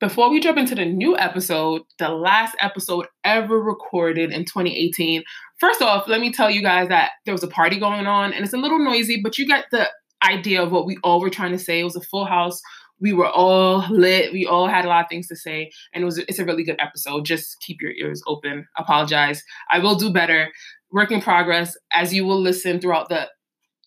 [0.00, 5.24] before we jump into the new episode, the last episode ever recorded in 2018,
[5.58, 8.44] first off, let me tell you guys that there was a party going on and
[8.44, 9.88] it's a little noisy, but you get the
[10.22, 11.80] idea of what we all were trying to say.
[11.80, 12.60] It was a full house.
[13.00, 14.32] We were all lit.
[14.32, 16.64] We all had a lot of things to say, and it was it's a really
[16.64, 17.24] good episode.
[17.24, 18.66] Just keep your ears open.
[18.76, 19.42] Apologize.
[19.70, 20.48] I will do better.
[20.90, 21.76] Work in progress.
[21.92, 23.28] As you will listen throughout the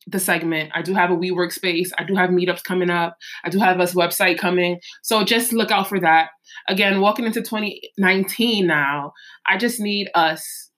[0.08, 0.72] the segment.
[0.74, 1.92] I do have a WeWork space.
[1.98, 3.18] I do have meetups coming up.
[3.44, 4.80] I do have a website coming.
[5.04, 6.30] So just look out for that.
[6.68, 9.14] Again, walking into 2019 now,
[9.48, 10.72] I just need us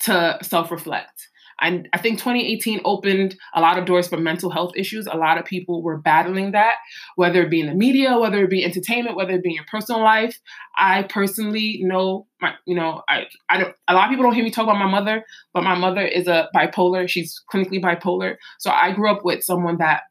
[0.00, 1.28] to self reflect.
[1.62, 5.06] I, I think 2018 opened a lot of doors for mental health issues.
[5.06, 6.74] A lot of people were battling that,
[7.14, 9.64] whether it be in the media, whether it be entertainment, whether it be in your
[9.70, 10.38] personal life.
[10.76, 14.42] I personally know my, you know, I, I don't, a lot of people don't hear
[14.42, 17.08] me talk about my mother, but my mother is a bipolar.
[17.08, 18.36] She's clinically bipolar.
[18.58, 20.02] So I grew up with someone that,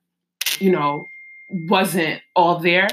[0.60, 1.10] you know,
[1.68, 2.88] wasn't all there.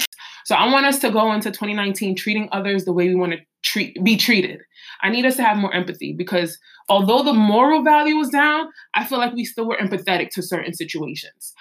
[0.47, 3.39] So I want us to go into 2019 treating others the way we want to
[3.63, 4.61] treat be treated.
[5.03, 9.05] I need us to have more empathy because although the moral value was down, I
[9.05, 11.55] feel like we still were empathetic to certain situations.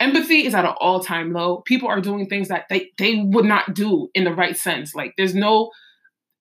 [0.00, 1.58] Empathy is at an all-time low.
[1.66, 4.94] People are doing things that they, they would not do in the right sense.
[4.94, 5.70] Like there's no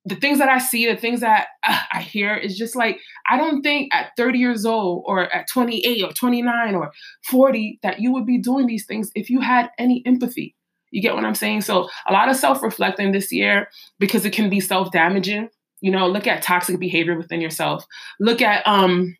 [0.05, 3.37] the things that I see, the things that uh, I hear is just like, I
[3.37, 6.91] don't think at 30 years old or at 28 or 29 or
[7.23, 10.55] 40 that you would be doing these things if you had any empathy.
[10.93, 11.61] You get what I'm saying?
[11.61, 13.67] So, a lot of self reflecting this year
[13.99, 15.49] because it can be self damaging.
[15.81, 17.83] You know, look at toxic behavior within yourself.
[18.19, 19.17] Look at um,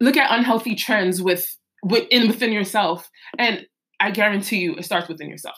[0.00, 3.66] look at unhealthy trends with within within yourself, and
[4.00, 5.56] I guarantee you, it starts within yourself.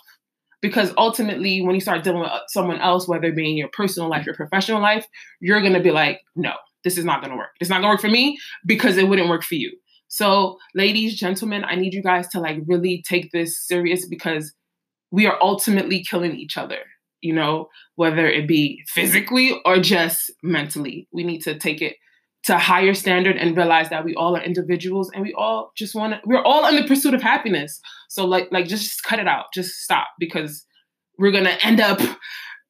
[0.60, 3.68] Because ultimately, when you start dealing with uh, someone else, whether it be in your
[3.68, 5.06] personal life, your professional life,
[5.40, 7.50] you're gonna be like, no, this is not gonna work.
[7.60, 9.70] It's not gonna work for me because it wouldn't work for you.
[10.08, 14.52] So, ladies, gentlemen, I need you guys to like really take this serious because
[15.14, 16.78] we are ultimately killing each other
[17.24, 21.08] you know, whether it be physically or just mentally.
[21.10, 21.96] We need to take it
[22.44, 25.94] to a higher standard and realize that we all are individuals and we all just
[25.94, 27.80] want to we're all in the pursuit of happiness.
[28.10, 29.46] So like like just cut it out.
[29.54, 30.66] Just stop because
[31.18, 31.98] we're going to end up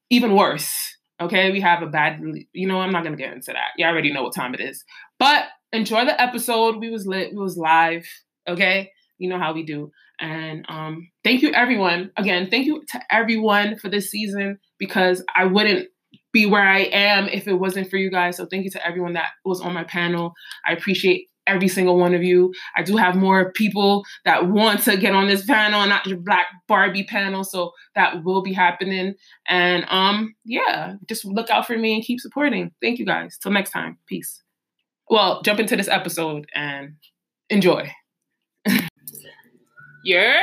[0.08, 0.72] even worse.
[1.20, 1.50] Okay?
[1.50, 2.20] We have a bad
[2.52, 3.72] you know, I'm not going to get into that.
[3.76, 4.84] You already know what time it is.
[5.18, 6.76] But enjoy the episode.
[6.76, 7.32] We was lit.
[7.32, 8.06] We was live.
[8.48, 8.92] Okay?
[9.18, 9.90] You know how we do.
[10.20, 12.10] And um, thank you, everyone.
[12.16, 15.88] Again, thank you to everyone for this season because I wouldn't
[16.32, 18.36] be where I am if it wasn't for you guys.
[18.36, 20.34] So thank you to everyone that was on my panel.
[20.66, 22.52] I appreciate every single one of you.
[22.76, 26.46] I do have more people that want to get on this panel, not your Black
[26.68, 27.44] Barbie panel.
[27.44, 29.14] So that will be happening.
[29.46, 32.72] And um, yeah, just look out for me and keep supporting.
[32.82, 33.38] Thank you guys.
[33.38, 33.98] Till next time.
[34.06, 34.42] Peace.
[35.08, 36.94] Well, jump into this episode and
[37.50, 37.92] enjoy.
[40.04, 40.34] You're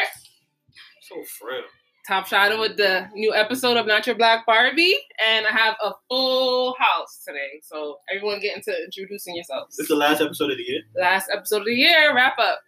[1.02, 1.62] so frail.
[2.08, 5.92] Top shot with the new episode of Not Your Black Barbie, and I have a
[6.10, 7.62] full house today.
[7.62, 9.78] So everyone get into introducing yourselves.
[9.78, 10.82] This is the last episode of the year.
[10.96, 12.60] Last episode of the year, wrap up.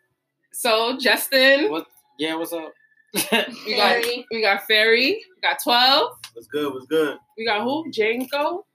[0.51, 1.87] So Justin, what?
[2.19, 2.71] Yeah, what's up?
[3.65, 6.11] we got we got Fairy, we got Twelve.
[6.33, 6.71] What's good?
[6.75, 7.17] What's good?
[7.39, 7.89] We got who?
[7.89, 8.67] Janko.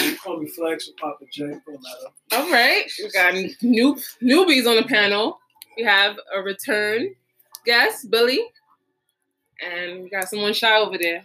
[0.00, 1.46] You call me Flex or Papa J.
[1.46, 2.44] Don't matter.
[2.44, 5.40] All right, we got new newbies on the panel.
[5.76, 7.12] We have a return
[7.66, 8.40] guest, Billy.
[9.60, 11.24] And we got someone shy over there.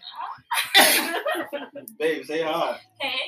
[1.99, 2.79] Babe, say hi.
[2.99, 3.19] Hey.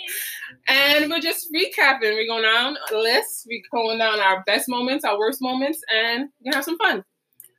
[0.68, 2.13] And we're just recapping.
[2.13, 3.47] We're going down a list.
[3.47, 7.03] We're going down our best moments, our worst moments, and we're gonna have some fun.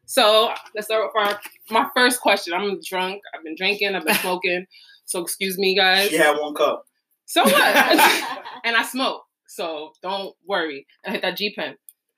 [0.07, 2.55] So let's start with our, my first question.
[2.55, 3.23] I'm drunk.
[3.35, 3.95] I've been drinking.
[3.95, 4.67] I've been smoking.
[5.07, 6.11] So excuse me, guys.
[6.11, 6.85] She had one cup.
[7.27, 7.55] So what?
[8.65, 9.23] and I smoke.
[9.47, 10.87] So don't worry.
[11.07, 11.77] I hit that G pen.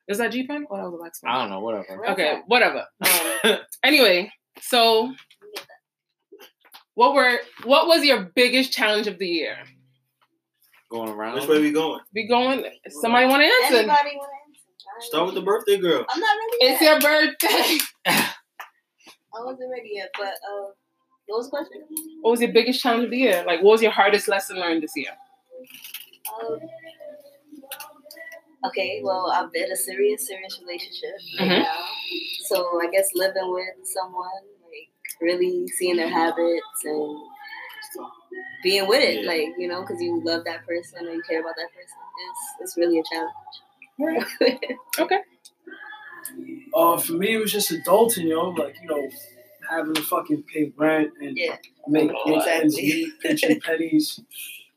[0.08, 0.66] Is that G pen?
[0.70, 1.30] Or that was a wax pen?
[1.30, 2.08] I don't know, whatever.
[2.10, 2.84] Okay, whatever.
[3.44, 4.30] Um, anyway,
[4.60, 5.12] so
[6.94, 9.56] what were what was your biggest challenge of the year?
[10.90, 11.34] Going around.
[11.34, 12.00] Which way we going?
[12.14, 12.64] We going?
[12.88, 13.78] Somebody want to answer?
[13.78, 15.06] Anybody want to answer?
[15.08, 16.06] Start with the birthday girl.
[16.08, 17.02] I'm not ready It's yet.
[17.02, 17.78] your birthday.
[18.06, 20.70] I wasn't ready yet, but uh,
[21.26, 21.82] what was the question?
[22.22, 23.44] What was your biggest challenge of the year?
[23.46, 25.10] Like, what was your hardest lesson learned this year?
[26.40, 26.58] Um,
[28.64, 31.62] okay, well, I've been in a serious, serious relationship right Mhm.
[31.62, 31.84] now.
[32.44, 37.18] So I guess living with someone, like really seeing their habits and
[38.62, 39.28] being with it, Yeah.
[39.30, 41.98] like you know, because you love that person and you care about that person,
[42.28, 43.34] it's it's really a challenge.
[44.98, 45.20] Okay.
[46.74, 48.52] Uh, for me, it was just adulting, yo.
[48.52, 49.08] Know, like, you know,
[49.70, 51.56] having to fucking pay rent and yeah,
[51.88, 52.82] make, make ends Exactly.
[52.82, 54.20] meet, pinching pennies,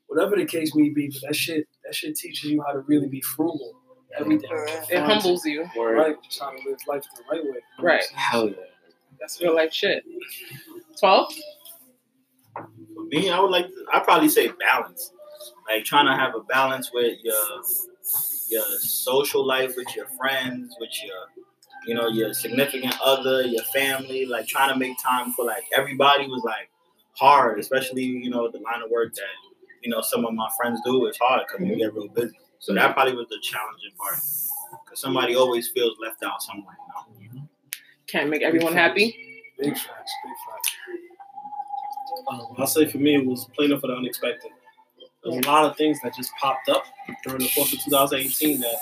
[0.08, 1.10] whatever the case may be.
[1.10, 3.74] But that shit, that shit teaches you how to really be frugal.
[4.16, 4.48] Everything.
[4.92, 5.68] It humbles you.
[5.76, 5.98] Word.
[5.98, 7.60] Right, just how to live life the right way.
[7.80, 8.04] Right.
[8.14, 8.56] Hell yeah.
[9.20, 10.04] That's real life shit.
[11.00, 11.34] Twelve.
[12.54, 13.66] For Me, I would like.
[13.66, 15.12] To, I'd probably say balance.
[15.68, 17.64] Like trying to have a balance with your
[18.50, 21.48] your social life, with your friends, with your
[21.88, 24.28] you know your significant other, your family.
[24.28, 26.70] Like trying to make time for like everybody was like
[27.14, 29.24] hard, especially you know the line of work that
[29.82, 31.06] you know some of my friends do.
[31.06, 32.38] It's hard because we get real busy.
[32.60, 34.16] So that probably was the challenging part.
[34.84, 36.78] Because somebody always feels left out somewhere.
[37.20, 37.50] You know?
[38.08, 39.16] Can't make everyone happy.
[39.58, 40.72] Big facts, big facts.
[42.30, 44.52] Um, I'll say for me, it was planning for the unexpected.
[45.24, 46.86] There's a lot of things that just popped up
[47.24, 48.76] during the course of 2018 that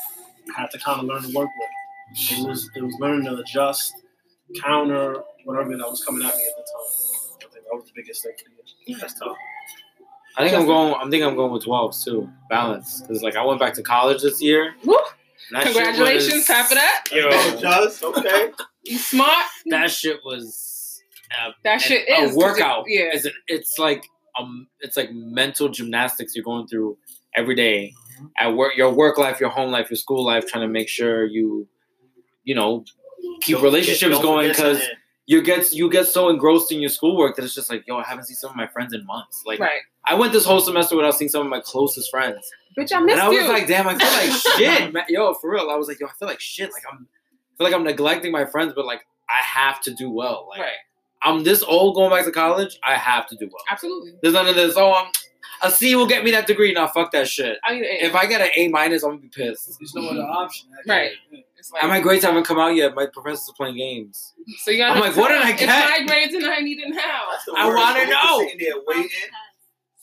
[0.56, 2.32] I had to kind of learn to work with.
[2.32, 3.96] It was it was learning to adjust,
[4.64, 7.50] counter whatever that was coming at me at the time.
[7.50, 8.98] I think that was the biggest thing for the year.
[9.00, 9.36] That's tough.
[10.38, 10.94] I think I'm going.
[10.94, 12.30] I think I'm going with 12s too.
[12.50, 14.76] Balance, because like I went back to college this year.
[14.86, 14.96] Woo!
[15.50, 17.04] and that shit Congratulations, was- half of that.
[17.12, 17.30] Yo,
[17.60, 18.52] just okay.
[18.84, 19.46] You smart.
[19.68, 21.02] that shit was
[21.42, 22.86] uh, That shit a is 'cause it- workout.
[22.88, 23.10] yeah.
[23.14, 24.06] it's, it's like
[24.40, 26.98] um, it's like mental gymnastics you're going through
[27.36, 27.94] every day
[28.38, 31.26] at work, your work life, your home life, your school life, trying to make sure
[31.26, 31.68] you,
[32.44, 32.84] you know,
[33.42, 34.98] keep Don't relationships forget- going because something.
[35.28, 38.04] You get you get so engrossed in your schoolwork that it's just like, yo, I
[38.04, 39.44] haven't seen some of my friends in months.
[39.46, 39.82] Like right.
[40.06, 42.50] I went this whole semester without seeing some of my closest friends.
[42.78, 43.48] Bitch, I missed and I was you.
[43.50, 45.04] like, damn, I feel like shit, man.
[45.10, 45.70] Yo, for real.
[45.70, 46.72] I was like, yo, I feel like shit.
[46.72, 50.10] Like I'm I feel like I'm neglecting my friends, but like I have to do
[50.10, 50.48] well.
[50.50, 50.72] Like right.
[51.22, 53.64] I'm this old going back to college, I have to do well.
[53.70, 54.14] Absolutely.
[54.22, 55.12] There's none of this, oh I'm
[55.64, 56.72] a C will get me that degree.
[56.72, 57.58] Nah, fuck that shit.
[57.64, 59.78] I mean, If I get an A minus, I'm gonna be pissed.
[59.80, 60.70] There's no other option.
[60.78, 60.94] actually.
[60.94, 61.12] Right.
[61.58, 62.94] It's like, And my grades haven't come out yet.
[62.96, 64.34] My professors are playing games.
[64.60, 65.68] so you gotta I'm like, what did I It's get?
[65.68, 67.24] my grades and I need it now.
[67.56, 68.40] I wanna You're know.
[68.40, 69.10] Sitting there waiting.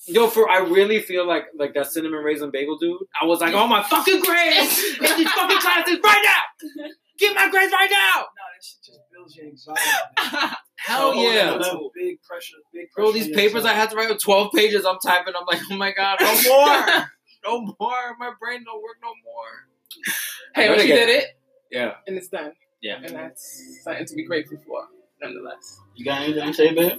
[0.06, 2.98] Yo, for I really feel like like that cinnamon raisin bagel dude.
[3.20, 6.86] I was like, oh my fucking grades in these fucking classes right now.
[7.18, 8.20] Get my grades right now.
[8.20, 9.80] No, that shit just builds your anxiety.
[10.76, 11.56] Hell Oh, yeah.
[11.56, 13.04] It's a big pressure, big pressure.
[13.06, 15.32] Bro, these on your papers I had to write with 12 pages, I'm typing.
[15.38, 17.06] I'm like, oh my god, no more.
[17.46, 18.16] no more.
[18.18, 19.68] My brain don't work no more.
[20.54, 21.24] hey, I but gotta you get- did it
[21.75, 21.94] Yeah.
[22.06, 22.53] and it's done.
[22.81, 22.97] Yeah.
[23.03, 24.87] And that's something to be grateful for,
[25.23, 25.81] nonetheless.
[25.97, 26.99] You got anything to say, babe?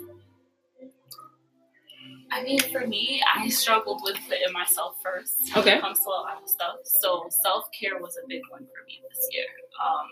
[2.31, 5.77] I mean, for me, I struggled with putting myself first when Okay.
[5.77, 6.77] it comes to a lot of stuff.
[6.83, 9.45] So self care was a big one for me this year.
[9.79, 10.07] Um,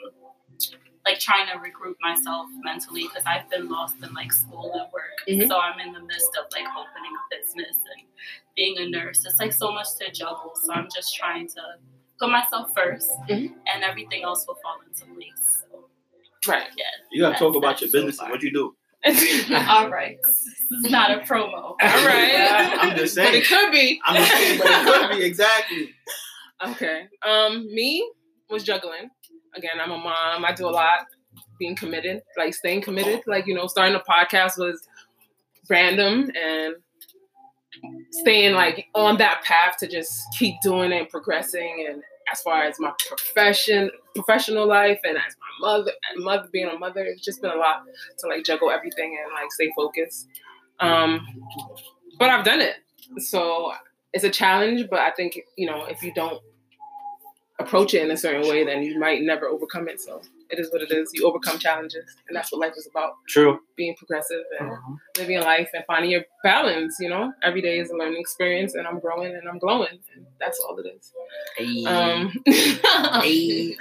[1.05, 5.17] like trying to regroup myself mentally because I've been lost in like school and work.
[5.27, 5.47] Mhm.
[5.49, 8.07] So I'm in the midst of like opening a business and
[8.55, 9.25] being a nurse.
[9.25, 10.53] It's like so much to juggle.
[10.63, 11.61] So I'm just trying to
[12.19, 13.53] put myself 1st Mhm.
[13.73, 15.63] and everything else will fall into place.
[15.71, 15.89] So
[16.51, 16.67] Right.
[16.77, 16.85] yeah.
[17.11, 18.75] You gotta talk about that your so business and what you do.
[19.69, 20.17] All right.
[20.23, 21.53] This is not a promo.
[21.53, 22.77] All right.
[22.79, 23.99] I'm just but it could be.
[24.05, 25.93] I'm just saying, but it could be exactly.
[26.65, 27.07] Okay.
[27.25, 28.09] Um, me
[28.49, 29.09] was juggling.
[29.55, 30.45] Again, I'm a mom.
[30.45, 31.05] I do a lot.
[31.59, 33.21] Being committed, like staying committed.
[33.27, 34.87] Like you know, starting a podcast was
[35.69, 36.75] random and
[38.11, 41.87] staying like on that path to just keep doing it and progressing.
[41.89, 46.77] And as far as my profession, professional life, and as my mother, mother being a
[46.77, 47.83] mother, it's just been a lot
[48.19, 50.27] to like juggle everything and like stay focused.
[50.79, 51.25] Um,
[52.19, 52.75] but I've done it,
[53.17, 53.71] so
[54.13, 54.87] it's a challenge.
[54.89, 56.41] But I think you know if you don't
[57.59, 60.01] approach it in a certain way, then you might never overcome it.
[60.01, 60.21] So
[60.53, 61.11] it is what it is.
[61.13, 63.59] You overcome challenges, and that's what life is about: True.
[63.75, 64.71] being progressive and
[65.17, 66.97] living life and finding your balance.
[66.99, 70.25] You know, every day is a learning experience, and I'm growing and I'm glowing, and
[70.39, 71.11] that's all it is.
[71.57, 71.85] Hey.
[71.85, 72.31] Um,
[73.21, 73.75] Hey.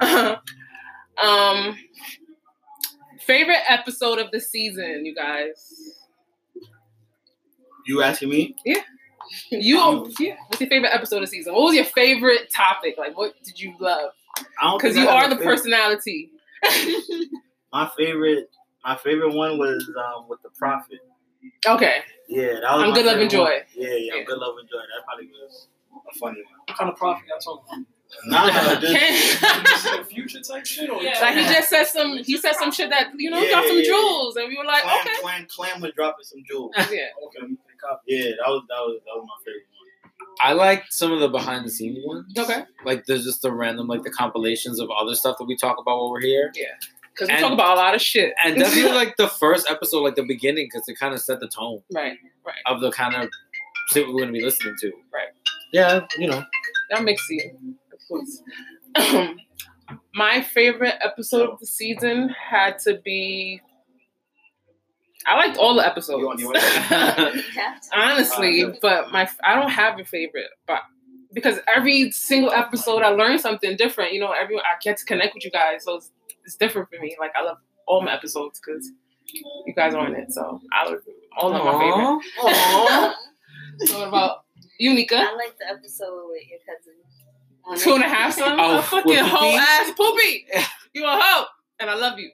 [1.22, 1.76] um,
[3.26, 5.96] favorite episode of the season, you guys.
[7.86, 8.56] You asking me?
[8.64, 8.82] Yeah.
[9.50, 10.36] You, yeah.
[10.48, 11.54] What's your favorite episode of season?
[11.54, 12.96] What was your favorite topic?
[12.98, 14.10] Like, what did you love?
[14.60, 16.30] I don't Because you are the favorite- personality.
[17.72, 18.48] My favorite,
[18.84, 21.00] my favorite one was um, with the prophet.
[21.66, 22.00] okay.
[22.28, 23.30] Yeah, that was I'm Good Love and.
[23.30, 23.60] Joy.
[23.74, 24.14] Yeah, yeah, Yeah.
[24.20, 24.78] I'm good love and joy.
[24.78, 26.54] That probably was a funny one.
[26.66, 27.86] What kind of prophet y'all talking about?
[28.26, 31.18] Nah, nah, This future type shit or Yeah.
[31.20, 33.76] like he just said some he said some shit that you know Yeah, got some
[33.76, 33.88] yeah, yeah.
[33.90, 36.72] jewels and we were like Clam, okay Clam, Clam was dropping some jewels.
[36.78, 36.82] yeah
[37.26, 38.02] Okay, let me pick up.
[38.06, 39.75] Yeah, that was that was that was my favorite one.
[40.40, 42.32] I like some of the behind the scenes ones.
[42.38, 45.78] okay Like there's just the random like the compilations of other stuff that we talk
[45.78, 46.52] about while we're here.
[46.54, 46.66] Yeah.
[47.12, 50.16] Because we talk about a lot of shit And definitely like the first episode, like
[50.16, 53.30] the beginning, because it kind of set the tone right right of the kind of
[53.88, 54.92] shit we're gonna be listening to.
[55.12, 55.28] Right.
[55.72, 56.44] Yeah, you know.
[56.90, 57.40] that makes you
[57.92, 58.42] of course
[60.14, 63.60] my favorite episode of the season had to be
[65.26, 67.44] I liked all the episodes You want- you want-
[67.92, 70.80] honestly Uh, but my I don't have a favorite but
[71.34, 75.34] because every single episode I learn something different you know every I get to connect
[75.34, 76.10] with you guys so it's,
[76.44, 78.90] it's different for me like I love all my episodes because
[79.66, 81.00] You guys are on it, so I was
[81.36, 83.16] all of my favorite.
[83.88, 84.44] So what about
[84.78, 85.16] you, Nika?
[85.16, 86.94] I like the episode with your cousin.
[87.64, 88.10] On Two and a it.
[88.12, 88.56] half son?
[88.60, 90.46] Oh, a fucking with hoe ass poopy.
[90.94, 91.44] You a hoe.
[91.80, 92.30] And I love you.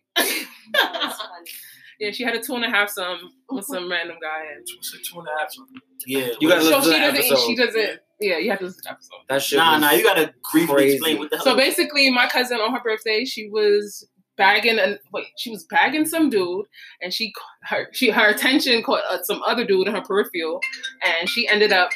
[2.03, 2.07] That's funny.
[2.07, 4.99] yeah, she had a two and a half some with some random guy and Two,
[4.99, 5.53] two and a half.
[5.53, 5.77] something.
[6.07, 6.29] Yeah.
[6.41, 7.47] You gotta so listen to she the doesn't episode.
[7.47, 9.17] she doesn't yeah, you have to listen to the episode.
[9.29, 9.57] That shit.
[9.59, 9.91] Nah, nah.
[9.93, 10.95] You gotta briefly crazy.
[10.97, 11.45] explain what the hell.
[11.45, 14.07] So basically, my cousin on her birthday, she was
[14.37, 16.67] bagging and wait, she was bagging some dude,
[17.01, 17.33] and she
[17.65, 20.61] her she her attention caught uh, some other dude in her peripheral,
[21.05, 21.91] and she ended up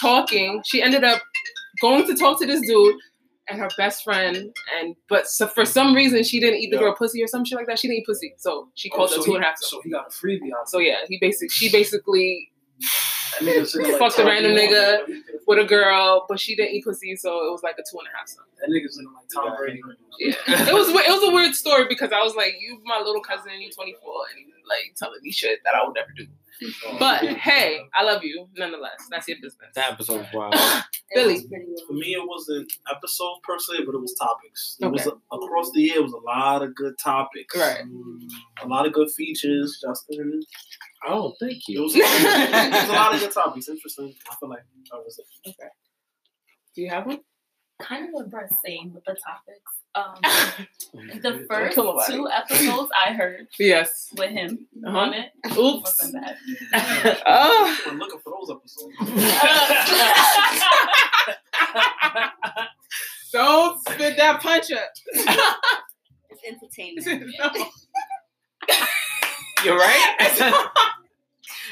[0.00, 0.62] talking.
[0.64, 1.20] She ended up
[1.80, 2.96] going to talk to this dude
[3.48, 6.82] and her best friend, and but so for some reason she didn't eat the Yeah.
[6.82, 7.78] girl pussy or some shit like that.
[7.78, 9.48] She didn't eat pussy, so she oh, called Oh, her so two he- and a
[9.48, 9.58] half.
[9.58, 10.66] So he got a freebie on.
[10.66, 12.50] So yeah, he basically she basically
[13.40, 14.72] That nigga sitting like Fucked a random Brady.
[14.74, 15.22] nigga.
[15.46, 18.06] with a girl, but she didn't eat pussy, so it was like a two and
[18.12, 18.44] a half son.
[18.60, 19.80] That nigga's looking like Tom Brady.
[20.20, 20.34] Yeah,
[20.68, 23.52] it was it was a weird story because I was like, you my little cousin,
[23.60, 26.26] you 24, and like telling me shit that I would never do.
[26.98, 29.06] But hey, I love you nonetheless.
[29.10, 29.70] That's your business.
[29.74, 30.54] That episode was wild.
[30.54, 31.38] It Billy.
[31.86, 34.76] For me, it wasn't episodes per se, but it was topics.
[34.80, 34.92] It Okay.
[34.92, 35.96] was across the year.
[35.96, 37.56] It was a lot of good topics.
[37.56, 37.82] Right.
[38.62, 39.78] A lot of good features.
[39.82, 40.40] Justin.
[41.06, 41.82] Oh, thank It you.
[41.82, 43.68] was, it was a lot of good topics.
[43.68, 44.14] Interesting.
[44.30, 45.54] I feel like that was it.
[46.74, 47.20] Do you have one?
[47.80, 49.72] Kind of what Brett's saying with the topics.
[49.94, 50.14] Um,
[51.22, 54.08] the first two episodes I heard Yes.
[54.16, 54.96] with him Uh-huh.
[54.98, 55.82] on it Oops.
[55.82, 56.24] wasn't
[57.26, 57.78] oh.
[57.86, 58.94] I'm looking for those episodes.
[63.32, 64.90] Don't spit that punch up.
[66.30, 67.32] It's entertainment.
[69.64, 70.16] You're right.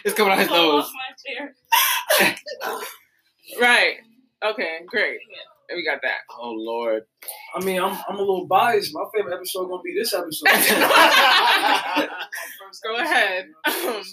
[0.04, 0.84] it's coming out his nose.
[0.84, 1.54] off my chair.
[3.60, 3.96] right.
[4.44, 4.78] Okay.
[4.86, 5.20] Great.
[5.74, 6.18] We got that.
[6.38, 7.04] Oh Lord.
[7.54, 8.92] I mean, I'm, I'm a little biased.
[8.94, 10.48] My favorite episode gonna be this episode.
[12.84, 13.46] Go ahead.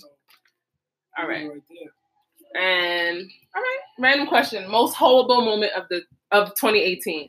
[1.20, 1.50] Um, all right.
[1.50, 2.62] Right.
[2.62, 3.18] And
[3.56, 7.28] all right, random question: most horrible moment of the of 2018.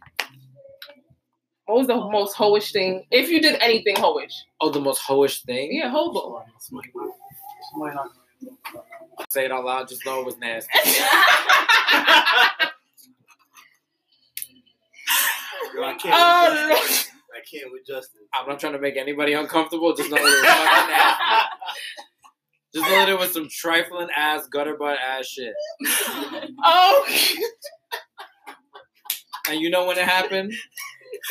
[1.66, 3.04] What was the most hoish thing?
[3.10, 5.72] If you did anything hoish, Oh, the most hoish thing.
[5.74, 6.44] yeah, hobo.
[6.60, 7.14] Somebody not-
[7.72, 8.10] somebody not-
[9.30, 9.88] Say it out loud.
[9.88, 10.70] Just know it was nasty.
[15.74, 16.14] Yo, I can't.
[16.16, 17.14] oh, with Justin.
[17.34, 18.20] I can't with Justin.
[18.34, 19.94] I'm not trying to make anybody uncomfortable.
[19.94, 21.44] Just know it was fucking nasty.
[22.74, 25.54] Just know that it was some trifling ass gutter butt ass shit.
[26.64, 27.06] oh,
[29.48, 30.52] And you know when it happened?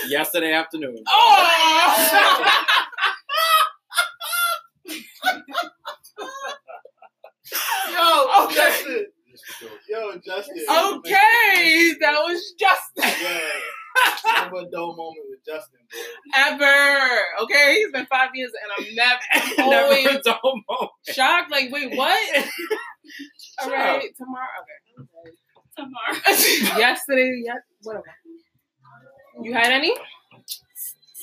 [0.09, 1.03] Yesterday afternoon.
[1.07, 2.53] oh.
[7.93, 8.55] Yo, Okay.
[8.55, 9.05] Justin.
[9.89, 10.55] Yo, Justin.
[10.69, 13.13] okay, that was Justin.
[13.21, 13.39] Yeah.
[14.35, 16.41] Never a dull moment with Justin, bro.
[16.41, 17.43] Ever.
[17.43, 19.19] Okay, he's been five years, and I'm never
[19.69, 20.91] Never a dull moment.
[21.07, 21.51] shocked.
[21.51, 22.17] Like, wait, what?
[23.63, 24.47] All right, Shut tomorrow.
[24.61, 25.35] Okay.
[25.75, 26.79] Tomorrow.
[26.79, 27.53] Yesterday, yeah,
[27.83, 28.05] whatever.
[29.41, 29.95] You had any?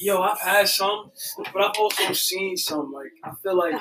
[0.00, 1.10] Yo, I've had some,
[1.52, 2.92] but I've also seen some.
[2.92, 3.74] Like, I feel like,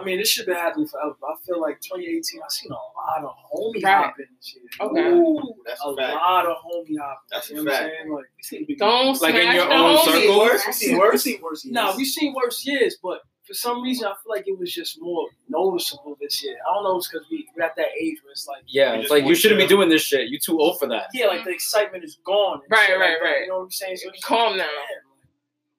[0.00, 1.14] I mean, this shit been happening forever.
[1.20, 4.04] But I feel like 2018, I seen a lot of homie Right.
[4.06, 4.62] hopping and shit.
[4.80, 5.08] Okay.
[5.08, 6.14] Ooh, that's A a fact.
[6.14, 7.28] lot of homie hopping.
[7.30, 7.94] That's a you know what I'm fact.
[7.98, 8.12] saying?
[8.12, 10.04] Like, we seen big Don't Like in your the own homie.
[10.22, 10.38] circle?
[10.38, 10.66] worse.
[10.66, 11.12] We seen worse.
[11.12, 11.72] We seen worse years.
[11.74, 15.00] Nah, we seen worse years, but for some reason, I feel like it was just
[15.00, 16.56] more noticeable this year.
[16.68, 19.10] I don't know, it's because we, we're at that age where it's like, Yeah, it's
[19.10, 20.28] like you shouldn't be doing this shit.
[20.28, 21.06] You too old for that.
[21.14, 22.60] yeah, like the excitement is gone.
[22.62, 23.40] and Right, shit right, like that, right.
[23.42, 23.96] You know what I'm saying?
[23.96, 24.66] So it's Calm like, down.
[24.66, 25.00] man,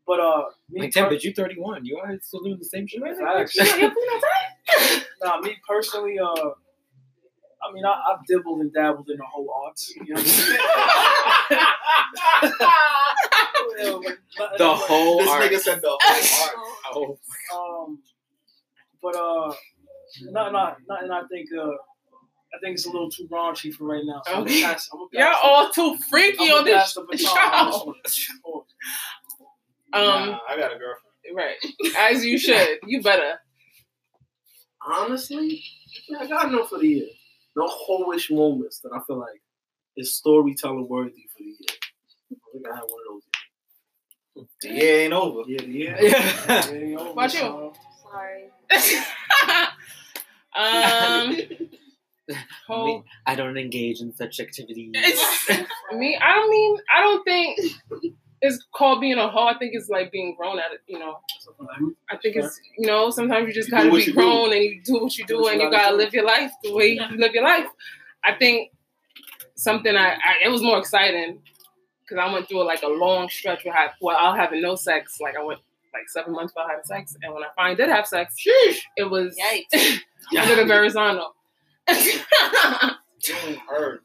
[0.09, 1.85] But uh, me Like, Tim, per- but you 31.
[1.85, 3.45] You are still doing the same shit right now.
[3.45, 3.55] Facts.
[5.23, 6.25] nah, me personally, uh,
[7.61, 9.93] I mean, I, I've dibbled and dabbled in the whole arts.
[9.95, 10.59] You know what I'm saying?
[14.57, 15.43] The whole This art.
[15.43, 17.17] nigga said the whole art.
[17.53, 17.99] Oh, Um,
[19.01, 19.53] but uh,
[20.31, 23.85] no, no, no, and I think uh, I think it's a little too raunchy for
[23.85, 24.21] right now.
[24.25, 27.05] So I'm gonna pass, I'm gonna You're pass, all too freaky I'm on this show.
[27.05, 28.63] baton on this one.
[29.93, 31.35] Um, nah, I got a girlfriend.
[31.35, 31.55] right.
[31.97, 32.79] As you should.
[32.85, 33.39] You better.
[34.85, 35.63] Honestly,
[36.19, 37.07] I got no for the year.
[37.55, 39.41] No whole-ish moments that I feel like
[39.97, 41.77] is storytelling worthy for the year.
[42.31, 43.21] I think I had one of
[44.35, 44.47] those.
[44.61, 45.41] The year ain't over.
[45.47, 45.97] Yeah, the year.
[46.01, 46.45] yeah.
[46.47, 48.49] Yeah, you know, Watch so, Sorry.
[50.55, 51.35] um,
[52.29, 52.35] Me,
[52.69, 54.91] oh, I don't engage in such activities.
[54.91, 57.59] me, I don't mean, I don't think
[58.41, 59.47] it's called being a hoe.
[59.47, 61.19] I think it's like being grown at it, you know.
[62.09, 64.13] I think it's, you know, sometimes you just You gotta be you do.
[64.13, 66.13] grown and you do what you Do do what and you you gotta gotta live
[66.13, 67.67] your life the way you live your life.
[68.23, 68.71] I think
[69.55, 71.41] something I, I it was more exciting
[72.01, 75.17] because I went through like a long stretch where I, while having no sex.
[75.21, 75.59] Like I went
[75.93, 78.35] like seven months without having sex, and when I finally did have sex,
[78.95, 79.99] it was Yikes.
[80.37, 81.33] under the Verrazano.
[83.21, 83.99] Mm, heard.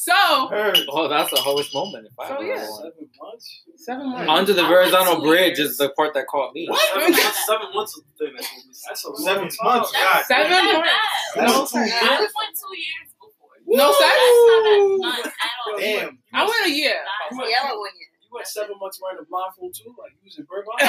[0.00, 2.06] So Oh, that's a hoish moment.
[2.06, 2.64] If I So, yeah.
[2.64, 3.62] Seven months.
[3.76, 4.28] seven months.
[4.30, 6.68] Under the That Verrazano Bridge is the part that caught me.
[6.94, 8.84] Seven months, seven months is the thing that's what we.
[8.86, 9.66] That's a Seven time.
[9.66, 9.90] months.
[9.92, 10.24] God.
[10.26, 10.88] Seven That's months.
[11.34, 11.36] bad.
[11.36, 11.90] No That's two sex.
[11.90, 12.32] I years.
[12.38, 13.50] went two years before.
[13.66, 14.14] No sex.
[14.14, 14.78] That's not bad.
[15.02, 15.34] None at
[15.66, 15.74] all.
[15.78, 16.18] Damn.
[16.32, 16.94] I went a year.
[16.94, 17.34] Nice.
[17.38, 18.06] went- Yellow one year.
[18.22, 20.78] You went seven months wearing a blindfold too, like you was in Burbank.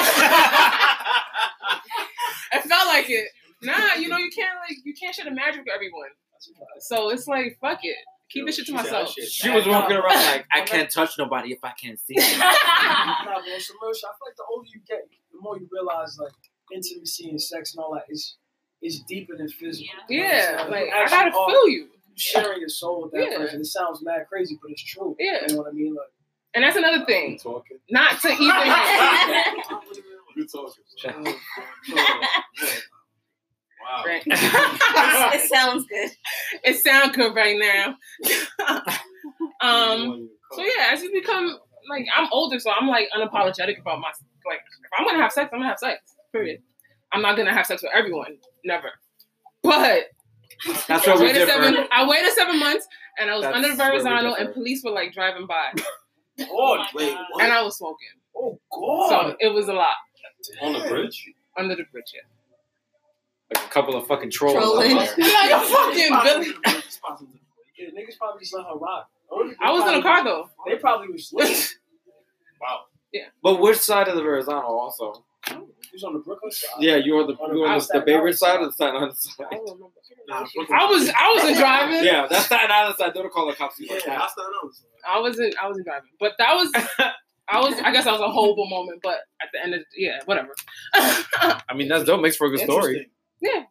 [2.52, 3.28] it felt like it.
[3.62, 6.08] Nah, you know you can't like you can't share the magic with everyone.
[6.80, 7.96] So it's like fuck it.
[8.30, 9.12] Keep this shit to She said that myself.
[9.14, 9.28] shit.
[9.28, 12.38] She was walking around like, I can't touch nobody if I can't see them.
[12.38, 12.54] nah,
[13.24, 15.00] but on some real shit, I feel like the older you get,
[15.32, 16.32] the more you realize like
[16.72, 18.36] intimacy and sex and all that is
[18.82, 19.92] is deeper than physical.
[20.08, 20.16] Yeah.
[20.16, 20.70] You know Yeah, saying?
[20.70, 21.88] like I gotta feel you.
[22.14, 23.36] sharing your soul with that Yeah.
[23.38, 23.60] person.
[23.60, 25.16] It sounds mad crazy, but it's true.
[25.18, 25.40] Yeah.
[25.48, 25.94] You know what I mean?
[25.94, 26.06] Like
[26.54, 27.38] And that's another thing.
[27.38, 27.78] Talking.
[27.90, 28.44] Not to even
[30.36, 31.34] You talking.
[33.82, 34.04] Wow.
[34.06, 34.22] Right.
[34.26, 36.10] it sounds good.
[36.64, 37.96] it sounds good right now.
[39.60, 41.56] um so yeah, as you become
[41.88, 44.08] like I'm older, so I'm like unapologetic about my
[44.48, 45.98] like if I'm gonna have sex, I'm gonna have sex.
[46.32, 46.60] Period.
[47.12, 48.36] I'm not gonna have sex with everyone.
[48.64, 48.90] Never.
[49.62, 50.04] But
[50.88, 51.62] That's I where we waited differ.
[51.64, 52.86] seven I waited seven months
[53.18, 54.42] and I was That's under the where we Verrazano differ.
[54.44, 55.72] and police were like driving by.
[56.50, 57.44] Oh my Wait, what?
[57.44, 58.08] And I was smoking.
[58.36, 59.30] oh God!
[59.30, 59.94] So it was a lot.
[60.62, 61.26] On the bridge?
[61.58, 62.22] Under the bridge, yeah.
[63.54, 64.54] Like a couple of fucking trolls.
[64.54, 64.92] Trolling.
[64.98, 65.26] out there.
[65.50, 66.54] Like a fucking Billy.
[67.76, 69.08] Yeah, niggas probably just let her rock.
[69.62, 70.50] I was in a car though.
[70.66, 71.70] They probably was lit.
[72.60, 72.80] Wow.
[73.10, 73.22] Yeah.
[73.42, 75.24] But which side of the Verrazano also?
[75.48, 75.54] He
[75.94, 76.70] was on the Brooklyn side.
[76.78, 78.60] Yeah, you were the you were I the, was the Bay Ridge side side.
[78.60, 79.60] or the Staten Island I side?
[79.66, 79.80] don't.
[80.28, 80.46] Nah,
[80.78, 82.04] I was I wasn't driving.
[82.04, 83.14] Yeah, that's Staten Island side.
[83.14, 83.76] They don't call the cops.
[83.80, 84.18] Yeah, like that.
[84.18, 84.84] that's not us.
[85.08, 86.10] I wasn't I wasn't driving.
[86.20, 86.70] But that was
[87.48, 90.18] I was I guess that was a horrible moment, but at the end of yeah,
[90.26, 90.54] whatever.
[90.92, 92.20] I mean, that's dope.
[92.20, 93.08] Makes for a good story.
[93.40, 93.64] Yeah.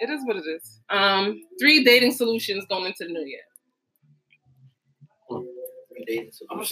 [0.00, 0.80] It is what it is.
[0.90, 3.40] Um three dating solutions going into the new year.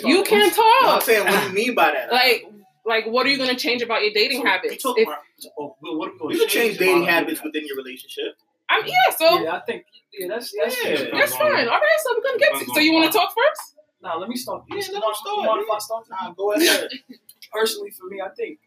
[0.04, 1.02] You can't No, I'm talk.
[1.02, 2.12] saying, what do you mean by that?
[2.12, 2.46] Like
[2.84, 4.72] like what are you gonna change about your dating So, habits?
[4.72, 5.18] We talk If- about,
[5.58, 8.36] oh, what are we gonna you can change dating habits within your relationship.
[8.68, 10.96] I'm yeah, so Yeah, I think yeah, that's that's Yeah.
[10.96, 11.10] fair.
[11.12, 11.68] that's fine.
[11.68, 13.74] All right, so we're gonna get to So you wanna talk first?
[14.02, 14.64] Now let me start.
[14.68, 15.70] Yeah, let want- him start, mind if.
[15.70, 16.06] I start?
[16.10, 16.88] Nah, go ahead.
[17.52, 18.58] Personally, for me, I think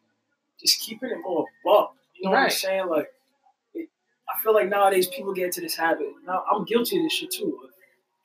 [0.60, 1.96] just keeping it more buck.
[2.16, 2.88] You know what I'm saying?
[2.88, 3.14] Like, it,
[4.30, 6.08] I feel like nowadays people get into this habit.
[6.26, 7.60] Now I'm guilty of this shit too.
[7.64, 7.70] Of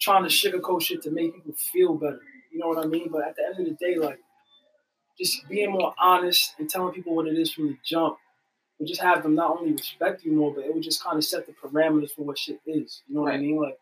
[0.00, 2.20] trying to sugarcoat shit to make people feel better.
[2.52, 3.08] You know what I mean?
[3.10, 4.18] But at the end of the day, like,
[5.18, 8.16] just being more honest and telling people what it is from the jump
[8.78, 11.24] would just have them not only respect you more, but it would just kind of
[11.24, 13.02] set the parameters for what shit is.
[13.06, 13.56] You know what I mean?
[13.56, 13.78] Like,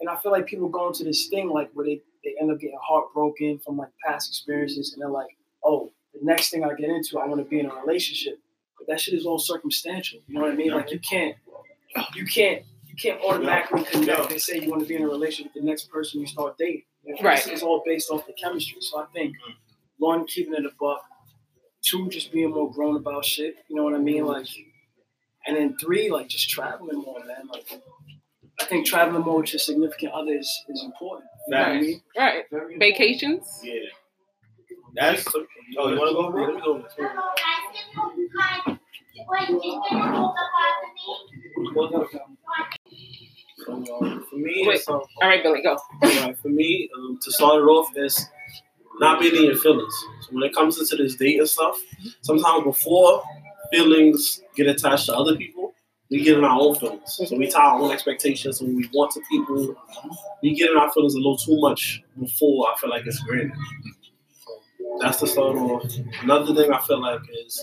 [0.00, 2.60] and I feel like people go into this thing like where they, they end up
[2.60, 5.28] getting heartbroken from like past experiences, and they're like,
[5.64, 8.38] oh, the next thing I get into, I want to be in a relationship.
[8.78, 10.20] But that shit is all circumstantial.
[10.26, 10.72] You know what I mean?
[10.72, 11.36] Like you can't,
[12.14, 15.52] you can't, you can't automatically connect and say you want to be in a relationship
[15.54, 16.82] with the next person you start dating.
[17.04, 17.38] You know, Right.
[17.38, 18.78] It's, it's all based off the chemistry.
[18.80, 19.52] So I think mm-hmm.
[19.98, 21.02] one, keeping it a buck.
[21.84, 23.54] Two, just being more grown about shit.
[23.68, 24.24] You know what I mean?
[24.26, 24.48] Like,
[25.46, 27.46] and then three, like just traveling more, man.
[27.52, 27.80] Like,
[28.60, 31.28] I think traveling more with your significant other is, is important.
[31.46, 31.80] You know what I Right.
[31.82, 32.02] mean?
[32.18, 32.44] Right.
[32.50, 32.80] Very important.
[32.80, 33.60] Vacations.
[33.62, 33.74] Yeah.
[34.94, 35.24] That's.
[35.78, 36.28] Oh, you want to go?
[36.28, 37.06] Let me go.
[43.64, 44.76] So, um, for me, Wait.
[44.76, 45.76] it's, um, All right, Billy, go.
[46.02, 48.28] Right, for me, um, to start it off is
[49.00, 49.94] not being in your feelings.
[50.22, 51.80] So when it comes into this dating stuff,
[52.22, 53.22] sometimes before
[53.72, 55.74] feelings get attached to other people,
[56.10, 57.02] we get in our own feelings.
[57.06, 59.74] So we tie our own expectations and we want to people.
[60.42, 63.52] We get in our feelings a little too much before I feel like it's granted.
[64.44, 65.82] So that's the start off.
[66.22, 67.62] Another thing I feel like is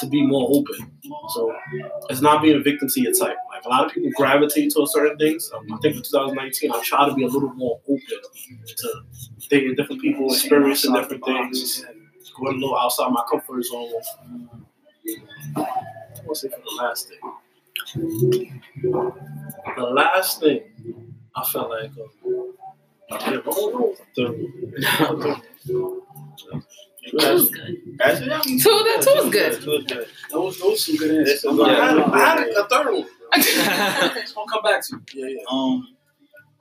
[0.00, 0.90] to be more open.
[1.30, 1.54] So
[2.08, 3.36] it's not being a victim to your type.
[3.50, 5.50] Like a lot of people gravitate to certain things.
[5.54, 8.00] Um, I think in 2019, I try to be a little more open
[8.66, 9.02] to
[9.48, 11.84] dating different people, experiencing different things,
[12.38, 13.92] going a little outside my comfort zone.
[16.24, 17.18] What's it for the last thing?
[19.76, 20.62] The last thing
[21.34, 21.90] I felt like.
[23.10, 23.32] Um,
[27.18, 27.76] That was good.
[27.96, 28.42] That's Two, that
[29.02, 29.62] two was good.
[29.62, 30.06] Two is good.
[30.30, 31.60] Those, those some good This answers.
[31.60, 33.06] is- I had, I had a third one.
[33.32, 35.26] It's gonna come back to you.
[35.28, 35.42] Yeah, yeah.
[35.50, 35.96] Um,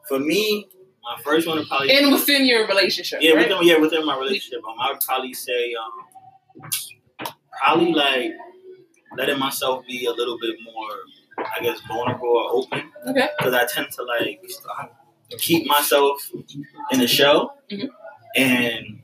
[0.07, 0.67] for me,
[1.03, 3.49] my first one would probably And within your relationship, yeah, right?
[3.49, 6.69] within yeah within my relationship, um, I would probably say um,
[7.59, 8.31] probably like
[9.17, 10.89] letting myself be a little bit more,
[11.57, 12.91] I guess, vulnerable or open.
[13.07, 13.27] Okay.
[13.37, 14.41] Because I tend to like
[15.39, 16.29] keep myself
[16.91, 17.89] in the show, Mhm.
[18.35, 18.99] and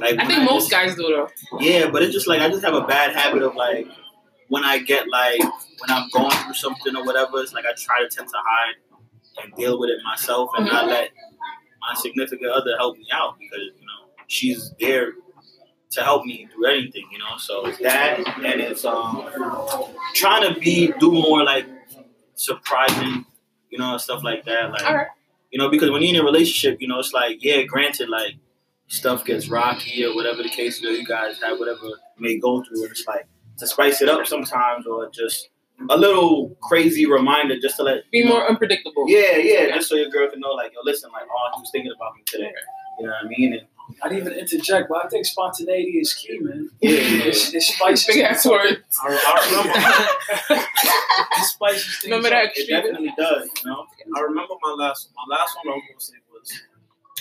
[0.00, 1.28] Like I think most just- guys do though.
[1.60, 3.86] Yeah, but it's just like I just have a bad habit of like
[4.48, 8.00] when I get like when I'm going through something or whatever, it's like I try
[8.00, 8.74] to tend to hide
[9.42, 11.10] and deal with it myself and not let
[11.80, 15.12] my significant other help me out because you know she's there
[15.90, 17.36] to help me through anything, you know.
[17.38, 19.28] So it's that and it's um
[20.14, 21.66] trying to be do more like
[22.34, 23.24] surprising,
[23.70, 24.70] you know, stuff like that.
[24.70, 25.06] Like right.
[25.50, 28.34] you know, because when you're in a relationship, you know, it's like, yeah, granted, like
[28.88, 31.80] stuff gets rocky or whatever the case is, you guys have whatever
[32.18, 33.26] may go through, and it's like
[33.58, 35.48] to spice it up sometimes, or just
[35.90, 39.04] a little crazy reminder just to let Be you know- more unpredictable.
[39.08, 41.70] Yeah, yeah, just so your girl can know, like, yo, listen, like, oh, he was
[41.70, 42.52] thinking about me today.
[42.98, 43.52] You know what I mean?
[43.54, 43.62] And
[44.02, 46.70] I didn't even interject, but I think spontaneity is key, man.
[46.80, 48.82] yeah, yeah, It's, it spices Big ass word.
[49.02, 50.62] I, I remember.
[51.40, 52.32] it spices things Remember up.
[52.32, 53.48] that it definitely does.
[53.64, 53.86] You know?
[54.16, 56.62] I remember my last my last one I was gonna say was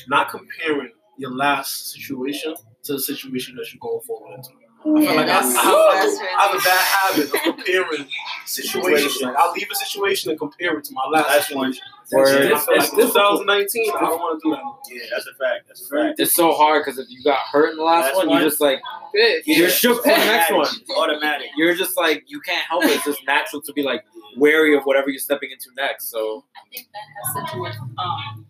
[0.08, 4.50] not comparing your last situation to the situation that you're going forward into.
[4.88, 8.08] I feel like I, I, have, I, have, I have a bad habit of comparing
[8.46, 9.20] situations.
[9.20, 11.74] Like I'll leave a situation and compare it to my last That's one.
[12.12, 12.52] Word.
[12.52, 14.62] I feel like 2019, I don't want to do that.
[14.94, 15.68] Yeah, that's a fact.
[15.68, 16.20] That's a fact.
[16.20, 18.42] It's so hard because if you got hurt in the last Last one, one?
[18.42, 18.80] you're just like
[19.12, 19.42] Good.
[19.48, 20.68] You're shook for the next one.
[20.68, 21.48] It's automatic.
[21.58, 22.92] you're just like you can't help it.
[22.92, 24.04] It's just natural to be like
[24.38, 26.12] wary of whatever you're stepping into next.
[26.12, 28.46] So I think that has to do with um,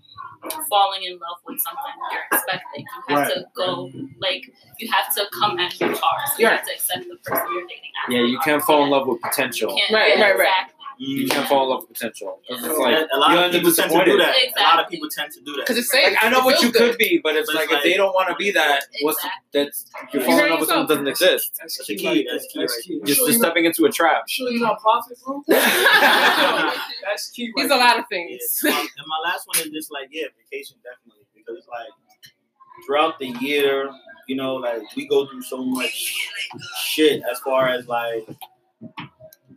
[0.70, 2.86] falling in love with something you're expecting.
[3.10, 3.34] You have Right.
[3.36, 5.94] to go, like, you have to come as you are.
[5.96, 6.58] So you Yeah.
[6.58, 7.92] have to accept the person you're dating.
[8.08, 9.76] as yeah, you can't fall in love with potential.
[9.76, 10.48] Can't, Right, right, right.
[10.48, 10.75] Exactly.
[10.98, 12.40] You can't fall in love with potential.
[12.50, 14.20] 'Cause It's like a lot you of end up people tend to do disappointed.
[14.22, 14.36] that.
[14.58, 15.62] A lot of people tend to do that.
[15.62, 16.14] Because it's safe.
[16.14, 16.92] Like I know what you good.
[16.92, 19.18] could be, but it's But like it's if they don't want to be that, what's
[19.18, 19.42] Exactly.
[19.52, 21.58] that's you're falling in love with someone that doesn't exist.
[21.60, 21.96] That's That's key.
[21.98, 22.28] key.
[22.32, 23.00] That's key That's right key.
[23.06, 24.24] Just, Sure just you're not- stepping into a trap.
[24.30, 25.44] Sure, you're not profit, bro.
[25.48, 27.52] That's key.
[27.56, 28.60] Right He's a lot of things.
[28.64, 31.26] And my, um, and my last one is just like, yeah, vacation definitely.
[31.36, 31.88] Because it's like
[32.86, 33.90] throughout the year,
[34.28, 36.28] you know, like we go through so much
[36.84, 38.28] shit as far as like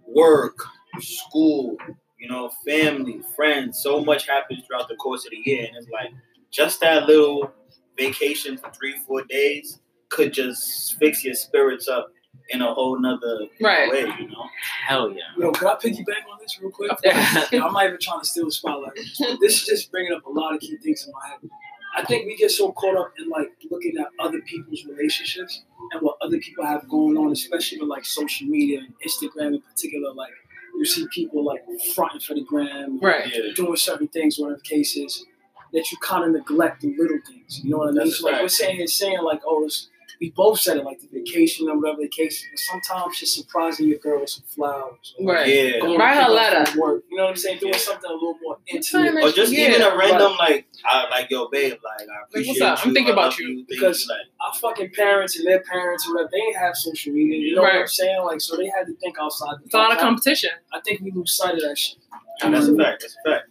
[0.06, 0.56] work,
[1.02, 1.76] school,
[2.18, 3.80] you know, family, friends.
[3.82, 5.66] So much happens throughout the course of the year.
[5.66, 6.10] And it's like
[6.50, 7.52] just that little
[7.96, 12.10] vacation for three, four days could just fix your spirits up
[12.50, 13.90] in a whole nother Right.
[13.90, 14.48] way, you know?
[14.86, 15.22] Hell yeah.
[15.36, 16.92] Yo, can I piggyback on this real quick?
[17.04, 17.44] Yeah.
[17.52, 18.94] Yeah, I'm not even trying to steal the spotlight.
[19.40, 21.50] This is just bringing up a lot of key things in my head.
[21.96, 26.00] I think we get so caught up in like looking at other people's relationships and
[26.00, 30.12] what other people have going on, especially with like social media and Instagram in particular.
[30.14, 30.30] Like
[30.78, 31.64] you see people like
[31.94, 33.26] fronting for the gram, Right.
[33.32, 33.52] Yeah.
[33.54, 35.24] doing certain things, whatever the case is,
[35.72, 37.60] that you kind of neglect the little things.
[37.62, 38.10] You know what I mean?
[38.10, 38.42] So like right.
[38.42, 39.88] we're saying, it's saying like, oh, it's,
[40.20, 42.44] we both said it, like the vacation or whatever the case.
[42.50, 45.14] But sometimes just surprising your girl with some flowers.
[45.18, 45.46] or Right.
[45.46, 45.78] Yeah.
[45.80, 46.80] going Write to a pick up letter.
[46.80, 47.04] Work.
[47.10, 47.58] You know what I'm saying?
[47.58, 47.78] Doing Yeah.
[47.78, 49.22] something a little more intimate.
[49.24, 52.62] Or just Yeah, even a but- random like, I, like yo, babe, like I appreciate
[52.62, 52.84] up?
[52.86, 53.64] I'm thinking about love you.
[53.68, 57.38] Because- like, Our fucking parents and their parents or whatever, they didn't have social media.
[57.38, 58.22] You know what I'm saying?
[58.24, 60.50] Like, so they had to think outside the It's a lot of competition.
[60.72, 61.98] I think we lose sight of that shit.
[62.42, 63.02] and that's a fact.
[63.02, 63.48] That's a fact.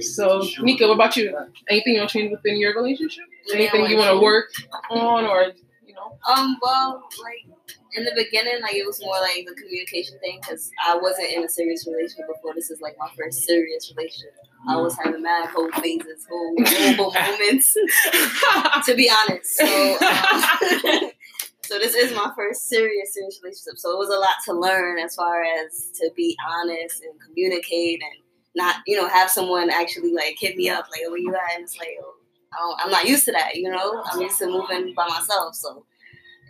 [0.00, 1.36] So, Nika, what about you?
[1.68, 3.24] Anything you want to change within your relationship?
[3.46, 4.50] Yeah, Anything you want to work
[4.90, 5.52] on, or
[5.86, 6.18] you know?
[6.28, 7.56] Um, well, like
[7.96, 11.44] in the beginning, like it was more like the communication thing because I wasn't in
[11.44, 12.54] a serious relationship before.
[12.54, 14.32] This is like my first serious relationship.
[14.68, 19.56] I was having mad whole phases, whole horrible moments, to be honest.
[19.56, 21.10] So, um,
[21.64, 23.78] so this is my first serious, serious relationship.
[23.78, 28.02] So it was a lot to learn as far as to be honest and communicate
[28.02, 28.23] and
[28.56, 31.56] not, you know, have someone actually like hit me up like, "Oh, where you at?"
[31.56, 32.14] And it's like, oh,
[32.52, 33.56] I don't, I'm not used to that.
[33.56, 35.54] You know, I'm used to moving by myself.
[35.54, 35.84] So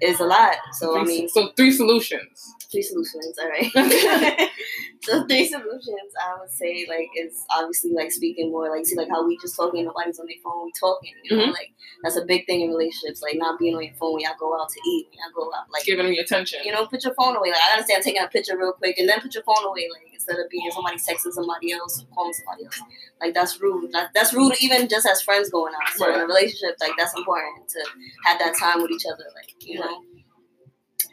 [0.00, 0.56] it's a lot.
[0.72, 2.54] So I mean, so three solutions.
[2.70, 3.38] three solutions.
[3.38, 3.70] All right.
[5.02, 8.68] so three solutions, I would say, like, is obviously like speaking more.
[8.68, 9.84] Like, see, like how we just talking.
[9.84, 10.64] Nobody's on their phone.
[10.64, 11.12] We talking.
[11.24, 11.52] You know, mm-hmm.
[11.52, 13.22] like that's a big thing in relationships.
[13.22, 15.06] Like not being on your phone when y'all go out to eat.
[15.10, 15.84] When y'all go out, like.
[15.84, 16.60] Giving them your attention.
[16.64, 17.50] You know, put your phone away.
[17.50, 19.88] Like I understand taking a picture real quick and then put your phone away.
[19.92, 22.80] Like instead of being somebody texting somebody else or calling somebody else.
[23.20, 23.92] Like that's rude.
[23.92, 25.92] That, that's rude even just as friends going out.
[25.96, 27.80] So in a relationship, like that's important to
[28.24, 29.24] have that time with each other.
[29.34, 30.02] Like you know.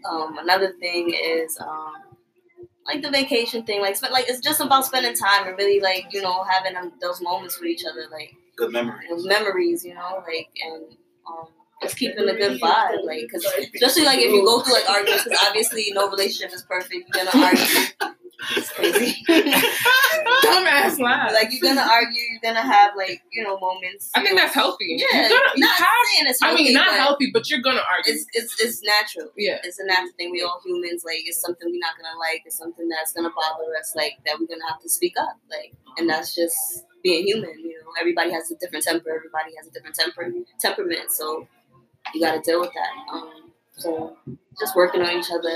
[0.09, 1.93] Um, another thing is um,
[2.87, 3.81] like the vacation thing.
[3.81, 6.93] Like spend like it's just about spending time and really like you know having them,
[7.01, 8.05] those moments with each other.
[8.11, 9.09] Like Good memories.
[9.09, 10.83] those memories, you know, like and
[11.27, 11.47] um,
[11.81, 13.45] just keeping a good vibe, like because
[13.75, 17.09] especially like if you go through like arguments, because obviously no relationship is perfect.
[17.13, 18.17] You're gonna argue.
[18.57, 19.23] It's crazy.
[20.43, 21.29] Dumbass lie.
[21.33, 22.21] like you're gonna argue.
[22.31, 24.09] You're gonna have like you know moments.
[24.15, 24.41] I think know.
[24.41, 24.97] that's healthy.
[24.99, 26.63] Yeah, You're gonna, you not have, saying it's I healthy.
[26.63, 28.13] mean, not but healthy, but you're gonna argue.
[28.13, 29.31] It's it's it's natural.
[29.37, 29.59] yeah.
[29.63, 30.31] It's a natural thing.
[30.31, 31.03] We all humans.
[31.05, 32.41] Like it's something we're not gonna like.
[32.45, 33.93] It's something that's gonna bother us.
[33.95, 35.37] Like that we're gonna have to speak up.
[35.49, 37.57] Like and that's just being human.
[37.59, 39.09] You know, everybody has a different temper.
[39.09, 40.27] Everybody has a different temper
[40.59, 41.11] temperament.
[41.11, 41.47] So
[42.13, 43.13] you got to deal with that.
[43.13, 44.17] Um, so
[44.59, 45.55] just working on each other,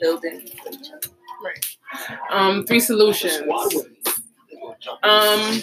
[0.00, 1.08] building for each other.
[2.30, 3.42] Um, three solutions.
[5.02, 5.62] Um,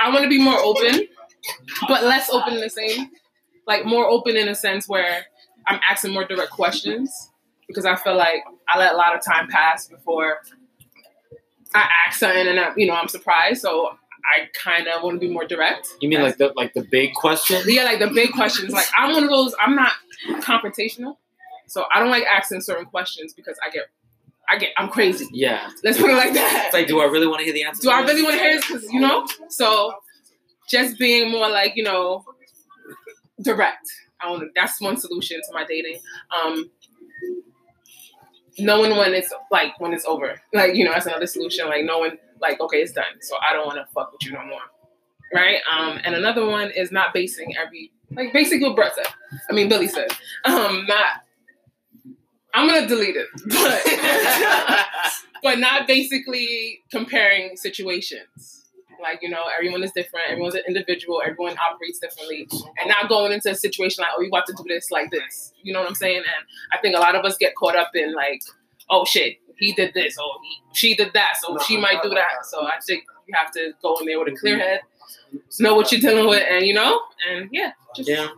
[0.00, 1.06] I want to be more open,
[1.88, 3.10] but less open in the same,
[3.66, 5.26] like more open in a sense where
[5.66, 7.30] I'm asking more direct questions
[7.66, 10.38] because I feel like I let a lot of time pass before
[11.74, 13.60] I ask something and I, you know I'm surprised.
[13.60, 13.90] So
[14.24, 15.88] I kind of want to be more direct.
[16.00, 17.64] You mean like the like the big questions?
[17.66, 18.72] Yeah, like the big questions.
[18.72, 19.54] Like I'm one of those.
[19.60, 19.92] I'm not
[20.40, 21.16] confrontational,
[21.66, 23.84] so I don't like asking certain questions because I get,
[24.50, 25.26] I get, I'm crazy.
[25.32, 25.70] Yeah.
[25.84, 26.64] Let's put it like that.
[26.66, 27.82] It's like, do I really want to hear the answer?
[27.82, 28.66] Do I really want to hear this?
[28.66, 29.92] Because you know, so
[30.68, 32.24] just being more like you know,
[33.42, 33.88] direct.
[34.20, 34.50] I want.
[34.54, 36.00] That's one solution to my dating.
[36.36, 36.70] Um,
[38.58, 40.40] knowing when it's like when it's over.
[40.52, 41.66] Like you know, that's another solution.
[41.68, 43.04] Like knowing like okay, it's done.
[43.20, 44.60] So I don't want to fuck with you no more.
[45.32, 45.60] Right.
[45.70, 49.12] Um, and another one is not basing every like basically what Brett said.
[49.50, 50.10] I mean, Billy said.
[50.44, 51.24] Um, not.
[52.54, 54.86] I'm gonna delete it, but
[55.42, 58.64] but not basically comparing situations.
[59.00, 62.48] Like, you know, everyone is different, everyone's an individual, everyone operates differently,
[62.80, 65.52] and not going into a situation like, oh, you about to do this like this.
[65.62, 66.16] You know what I'm saying?
[66.16, 68.42] And I think a lot of us get caught up in like,
[68.90, 72.44] oh shit, he did this, or he, she did that, so she might do that.
[72.44, 74.62] So I think you have to go in there with a clear mm-hmm.
[74.62, 74.80] head,
[75.60, 78.28] know what you're dealing with, and you know, and yeah, just, Yeah.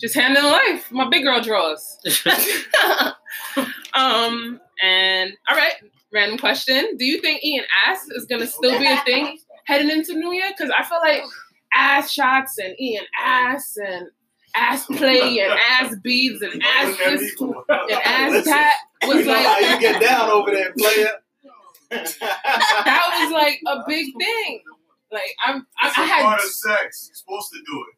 [0.00, 0.90] Just handling life.
[0.92, 1.98] My big girl draws.
[3.94, 5.74] um, and all right,
[6.12, 10.14] random question: Do you think eating ass is gonna still be a thing heading into
[10.14, 10.50] New Year?
[10.56, 11.22] Because I feel like
[11.74, 14.08] ass shots and eating ass and
[14.54, 19.34] ass play and ass beads and ass this and ass Listen, that You was know
[19.34, 21.10] how you get down over there, player.
[21.90, 24.62] that was like a big thing.
[25.10, 26.22] Like I'm, I, It's I a had.
[26.22, 27.08] part of sex.
[27.10, 27.94] You're supposed to do it.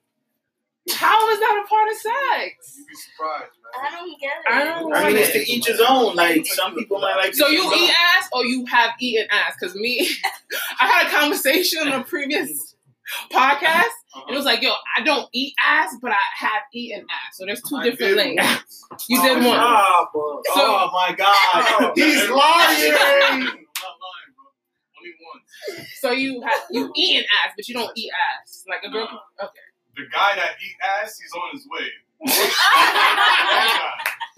[0.95, 2.75] How is that a part of sex?
[2.79, 3.87] You'd be surprised, man.
[3.87, 4.53] I don't get it.
[4.53, 5.49] I don't I mean, it's to it.
[5.49, 6.15] each his own.
[6.17, 7.35] Like some people might like.
[7.35, 9.55] So you eat eat ass or you have eaten ass?
[9.59, 10.09] Because me,
[10.81, 12.75] I had a conversation on a previous
[13.33, 17.37] podcast, and it was like, yo, I don't eat ass, but I have eaten ass.
[17.37, 18.85] So there's two I different did things.
[18.91, 19.07] once.
[19.09, 19.57] You did one.
[19.59, 20.41] Ah, bro.
[20.47, 22.93] So- oh my god, he's I'm lying.
[22.93, 23.53] not lying,
[24.35, 24.47] bro.
[24.99, 25.13] Only
[25.77, 25.89] once.
[26.01, 28.11] So you have you eaten ass, but you don't eat
[28.43, 28.65] ass.
[28.69, 29.07] Like a girl.
[29.07, 29.59] can- Okay.
[29.97, 31.89] The guy that eat ass, he's on his way.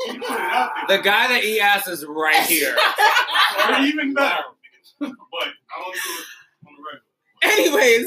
[0.06, 0.96] You put it out there.
[0.98, 2.76] The guy that eat ass is right here.
[3.68, 4.42] Or even better.
[4.98, 6.26] but I don't do it
[6.66, 7.04] on the regular.
[7.44, 8.06] Anyways,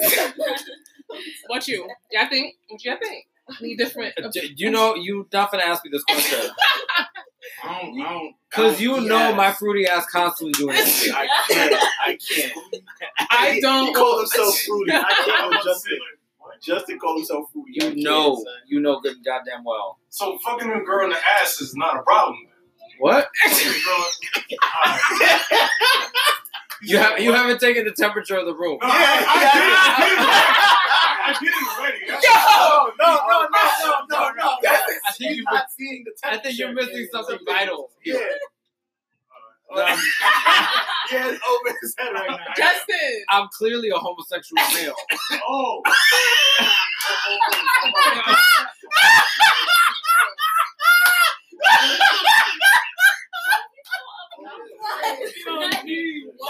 [1.47, 1.87] what you?
[2.11, 2.55] Y'all think?
[2.67, 3.27] What y'all think?
[3.61, 4.15] Need different.
[4.21, 6.49] Uh, do you know you not gonna ask me this question
[7.63, 8.01] I don't.
[8.01, 8.35] I don't.
[8.49, 9.37] because you eat know ass.
[9.37, 11.11] my fruity ass constantly doing this.
[11.11, 11.73] I can't.
[12.05, 12.53] I can't.
[13.19, 14.91] I don't- He called himself fruity.
[14.93, 15.99] I can't with I'm
[16.65, 16.99] Justin.
[16.99, 17.71] called himself fruity.
[17.73, 19.99] You can't, know, you know good goddamn well.
[20.09, 22.37] So fucking a girl in the ass is not a problem.
[22.99, 23.29] What?
[23.45, 24.07] Fucking a girl.
[24.85, 25.69] Alright.
[26.81, 28.77] You have you haven't taken the temperature of the room.
[28.81, 28.95] No, Yeah, I,
[31.27, 31.99] I, I, did it already.
[32.25, 34.55] No, no, no, no, no, no, no.
[34.61, 36.91] That's I think he's you not seeing the I think you're temperature.
[36.91, 37.89] missing something vital.
[38.05, 38.19] Yeah.
[39.75, 39.83] No.
[41.11, 42.37] yeah, over his head right now.
[42.57, 43.23] Justin.
[43.29, 44.95] I'm clearly a homosexual male.
[45.47, 45.81] Oh.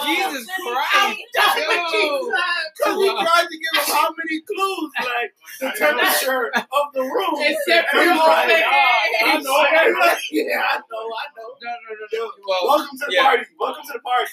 [0.06, 1.20] Jesus Christ!
[1.34, 1.68] That's Yo.
[1.68, 2.32] what he.
[2.78, 7.36] Because we tried to give him how many clues, like the temperature of the room.
[7.38, 9.66] It's And different everybody, over "Ah, I know,
[10.30, 11.50] here." yeah, I know, I know.
[11.62, 12.32] No, no, no, no.
[12.48, 13.24] Well, Welcome to the yeah.
[13.24, 13.44] party.
[13.60, 14.32] Welcome to the party.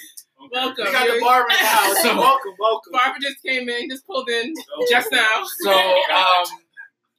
[0.51, 0.85] Welcome.
[0.85, 1.97] We got the You're- bar in the house.
[2.01, 2.91] So- welcome, welcome.
[2.93, 4.53] Barbara just came in, just pulled in
[4.89, 5.43] just now.
[5.61, 6.45] So, um,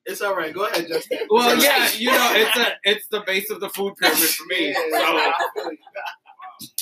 [0.07, 0.53] It's all right.
[0.53, 1.19] Go ahead, Justin.
[1.31, 4.69] well, yeah, you know, it's a, it's the base of the food pyramid for me.
[4.69, 5.79] Yeah, So, I feel you.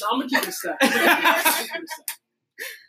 [0.01, 0.77] No, I'm gonna keep it set.
[0.81, 1.81] I'm gonna keep.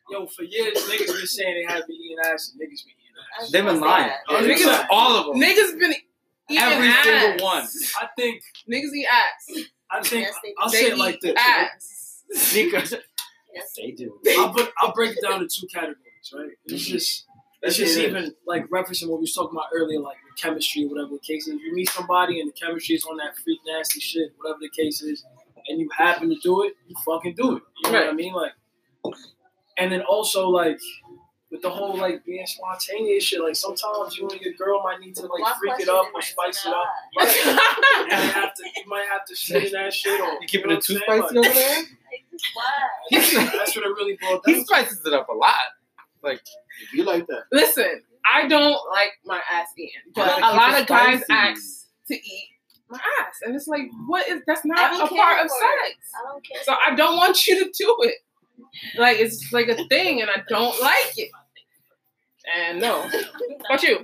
[0.10, 3.42] Yo, for years, niggas been saying they have been eating ass and niggas been eating
[3.42, 3.52] ass.
[3.52, 4.12] they've been lying.
[4.30, 5.42] Oh, niggas- Niggas, all of them.
[5.42, 5.94] Niggas been
[6.50, 6.74] eating ass.
[6.74, 7.04] Every ass.
[7.06, 7.64] single one.
[8.02, 9.66] I think, Niggas eat ass.
[9.90, 11.34] I think, Yes, they I'll say it eat like this.
[11.36, 11.70] right?
[11.74, 12.24] ass.
[12.54, 12.92] Because
[13.54, 13.72] Yes.
[13.78, 14.20] they do.
[14.40, 15.98] I'll, put, I'll break it down to two categories,
[16.36, 16.50] right?
[16.66, 16.94] It's mm-hmm.
[16.94, 17.26] just,
[17.62, 18.08] it's just Yeah.
[18.08, 21.48] even like referencing what we was talking about earlier, like with chemistry, whatever the case
[21.48, 21.54] is.
[21.62, 25.02] You meet somebody and the chemistry is on that freak nasty shit, whatever the case
[25.04, 25.24] is,
[25.68, 27.64] and you happen to do it, you fucking do it.
[27.84, 28.34] You know what I mean?
[28.34, 28.52] Like,
[29.78, 30.80] and then also like
[31.52, 35.16] with the whole like being spontaneous shit, like sometimes you and your girl might need
[35.16, 36.82] to like One freak it up or spice it nah.
[36.82, 36.88] up.
[38.04, 40.20] You might have to, you might have to shit in that shit.
[40.20, 41.46] Or, You keeping know it too spicy saying?
[41.46, 41.78] over there?
[41.78, 43.52] Like, why?
[43.58, 45.54] That's what it really boils down He spices it up a lot.
[46.24, 46.42] Like,
[46.94, 47.44] You like that?
[47.52, 52.16] Listen, I don't like my ass eaten, but a lot it of guys ask to
[52.16, 52.50] eat
[52.94, 56.12] my ass, and it's like, what is that's not don't a part of sex.
[56.16, 56.64] I don't care.
[56.64, 58.16] So I don't want you to do it.
[58.98, 61.30] Like it's like a thing, and I don't like it.
[62.56, 63.10] And no,
[63.68, 64.00] What you?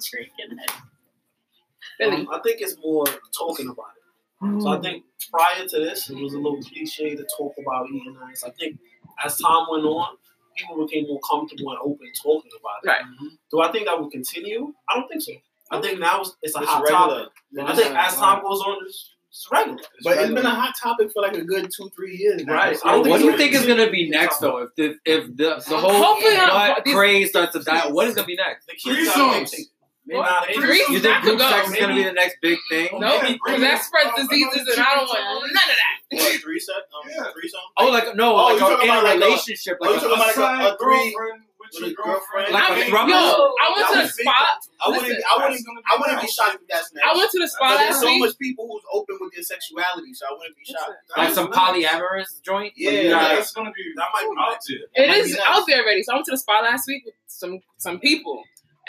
[1.97, 2.15] Billy.
[2.15, 3.06] Um, I think it's more
[3.38, 4.62] talking about it.
[4.62, 8.17] So I think prior to this, it was a little cliche to talk about eating
[8.32, 8.43] ass.
[8.45, 8.80] I think
[9.23, 10.15] as time went on,
[10.56, 12.88] people became more comfortable and open talking about it.
[12.88, 13.32] Right.
[13.52, 14.73] Do I think that will continue?
[14.88, 15.34] I don't think so.
[15.71, 17.25] I think now it's, it's a It's hot regular.
[17.25, 17.67] topic.
[17.67, 19.77] I think as time goes on, it's, it's regular.
[20.03, 22.53] But it's been a hot topic for like a good two, three years now.
[22.55, 22.77] Right.
[22.77, 24.58] So I don't What do you think is gonna be next though?
[24.63, 28.08] If the if the the whole Hopefully not- butt these- craze starts to die, what
[28.08, 28.65] is gonna be next?
[28.65, 29.39] The kids are Threesomes.
[29.51, 29.65] dictating.
[30.08, 31.49] Nah, You think could group go.
[31.51, 32.89] sex is gonna be the next big thing?
[32.93, 36.17] Nope, Yeah, because that spreads diseases, and I don't want none of that.
[36.17, 36.75] What, three set?
[36.77, 37.32] Um, Yeah.
[37.32, 37.60] threesome?
[37.77, 40.10] Oh, like no, Oh, like a, in a about like a- relationship, oh, like talking
[40.10, 42.49] a, about a- a three- girlfriend with with your a girlfriend.
[42.49, 42.53] girlfriend.
[42.53, 43.10] like I a mean, throuple.
[43.10, 43.21] Yo,
[43.60, 44.58] I went to the That would be- spot.
[44.79, 45.08] I wouldn't.
[45.10, 45.65] Listen, I wouldn't.
[45.67, 47.05] I wouldn't be shocked if that's next.
[47.05, 50.13] I went to the spa But there's so much people who's open with their sexuality,
[50.13, 50.95] so I wouldn't be shocked.
[51.17, 52.73] like some polyamorous joint.
[52.75, 54.67] Yeah, Where you That's gonna be That might be out next.
[54.71, 55.03] there.
[55.03, 55.47] It might is be nice.
[55.47, 56.03] out there already.
[56.03, 58.41] So I went to the spot last week with some some people,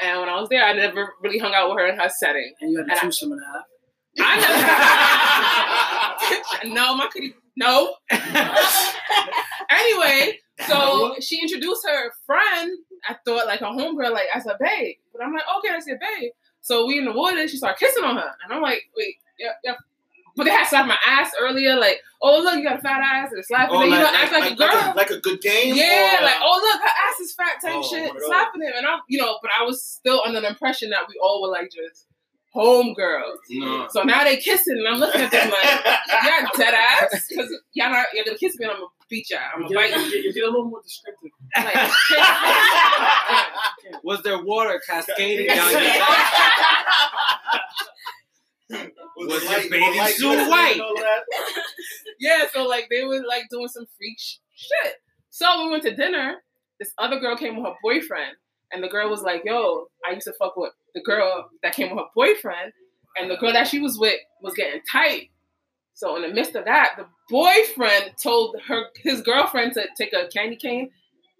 [0.03, 2.55] and when I was there, I never really hung out with her in her setting.
[2.61, 3.65] And you had And I- to choose some and a half.
[4.23, 4.37] I
[6.65, 6.75] never.
[6.75, 7.35] no, my kitty.
[7.57, 7.95] No.
[9.71, 12.79] anyway, so she introduced her friend.
[13.09, 14.97] I thought like her homegirl, like as a babe.
[15.13, 16.33] But I'm like, okay, I said babe.
[16.61, 17.47] So we in the water.
[17.49, 19.75] She started kissing on her, and I'm like, wait, yeah, yeah.
[20.37, 23.33] But they had slapped my ass earlier, like, oh look, you got a fat ass,
[23.33, 24.69] and slapping Oh, it, you like, know, like, act like, like, a girl.
[24.69, 25.75] like, a, like a good game.
[25.75, 28.17] Yeah, or, uh, like oh look, her ass is fat type Oh, shit, one of
[28.17, 28.27] those.
[28.27, 31.19] slapping him, and I'm you know, but I was still under the impression that we
[31.23, 32.07] all were like just
[32.55, 33.37] homegirls.
[33.51, 33.87] No.
[33.91, 35.85] So now they kissing, and I'm looking at them like,
[36.25, 39.41] y'all dead ass, because y'all not you're gonna kiss me, and I'm gonna beat y'all,
[39.55, 40.23] I'm You gonna bite you, you.
[40.25, 41.31] get, get a little more descriptive.
[41.57, 41.91] Like,
[44.05, 46.87] Was there water cascading down your back?
[49.17, 50.81] Was your bathing suit white?
[52.21, 54.95] yeah, so like they were like doing some freak sh- shit.
[55.31, 56.37] So we went to dinner.
[56.79, 58.33] This other girl came with her boyfriend,
[58.73, 61.91] and the girl was like, "Yo, I used to fuck with the girl that came
[61.91, 62.73] with her boyfriend,
[63.17, 65.30] and the girl that she was with was getting tight."
[66.01, 70.29] So in the midst of that, the boyfriend told her his girlfriend to take a
[70.29, 70.89] candy cane,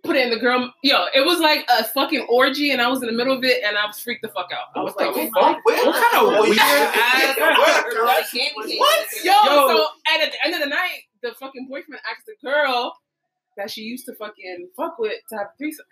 [0.05, 0.71] put it in the girl.
[0.83, 3.65] Yo, it was like a fucking orgy, and I was in the middle of it,
[3.65, 4.69] and I was freaked the fuck out.
[4.77, 7.37] I was like, What "Fuck." What kind of weird ass?
[8.31, 8.79] Candy cane.
[8.79, 9.07] What?
[9.25, 9.69] Yo, Yo.
[9.69, 12.95] so and at the end of the night, the fucking boyfriend asked the girl
[13.57, 15.87] that she used to fucking fuck with to have a threesome.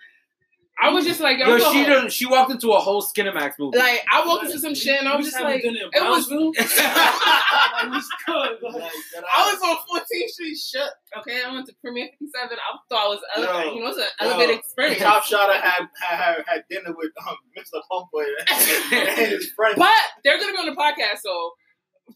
[0.80, 3.02] I was just like, yo, Yo, I'm she going- done, she walked into a whole
[3.02, 3.78] Skinamax movie.
[3.78, 6.52] like I walked into some shit and I was just like, it was- Brownsville.
[6.54, 8.58] It was good.
[9.30, 10.90] I was on 14th Street shook.
[11.18, 12.50] Okay, I went to Premiere 57.
[12.58, 13.66] I thought I was elevated.
[13.72, 13.74] Yo.
[13.74, 14.26] You know, it's an Yo.
[14.28, 14.98] elevated experience.
[15.02, 15.50] Top shot.
[15.50, 17.80] I had had, had dinner with um, Mr.
[17.90, 18.26] Humper
[19.18, 19.74] and his friends.
[19.78, 19.90] But
[20.24, 21.52] they're gonna be on the podcast, so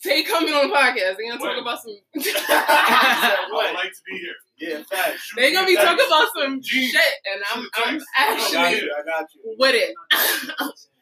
[0.05, 1.17] they coming on the podcast.
[1.17, 1.59] They're gonna talk When?
[1.59, 1.97] about some.
[2.17, 4.35] I would like to be here.
[4.63, 5.33] Yeah, facts.
[5.37, 6.89] they're gonna be talking about some Gee.
[6.89, 7.01] shit,
[7.33, 8.95] and I'm I'm I got actually you.
[8.97, 9.55] I got you.
[9.59, 9.95] with it.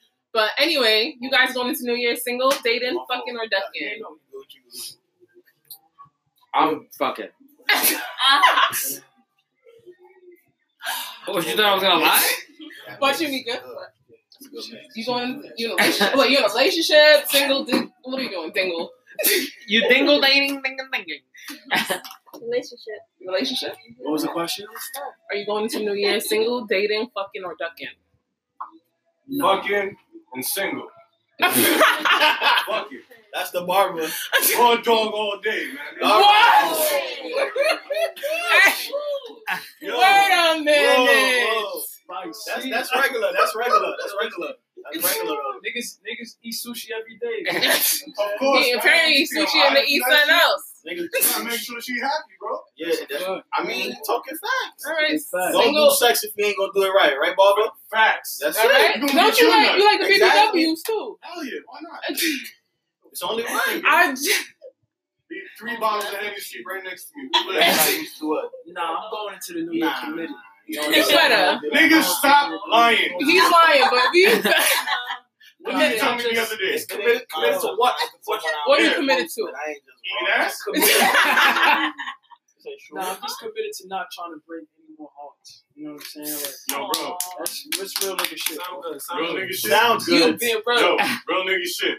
[0.33, 4.03] but anyway, you guys going into New Year single, dating, fucking, or ducking?
[6.55, 7.29] I'm fucking.
[11.27, 12.33] What you thought I was gonna lie?
[12.99, 13.61] What you, Nika?
[14.95, 15.45] You going?
[15.57, 16.17] You in a relationship?
[16.17, 17.27] What, you in a relationship?
[17.29, 17.65] Single?
[17.65, 18.53] Ding, what are you doing?
[18.53, 18.91] Dingle?
[19.67, 21.21] You dingle dating, dingle dinging.
[22.41, 23.01] relationship.
[23.27, 23.77] Relationship?
[23.99, 24.67] What was the question?
[25.31, 27.89] Are you going into New Year single, dating, fucking, or ducking?
[29.41, 29.97] Fucking
[30.35, 30.89] and single.
[31.39, 31.53] what?
[32.67, 33.03] Fuck it.
[33.33, 34.03] That's the barber.
[34.59, 36.03] Raw dog all day, man.
[36.03, 36.21] All
[39.81, 39.99] Yo.
[39.99, 40.97] Wait a minute.
[40.99, 41.81] whoa.
[41.81, 42.45] Spice.
[42.47, 43.31] That's that's regular.
[43.39, 43.93] That's regular.
[44.01, 44.53] That's regular.
[44.93, 45.37] That's regular.
[45.65, 47.49] Niggas, niggas eat sushi every day.
[47.49, 48.65] Of course.
[48.65, 48.79] He man.
[48.81, 50.70] apparently Yo, sushi and I- eat something else.
[50.87, 52.59] Niggas, you gotta make sure she happy, bro.
[52.77, 54.87] yeah, that's, I mean, talking facts.
[54.87, 55.31] All right, facts.
[55.53, 55.91] Don't single.
[55.91, 57.65] do sex if you ain't gonna do it right, right, Barbara?
[57.91, 58.39] Facts.
[58.43, 58.69] That's All it.
[58.73, 58.97] right.
[58.97, 60.65] You Don't you like you like the Exactly.
[60.65, 61.19] BBWs too?
[61.21, 62.01] Hell yeah, why not?
[63.13, 63.83] It's only right.
[63.85, 64.31] I j-
[65.31, 67.29] Leave Three bottles of Hennessy right next to me.
[67.61, 68.23] Everybody used.
[68.69, 70.01] Nah, I'm going into the new year Nah.
[70.05, 70.31] committed.
[70.69, 71.61] You know, You better.
[71.75, 73.17] Niggas, stop lying.
[73.19, 74.13] he's lying, but
[75.65, 75.73] we.
[75.75, 76.65] What you told me the other day?
[76.75, 77.95] It's committed, committed to what?
[78.25, 79.43] What are you committed to?
[79.55, 80.59] I ain't just Eating ass?
[80.75, 81.91] Say.
[82.93, 85.63] Nah, I'm just committed to not trying to break any more hearts.
[85.75, 86.37] You know what I'm saying?
[86.37, 87.17] Like, Yo, bro.
[87.39, 88.61] that's, that's real nigga shit.
[88.61, 88.91] Sound good.
[88.93, 89.55] Real Sound nigga good.
[89.55, 89.71] shit.
[89.71, 90.39] Sound You good.
[90.39, 90.97] being Yo,
[91.29, 91.99] real nigga shit.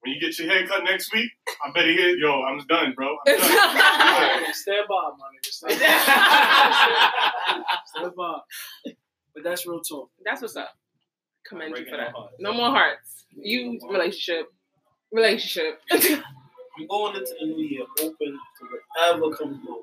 [0.00, 1.30] When you get your hair cut next week,
[1.64, 3.16] I better hear, yo, I'm done, bro.
[3.26, 3.48] I'm done.
[4.46, 5.50] Hey, Stand by, my nigga.
[5.50, 7.64] Stand by.
[7.86, 8.38] Stand by.
[9.34, 10.10] But that's real talk.
[10.24, 10.74] That's what's up.
[11.48, 12.12] Commend you for that.
[12.12, 12.32] my heart.
[12.38, 13.26] No more hearts.
[13.36, 14.52] You relationship.
[15.12, 15.80] relationship.
[15.92, 18.66] I'm going into the new year open to
[18.96, 19.80] whatever comes my way.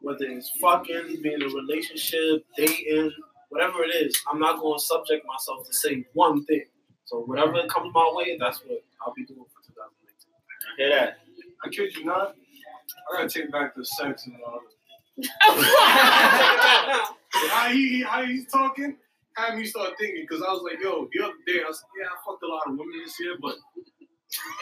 [0.00, 3.10] Whether it's fucking, being in a relationship, dating,
[3.48, 6.64] whatever it is, I'm not going to subject myself to say one thing.
[7.04, 9.80] So whatever comes my way, that's what I'll be doing for 2019.
[10.62, 11.18] I hear that.
[11.64, 12.36] I kid you not.
[13.10, 14.60] I gotta take back the sex and all
[17.50, 18.96] how he how he's talking
[19.46, 22.06] had me start thinking because I was like, yo, the other day I was yeah,
[22.06, 23.54] I fucked a lot of women this year, but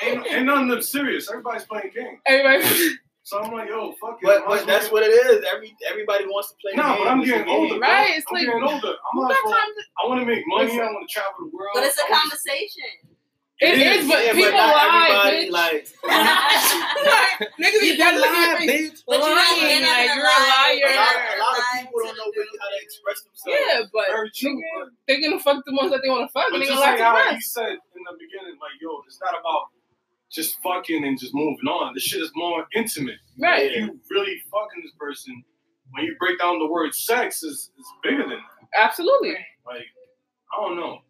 [0.05, 1.29] ain't, ain't none of them serious.
[1.31, 2.20] Everybody's playing games.
[2.27, 4.27] Everybody, So I'm like, yo, fuck it.
[4.27, 5.45] But, but that's get- what it is.
[5.53, 6.72] Every everybody wants to play.
[6.77, 6.99] No, games.
[7.03, 7.79] but I'm getting older.
[7.79, 7.89] bro.
[7.89, 8.95] Right, it's I'm like- getting older.
[8.95, 10.64] I'm not got time to- I want to make money.
[10.66, 10.81] Listen.
[10.81, 11.70] I want to travel the world.
[11.74, 13.16] But it's a I wanna- conversation.
[13.61, 15.51] It is, but Yeah, people not lie, bitch.
[15.51, 15.89] Like,
[17.61, 18.67] Niggas be dead looking at me.
[18.69, 19.03] bitch.
[19.07, 20.81] But you're not- lying, you're not like you're a lie.
[20.81, 20.97] a liar.
[20.97, 23.61] lot, a lot of people don't to know the really how to express themselves.
[23.67, 24.51] Yeah, but true.
[24.57, 26.67] nigga, but- they're gonna fuck the ones that they want to fuck, But and they
[26.69, 29.33] just gonna like like how the he said in the beginning, like, yo, it's not
[29.39, 29.69] about
[30.31, 31.95] just fucking and just moving on.
[31.95, 33.19] This shit is more intimate.
[33.39, 33.71] Right.
[33.73, 35.45] If you really fucking this person,
[35.93, 38.69] when you break down the word sex, is is bigger than that.
[38.77, 39.37] Absolutely.
[39.65, 39.87] Like,
[40.53, 41.01] I don't know.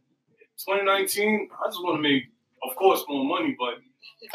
[0.59, 2.24] 2019, I just want to make,
[2.68, 3.74] of course, more money, but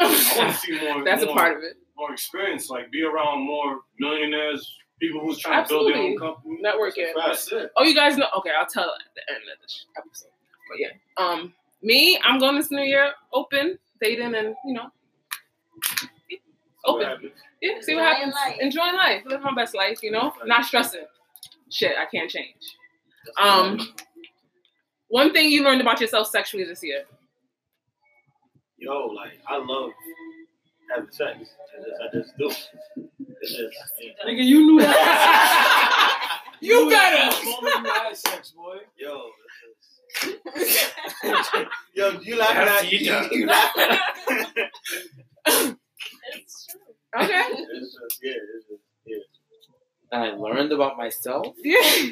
[0.00, 1.04] I want to see more.
[1.04, 1.76] That's a part of it.
[1.96, 6.60] More experience, like be around more millionaires, people who's trying to build their own company.
[6.64, 7.12] Networking.
[7.14, 7.70] That's it.
[7.76, 8.26] Oh, you guys know?
[8.38, 10.30] Okay, I'll tell at the end of this episode.
[10.68, 10.88] But yeah,
[11.24, 11.52] um,
[11.82, 14.86] me, I'm going this new year open, dating, and you know,
[16.84, 17.30] open.
[17.60, 18.34] Yeah, see what Enjoying happens.
[18.34, 18.56] life.
[18.60, 20.02] Enjoying life, live my best life.
[20.02, 21.04] You know, not stressing.
[21.70, 22.76] Shit, I can't change.
[23.40, 23.94] Um,
[25.08, 27.04] one thing you learned about yourself sexually this year.
[28.82, 29.90] Yo, like I love
[30.90, 31.38] having sex.
[31.38, 32.46] I just, I just do.
[33.40, 34.12] It's just, yeah.
[34.26, 36.18] Nigga, you knew that.
[36.64, 37.36] You better.
[37.40, 38.76] The moment you had sex, boy.
[38.96, 39.30] yo.
[40.54, 40.76] this
[41.24, 41.66] is-
[41.96, 43.32] Yo, you laughing Yes, at you, does.
[43.32, 43.98] you laughing.
[46.34, 46.80] It's true.
[47.24, 47.42] Okay.
[47.50, 50.16] It's just, yeah, it's just, yeah.
[50.18, 51.48] I learned about myself.
[51.64, 52.10] Yeah.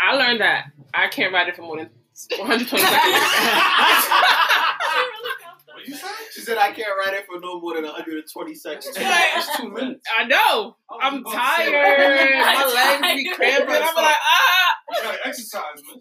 [0.00, 1.90] I learned that I can't ride it for more than
[2.38, 4.06] 120 seconds.
[5.74, 6.06] What you say?
[6.32, 8.94] She said I can't write it for no more than 120 seconds.
[8.94, 10.06] That's two minutes.
[10.16, 10.76] I know.
[11.00, 11.72] I'm tired.
[12.38, 13.74] My legs be cramping.
[13.74, 14.74] I'm like, ah.
[14.90, 16.00] You gotta exercise, man.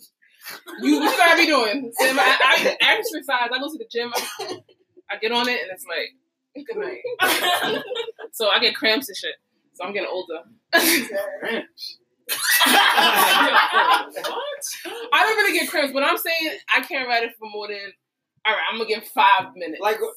[0.82, 1.91] You, what you gotta be doing?
[1.99, 3.49] Sam, I, I exercise.
[3.51, 4.11] I go to the gym.
[4.16, 4.61] I,
[5.09, 7.84] I get on it, and it's like, good night.
[8.32, 9.36] So I get cramps and shit.
[9.74, 10.39] So I'm getting older.
[11.39, 11.99] Cramps.
[12.28, 14.09] I
[15.11, 17.93] don't really get cramps, but I'm saying I can't ride it for more than.
[18.45, 19.82] All right, I'm gonna give five minutes.
[19.82, 20.07] Like uh,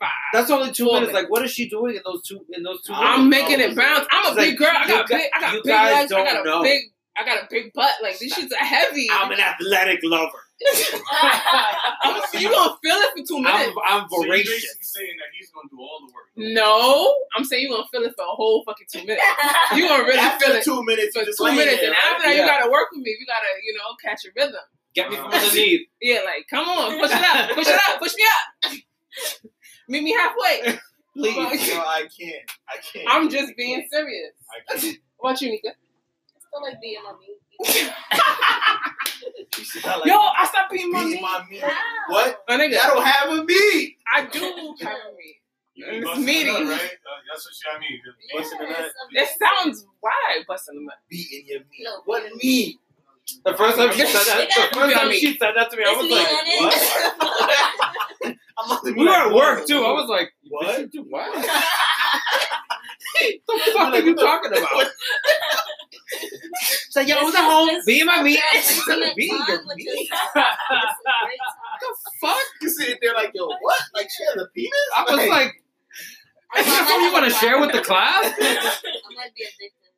[0.00, 0.10] five.
[0.32, 1.00] that's only two minutes.
[1.00, 1.14] minutes.
[1.14, 3.50] Like what is she doing in those two in those two I'm minutes?
[3.50, 4.06] making it bounce.
[4.10, 4.76] I'm a big like, girl.
[4.78, 5.30] I got big.
[5.34, 6.12] I got big legs.
[6.12, 6.62] I got a know.
[6.62, 6.82] big.
[7.16, 7.92] I got a big butt.
[8.02, 9.08] Like these shits are heavy.
[9.10, 10.38] I'm an athletic lover.
[10.60, 13.72] I'm- you gonna feel it for two minutes?
[13.86, 14.52] I'm, I'm So you're voracious.
[14.52, 16.26] basically saying that he's gonna do all the work.
[16.36, 19.22] no, I'm saying you are gonna feel it for a whole fucking two minutes.
[19.74, 22.10] You gonna really After feel it two minutes, for two minutes, there, and right?
[22.12, 22.46] after that, you Yeah.
[22.46, 23.16] gotta work with me.
[23.18, 24.60] You gotta, you know, catch a rhythm.
[24.94, 25.36] Get me from uh-huh.
[25.46, 25.88] underneath.
[26.00, 28.72] Yeah, like come on, push it up, push it up, push me up.
[29.88, 30.78] Meet me halfway.
[31.16, 31.34] Please.
[31.74, 32.50] No, I can't.
[32.68, 33.06] I can't.
[33.08, 34.32] I'm just being serious.
[34.50, 34.98] I can't.
[35.16, 35.68] What about you, Nika?
[35.70, 37.28] I still like being on me.
[39.52, 41.22] She said, I like Yo, I stopped being my beating meat.
[41.22, 41.62] my meat.
[42.08, 42.44] What?
[42.48, 43.96] My nigga, I don't have a meat.
[44.12, 44.40] I do
[44.80, 45.36] have a meat.
[45.74, 46.50] You It's busting meaty.
[46.50, 46.62] it right?
[46.70, 48.00] Uh, that's what she I mean.
[48.34, 48.86] Busting it up.
[49.12, 50.98] It sounds why busting them up.
[51.08, 51.82] Beating your meat.
[51.84, 51.90] No.
[52.04, 52.78] What meat?
[53.44, 55.92] The first time she said that, the first time she said that to me, I
[55.92, 56.28] was like,
[58.24, 58.36] what?
[58.58, 59.84] I'm not we were at work too.
[59.84, 60.80] I was like, What?
[60.80, 61.34] "Bitch, do what?
[63.46, 64.86] the fuck are you talking about?
[66.10, 68.40] It's like, yo, I was at home, being my meat.
[69.16, 70.10] Being your meat.
[71.80, 72.36] the fuck?
[72.62, 73.80] You sitting there like, yo, what?
[73.94, 74.72] Like she has a penis?
[74.96, 75.62] I was like,
[76.58, 78.24] is that something you want to share with the class?
[78.24, 78.36] I
[79.16, 79.88] might be addicted.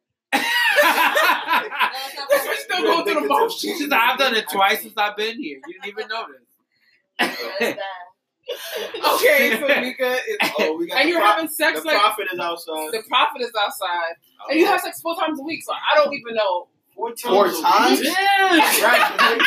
[2.46, 3.60] We're still going through the motions.
[3.60, 5.60] She's like, I've done it twice since I've been here.
[5.66, 6.42] You didn't even notice.
[8.50, 9.14] It's bad.
[9.14, 11.98] Okay, so Nika is, oh, we got and the you're pro- having sex the like
[11.98, 12.88] prophet is outside.
[12.92, 15.62] the prophet is outside, oh, and you have sex four times a week.
[15.64, 16.68] So I don't even know.
[16.94, 17.22] Four times.
[17.22, 17.62] Four a week?
[17.64, 18.00] times?
[18.02, 18.60] Yeah.
[18.78, 19.46] Congratulations.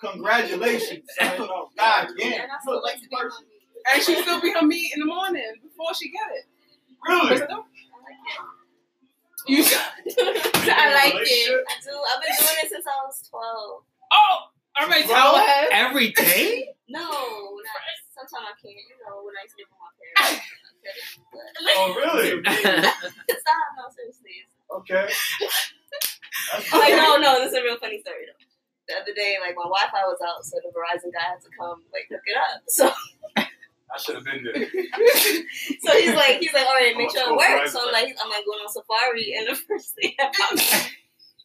[0.00, 1.04] Congratulations.
[1.20, 2.32] Oh, God damn.
[2.42, 3.32] And I still like to be on me.
[3.94, 6.44] And she still be her meat in the morning before she get it.
[7.08, 7.30] Really?
[7.40, 7.48] What's it?
[9.46, 11.64] You I like it.
[11.68, 11.90] I do.
[12.14, 13.82] I've been doing it since I was 12.
[14.12, 14.38] oh,
[14.80, 15.68] all right, towel head.
[15.72, 16.68] Every day?
[16.88, 17.82] No, not,
[18.28, 18.76] sometimes I can't.
[18.78, 20.46] You know, when I used to live with my parents.
[21.32, 21.46] But,
[21.78, 22.42] Oh, really?
[22.42, 23.66] stop.
[23.78, 24.46] No, seriously.
[24.82, 25.06] Okay.
[26.72, 28.44] Like, no, no, this is a real funny story, though.
[28.88, 31.82] the other day, like my Wi-Fi was out, so the Verizon guy had to come
[31.92, 32.60] like hook it up.
[32.68, 32.90] So
[33.38, 34.54] I should have been there.
[35.84, 37.70] so he's like, he's like, all right, make sure it works.
[37.70, 37.72] Verizon.
[37.72, 40.90] So I'm like, I'm like going on Safari, and the first thing that pops up,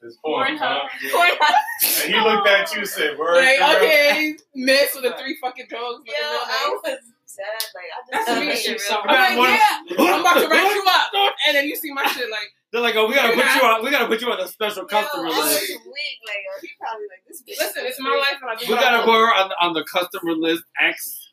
[0.01, 0.88] It's porn, huh?
[1.13, 1.55] Pornhub.
[2.04, 5.38] And he looked at you and said, "Word, Like, girl." okay, mess with the three
[5.41, 6.04] fucking dogs.
[6.06, 7.45] Yo, I was sad.
[7.76, 8.48] Like I just thought me.
[8.48, 11.91] that shit I'm like, yeah, I'm about to write you up, and then you see
[11.93, 13.84] my shit like, They're like, oh, we gotta put you on.
[13.84, 15.70] We gotta put you on a special Yo, customer I was list.
[15.70, 16.18] weak.
[16.26, 17.41] Like yo, he probably like this.
[17.43, 19.06] bitch listen, is it's my life, and I do We gotta want.
[19.06, 21.30] put her on on the customer list X.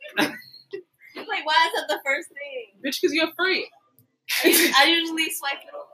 [1.17, 2.75] Like why is that the first thing?
[2.85, 3.69] bitch, because you're free.
[4.43, 5.89] I usually, I usually swipe it off.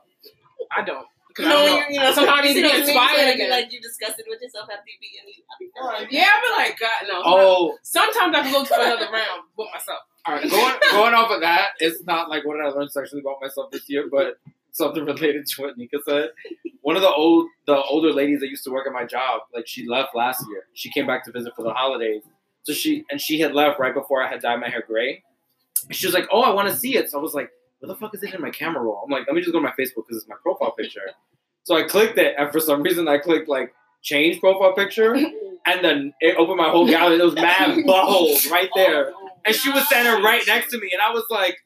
[0.75, 1.05] I don't.
[1.35, 2.87] 'Cause You know, don't you, you know, Sometimes I need to you know get what
[2.89, 3.49] inspired So, like, again.
[3.51, 5.33] Like you discuss it with yourself after you be in the.
[5.33, 7.21] I be feeling like, Yeah, but like, God, no.
[7.25, 9.99] Oh, Sometimes I can go to another round with myself.
[10.25, 10.49] all right.
[10.49, 13.89] Going going off of that, it's not like what I learned sexually about myself this
[13.89, 14.37] year, but
[14.71, 16.29] something related to what Nika said.
[16.81, 19.67] One of the old the older ladies that used to work at my job, like
[19.67, 20.63] she left last year.
[20.73, 22.23] She came back to visit for the holidays.
[22.63, 25.23] So she and she had left right before I had dyed my hair gray.
[25.89, 27.49] She was like, "Oh, I want to see it." So I was like,
[27.81, 29.59] "What the fuck is it in my camera roll?" I'm like, "Let me just go
[29.59, 31.01] to my Facebook because it's my profile picture."
[31.63, 35.13] So I clicked it, and for some reason I clicked like change profile picture,
[35.65, 37.17] and then it opened my whole gallery.
[37.17, 40.89] There was mad buttholes right there, oh and she was standing right next to me,
[40.93, 41.57] and I was like,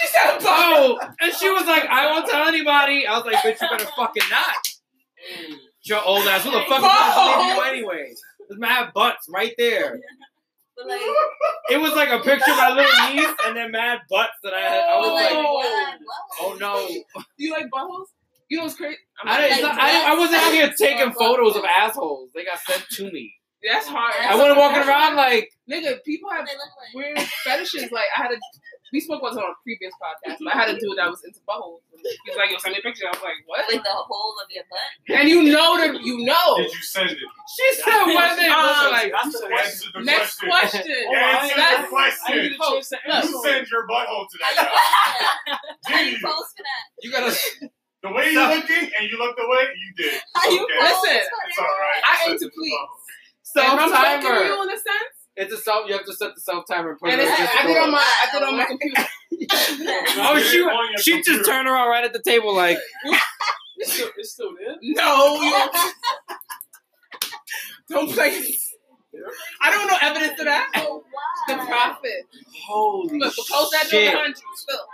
[0.00, 3.60] She said, "Oh!" And she was like, "I won't tell anybody." I was like, "Bitch,
[3.60, 4.68] you better fucking not."
[5.84, 6.44] Your old ass.
[6.44, 8.12] Who the fuck is you anyway?
[8.48, 10.00] There's mad butts right there.
[10.76, 11.00] but like,
[11.70, 14.60] It was like a picture of my little niece, and then mad butts that I
[14.60, 14.80] had.
[14.80, 15.98] I was like, like,
[16.40, 16.88] "Oh no!"
[17.36, 18.06] You like buttholes?
[18.48, 18.98] You know what's crazy?
[19.22, 22.30] I'm I, didn't, Like I, I wasn't out here taking photos of assholes.
[22.34, 23.32] They got sent to me.
[23.62, 24.14] That's hard.
[24.18, 26.94] I wasn't walking around like Nigga, people have like?
[26.94, 27.90] weird fetishes.
[27.92, 28.36] Like I had a,
[28.92, 31.24] we spoke about it on a previous podcast, but I had a dude that was
[31.24, 31.80] into buttholes.
[31.96, 34.36] He was like, "Yo, send me a picture." I was like, "What?" Like the hole
[34.36, 35.16] of your butt.
[35.16, 36.56] And you know that you know.
[36.60, 37.18] Did you send it?
[37.18, 39.48] she said, "What they Um, look like?" That's the
[39.96, 40.84] the Next question.
[40.84, 41.08] question.
[41.08, 42.22] I Answer That's- the question.
[42.26, 43.30] I didn't get a chance to Look, answer.
[43.32, 44.70] You send your butthole to that you guy.
[44.70, 44.76] post
[45.40, 45.58] for that?
[45.88, 46.84] How you post for that?
[47.00, 47.32] You gotta.
[48.02, 50.20] The way you looking and you looked away, you did.
[50.34, 50.74] How you Okay.
[50.80, 52.02] post Listen, It's all right.
[52.02, 52.74] I Send aim it to please.
[52.74, 52.98] butthole.
[53.42, 54.44] Self And I'm fucking timer.
[54.44, 55.11] you in a sense.
[55.36, 55.88] It's a self.
[55.88, 56.90] You have to set the self timer.
[56.90, 58.38] and put And it it's, on I did on my, I Wow.
[58.38, 59.02] did on my oh computer.
[60.18, 62.78] Oh, Get she it on your she just turned around right at the table like.
[63.78, 64.76] It's still, it's still there.
[64.82, 65.38] No,
[67.90, 68.56] don't play.
[69.60, 70.70] I don't know evidence of that.
[70.76, 71.02] Oh,
[71.48, 71.66] The wow.
[71.66, 72.26] prophet.
[72.66, 74.12] Holy Look, post that door shit!
[74.12, 74.42] behind you.
[74.56, 74.86] Still.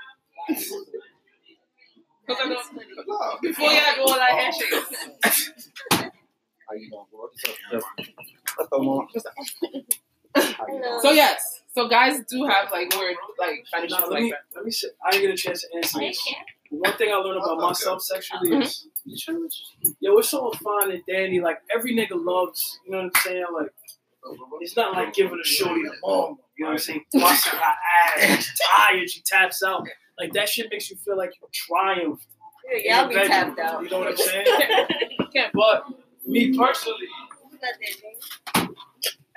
[2.28, 4.96] Post that door- Before y'all do all that handshakes.
[6.68, 7.28] How you doing, bro?
[8.70, 9.06] Hello.
[11.02, 14.56] So yes, so guys do have like weird like fetishes Nah, let like me that.
[14.56, 14.70] let me.
[14.70, 16.34] Say, I didn't get a chance to answer this.
[16.70, 18.60] One thing I learned about oh, myself sexually uh-huh.
[18.60, 18.86] is,
[20.00, 21.40] yo, it's all fine and dandy.
[21.40, 23.44] Like every nigga loves, you know what I'm saying?
[23.54, 23.72] Like
[24.60, 26.38] it's not like giving a shorty a mom.
[26.58, 27.04] You know what I'm saying?
[27.12, 27.64] Busting her
[28.18, 29.86] ass, she's tired, she taps out.
[30.18, 32.26] Like that shit makes you feel like you triumphed.
[32.74, 33.30] in Y'all be bedroom.
[33.30, 33.82] tapped out.
[33.82, 34.46] You know what I'm saying?
[35.54, 35.84] But
[36.26, 37.06] me personally,
[37.52, 38.74] Not that thing.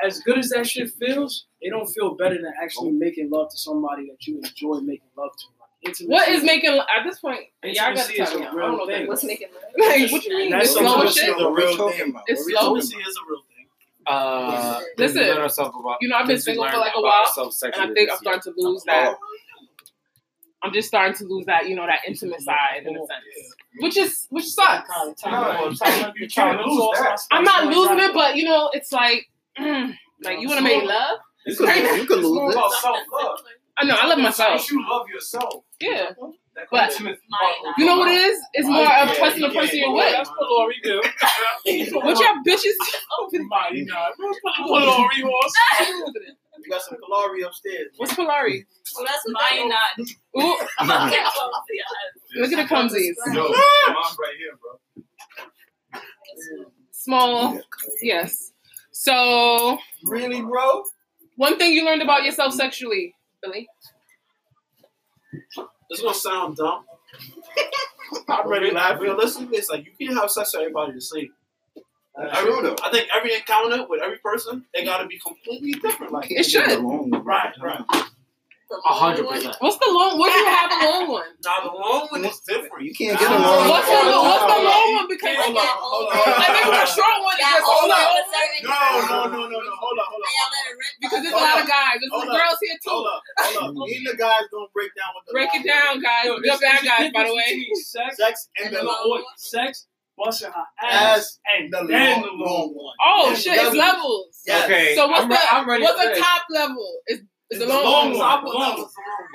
[0.04, 3.58] As good as that shit feels, it don't feel better than actually making love to
[3.58, 5.46] somebody that you enjoy making love to.
[5.60, 6.12] Like intimacy.
[6.12, 7.42] What is making at this point?
[7.64, 8.48] Yeah, I gotta Intimacy is tell a you.
[8.48, 9.08] I don't know thing.
[9.08, 9.48] What's making
[9.78, 10.52] Like, what you mean?
[10.52, 11.26] That's It's slow shit.
[11.28, 12.14] that's the real thing.
[12.28, 12.76] It's slow.
[12.76, 13.48] Intimacy is a real thing.
[14.08, 17.26] Uh, Listen, we learned ourselves about- you know, I've been single for like a while,
[17.64, 19.16] And I think I'm starting to lose that.
[20.64, 23.98] I'm just starting to lose that, you know, that intimate side in a sense, which
[23.98, 24.88] is which sucks.
[25.26, 25.72] No,
[26.16, 27.18] you can't lose that.
[27.32, 29.28] I'm not losing it, but you know, it's like,
[29.60, 29.94] mm,
[30.24, 31.20] like you want to make love.
[31.46, 32.72] You could, you could lose it.
[32.82, 33.40] self love.
[33.78, 34.70] I know, I love myself.
[34.70, 36.12] You love yourself, Yeah,
[36.56, 37.20] that But- intimate
[37.78, 38.40] you know what it is?
[38.54, 39.86] It's more of person to yeah, person yeah.
[39.86, 40.12] you're with.
[40.12, 41.02] That's what Lori do.
[41.94, 42.76] What y'all bitches?
[43.48, 44.12] Mighty God.
[44.60, 45.54] Lori horse.
[46.64, 47.88] You got some Kalari upstairs.
[47.98, 48.66] What's Polari?
[48.96, 50.06] Well, that's what Mine.
[50.38, 50.58] Ooh,
[52.36, 53.16] look at the cumsies.
[53.34, 55.04] Yo, mom's right here, bro.
[56.92, 57.60] Small,
[58.02, 58.51] yes.
[59.04, 60.84] So, Really, bro?
[61.36, 63.68] one thing you learned about yourself sexually, Billy.
[65.90, 66.86] This gonna sound dumb.
[68.30, 69.02] I'm ready to laugh.
[69.02, 71.34] Yo, listen, it's like you can't have sex with everybody the same.
[72.16, 72.76] I don't know.
[72.84, 76.14] I think every encounter with every person, they gotta be completely different.
[76.14, 76.68] Like It should.
[77.26, 77.82] Right, right.
[78.72, 79.56] A hundred percent.
[79.60, 80.16] What's the long?
[80.18, 81.28] What do you have a long one?
[81.44, 82.86] Now the long one is different.
[82.88, 83.36] You can't get Nah.
[83.38, 83.68] along.
[83.68, 85.08] What's the what's the long one?
[85.12, 86.40] Because Hold on, hold on.
[86.40, 88.00] I think the short one is Yeah, just hold hold on.
[88.00, 88.16] on.
[88.16, 89.72] a certain- No, no, no, no, no.
[89.76, 90.94] Hold up, hold And y'all let it rip.
[91.02, 91.96] Because there's a lot of guys.
[92.00, 92.90] There's Hold some girls here too.
[92.94, 93.70] Hold up, hold up.
[93.76, 93.90] Mm.
[93.92, 96.26] Even the guys don't break down what the Break it down, guys.
[96.30, 97.50] Yo, You're bad guys, by the way.
[97.82, 99.26] Sex Sex and And the the long.
[99.36, 102.96] Sex, busting her ass, Ass, and the then long, the long long one.
[103.02, 104.40] Oh Then shit, it's levels.
[104.46, 104.64] Yes.
[104.70, 104.94] Okay.
[104.96, 106.88] So what's I'm the I'm ready what's the top level?
[107.10, 107.22] Is
[107.52, 108.44] is the It's long, long one?
[108.46, 108.56] one.
[108.70, 108.90] Level.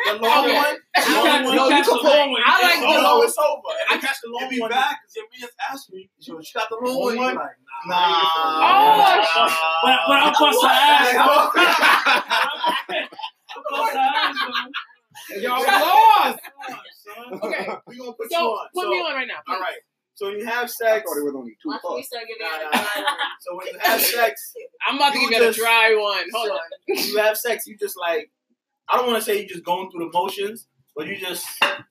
[0.06, 0.56] The long Okay.
[0.56, 0.76] one.
[0.76, 1.56] You the long one.
[1.56, 2.42] No, catch can long one.
[2.46, 3.60] I like the long- it's over.
[3.82, 6.68] If you catch the long one, bad because your man's asking me, yo, she got
[6.70, 7.16] the long Long one.
[7.18, 7.30] one?
[7.32, 7.56] You like,
[7.86, 8.66] Nah.
[8.66, 9.48] Oh,
[9.84, 11.22] When, when I bust her ass, Nah.
[11.22, 11.24] I
[13.70, 14.36] bust her ass.
[15.42, 16.40] Y'all lost.
[17.44, 17.64] Okay.
[17.86, 18.68] We gonna put you So on.
[18.74, 19.40] put so, me on right now.
[19.54, 19.74] All right.
[20.16, 22.08] So when you have I sex, thought it was only two Why can't we parts.
[22.08, 23.04] start giving Nah, out nah.
[23.40, 24.52] so when you have sex,
[24.88, 26.24] I'm about to give you a dry one.
[26.32, 26.58] Hold on.
[26.88, 28.30] you have sex, you just like
[28.88, 31.46] I don't want to say you're just going through the motions, but you just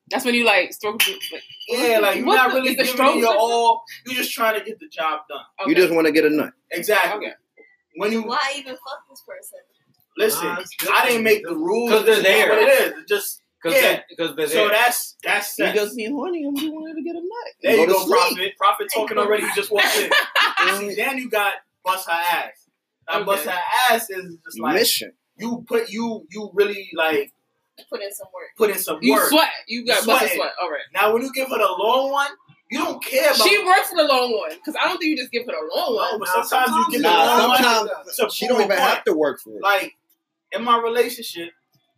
[0.10, 1.02] That's when you like stroke.
[1.08, 3.84] Like, yeah, like you're not really is the giving stroke your all.
[4.08, 5.40] You're just trying to get the job done.
[5.62, 5.70] okay.
[5.70, 6.54] You just want to get a nut.
[6.72, 7.28] Exactly.
[7.28, 7.36] Okay.
[7.98, 9.60] When you Why even fuck this person?
[10.18, 10.64] listen, Nah,
[10.94, 12.50] I didn't make the rules 'Cause they're It's just there.
[12.50, 14.02] What it is, it's just Because Yeah.
[14.10, 14.70] because they're so there.
[14.70, 15.78] that's that's You sex.
[15.80, 17.54] just be horny and you wanted to get a nut.
[17.64, 18.36] there you to go, profit.
[18.38, 18.58] Prophet.
[18.58, 19.44] Prophet talking already.
[19.44, 20.12] You just walked in.
[20.78, 21.54] See, then you got
[21.84, 22.68] bust her ass.
[23.08, 23.26] Now Okay.
[23.26, 23.60] bust her
[23.92, 25.14] ass is just like Mission.
[25.38, 27.32] you put you you really like
[27.90, 28.48] Put in some work.
[28.58, 29.30] put in some You work.
[29.30, 29.50] sweat.
[29.68, 30.38] You got You busted sweating.
[30.38, 30.54] sweat.
[30.62, 30.82] All right.
[30.94, 32.30] Now when you give her the long one,
[32.72, 33.48] you don't care about.
[33.48, 35.76] She works for the long one because I don't think you just give her the
[35.76, 36.20] long No, one.
[36.20, 37.58] but sometimes you give the Nah, long one.
[38.14, 38.80] sometimes she don't even point.
[38.80, 39.62] have to work for it.
[39.62, 39.94] Like
[40.54, 41.52] in my relationship,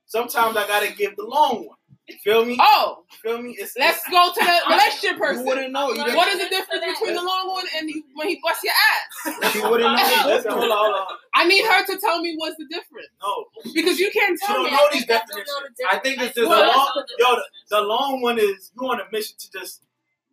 [0.07, 1.77] sometimes I gotta give the long one.
[2.07, 2.57] You feel me?
[2.59, 3.55] Oh, You feel me?
[3.59, 5.45] It's let's go to the relationship You person.
[5.45, 5.91] wouldn't know.
[5.91, 8.73] You What is the difference between the long one and you, when he busts your
[8.73, 9.51] ass?
[9.53, 9.97] She wouldn't know.
[9.97, 11.17] Hold on, hold on.
[11.35, 14.55] I need her to tell me what's the difference No, because you can't She tell
[14.55, 14.71] don't me.
[14.71, 15.77] know these think I don't know definitions.
[15.77, 18.71] the I think it's the just Well, a long, yo, the, the long one is
[18.79, 19.83] you on a mission to just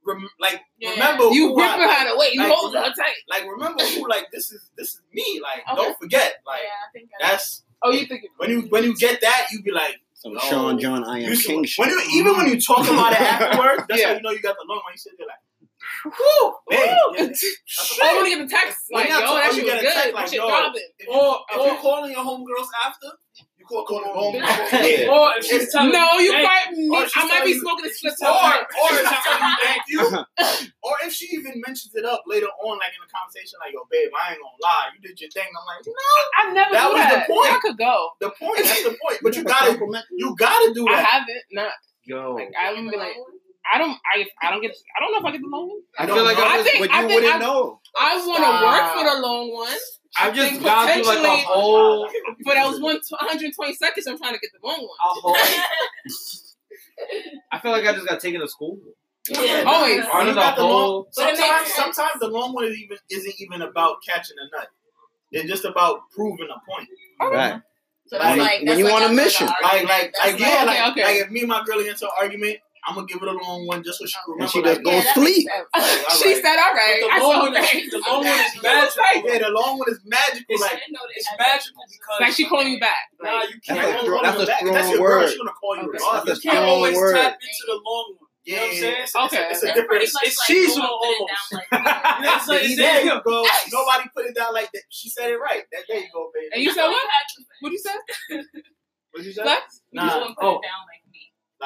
[0.06, 0.90] rem, like Yeah.
[0.92, 3.16] remember You who gripping I, her the way you like, hold her tight.
[3.28, 5.76] like remember who like this is this is me like Okay.
[5.82, 8.96] don't forget like yeah, I think I that's Oh, you think when you when you
[8.96, 10.48] get that you be like Some Oh.
[10.48, 13.84] Sean John I am you king when you even when you talk about it afterwards
[13.88, 14.08] that's Yeah.
[14.08, 15.40] how you know you got the long one you sit there like
[16.04, 17.16] whoo man Woo!
[17.16, 17.28] yeah.
[18.02, 19.82] Oh, when you get the text like, y'all yo, that shit was good.
[19.82, 20.82] text like, shit yo, dropping.
[20.98, 21.80] if, Or, oh, if or, you oh.
[21.82, 23.06] calling your homegirls after
[23.64, 25.08] you call calling home Yeah.
[25.14, 26.68] or if she's telling No, you hey, might.
[26.72, 29.48] Need, or she's I might be you- smoking a split or or if she's telling
[29.48, 30.02] you thank you
[30.84, 33.80] or if she even mentions it up later on like in the conversation like yo
[33.90, 35.92] babe I ain't gonna lie you did your thing I'm like no.
[36.36, 37.52] I never That do was the point.
[37.52, 37.96] I could go.
[38.20, 40.92] the point that's the point but you gotta compliment you gotta do it.
[40.92, 41.42] I haven't.
[41.52, 41.72] Not.
[42.04, 42.34] yo.
[42.34, 43.16] Like, I In don't the be like.
[43.72, 43.96] I don't.
[44.14, 44.26] I.
[44.42, 44.72] I don't get.
[44.94, 45.80] I don't know if I get the long one.
[45.98, 46.44] I You feel don't like know.
[46.44, 46.78] I'm I think.
[46.80, 47.14] But I think.
[47.14, 47.80] wouldn't I, know.
[47.96, 49.72] I want to work for the long one.
[50.18, 52.08] I've just gone through like a whole
[52.44, 54.06] But that was one 120 seconds.
[54.06, 54.88] I'm trying to get the long one.
[54.88, 55.36] a whole.
[57.52, 58.78] I feel like I just got taken to school.
[59.28, 59.64] Yeah.
[59.66, 60.04] Always.
[60.12, 61.08] Under You the got the whole.
[61.16, 64.68] But sometimes sometimes the long one is even isn't even about catching a nut
[65.32, 66.88] it's just about proving a point
[67.20, 67.32] oh.
[67.32, 67.60] Right.
[68.06, 69.46] So Like, that's like when that's you like on a mission.
[69.48, 71.04] like argument, like like yeah Okay, like, okay.
[71.04, 73.32] like if me and my girl get into an argument I'm gonna give it a
[73.32, 75.46] long one just so she can remember And she like, just go Yeah, sleep.
[75.46, 76.04] makes sense.
[76.08, 77.74] all she said, "All right." But I the long one that.
[77.74, 79.30] is- the long one is magical.
[79.30, 80.80] yeah the long one is magical It's, like
[81.16, 83.08] it's magical because Like she calling you back.
[83.22, 83.78] Nah, you can't.
[83.78, 84.58] a Don't strong- that's her a back.
[84.60, 85.20] strong That's your word.
[85.20, 85.28] girl.
[85.28, 85.90] She's gonna call you Okay.
[85.92, 86.24] regardless.
[86.26, 87.14] That's a You can't always word.
[87.14, 88.28] tap into the long one.
[88.44, 88.80] You know what I'm Yeah.
[88.80, 89.02] saying?
[89.04, 89.46] It's, Okay.
[89.50, 89.88] It's a different.
[89.88, 91.32] pretty It's, much it's like seasonal going put almost.
[91.32, 92.20] down like that.
[92.20, 93.46] Yeah, it's like- See, it's there you go.
[93.72, 94.82] Nobody put it down like that.
[94.90, 95.64] She said it right.
[95.72, 96.48] That there you go, baby.
[96.52, 97.06] And you said what?
[97.60, 97.96] What did you said?
[99.12, 99.42] What did you say?
[99.42, 99.80] Flex?
[99.92, 100.20] You just Nah.
[100.20, 100.60] won't put Oh.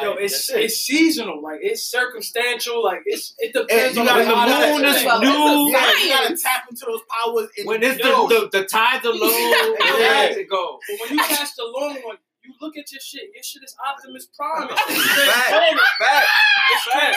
[0.02, 0.62] It like Yo, it's it.
[0.62, 1.42] it's seasonal.
[1.42, 2.82] Like it's circumstantial.
[2.82, 5.70] Like it's it depends you on gotta, the moon is yeah, new.
[5.70, 7.48] Yeah, you gotta tap into those powers.
[7.56, 9.28] In When it's the, the the tides are low,
[9.98, 10.78] yeah, to go.
[10.88, 12.16] But when you catch the long one,
[12.48, 13.28] you look at your shit.
[13.36, 14.64] Your shit is Optimus Prime.
[14.72, 15.52] It's Fact.
[15.52, 15.78] transforming.
[16.00, 16.28] Fact.
[16.72, 17.16] It's trans-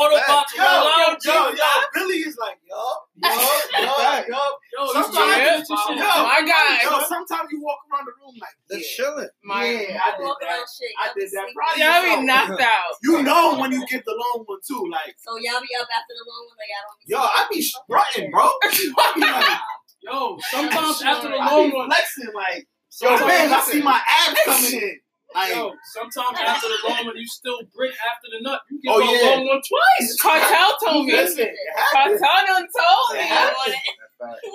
[0.00, 1.24] Autobots Yo, roll yo, out.
[1.24, 2.76] yo, yo, Billy is like, yo,
[3.20, 4.28] yo, yo, Fact.
[4.28, 4.36] yo.
[4.72, 5.96] Yo, you Sometimes- gotta your shit.
[6.00, 6.82] Yo, My guy.
[6.82, 9.28] Yo, sometimes you walk around the room like, They're yeah, chilling.
[9.44, 10.48] My, yeah, I I did that.
[10.48, 10.92] around shit.
[10.96, 11.30] I y'all did that.
[11.30, 11.54] sleeping.
[11.54, 12.92] Proud of y'all be knocked out.
[13.02, 14.88] You know when you get the long one too.
[14.90, 17.60] Like, So y'all be up after the long one, like y'all don't yo, I be
[17.60, 18.48] strutting, bro.
[18.64, 19.58] I be like,
[20.02, 22.66] Yo, sometimes after the long one, flexing like,
[23.00, 24.98] yo, man, I see my abs coming in.
[25.34, 28.60] Like, Yo, sometimes after the long one, you still brick after the nut.
[28.70, 29.30] You get Oh, the yeah.
[29.30, 30.16] long one twice.
[30.20, 31.12] Cartel told me.
[31.14, 32.20] listen, it happens.
[32.20, 33.22] Cartel done told me.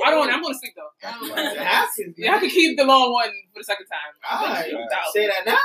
[0.05, 0.31] I don't want.
[0.31, 0.91] I'm going to sleep though.
[1.03, 2.13] I don't It happens.
[2.15, 4.13] Yeah, I could keep the long one for the second time.
[4.29, 4.71] All right.
[4.71, 5.11] I'm out.
[5.13, 5.57] Say that now.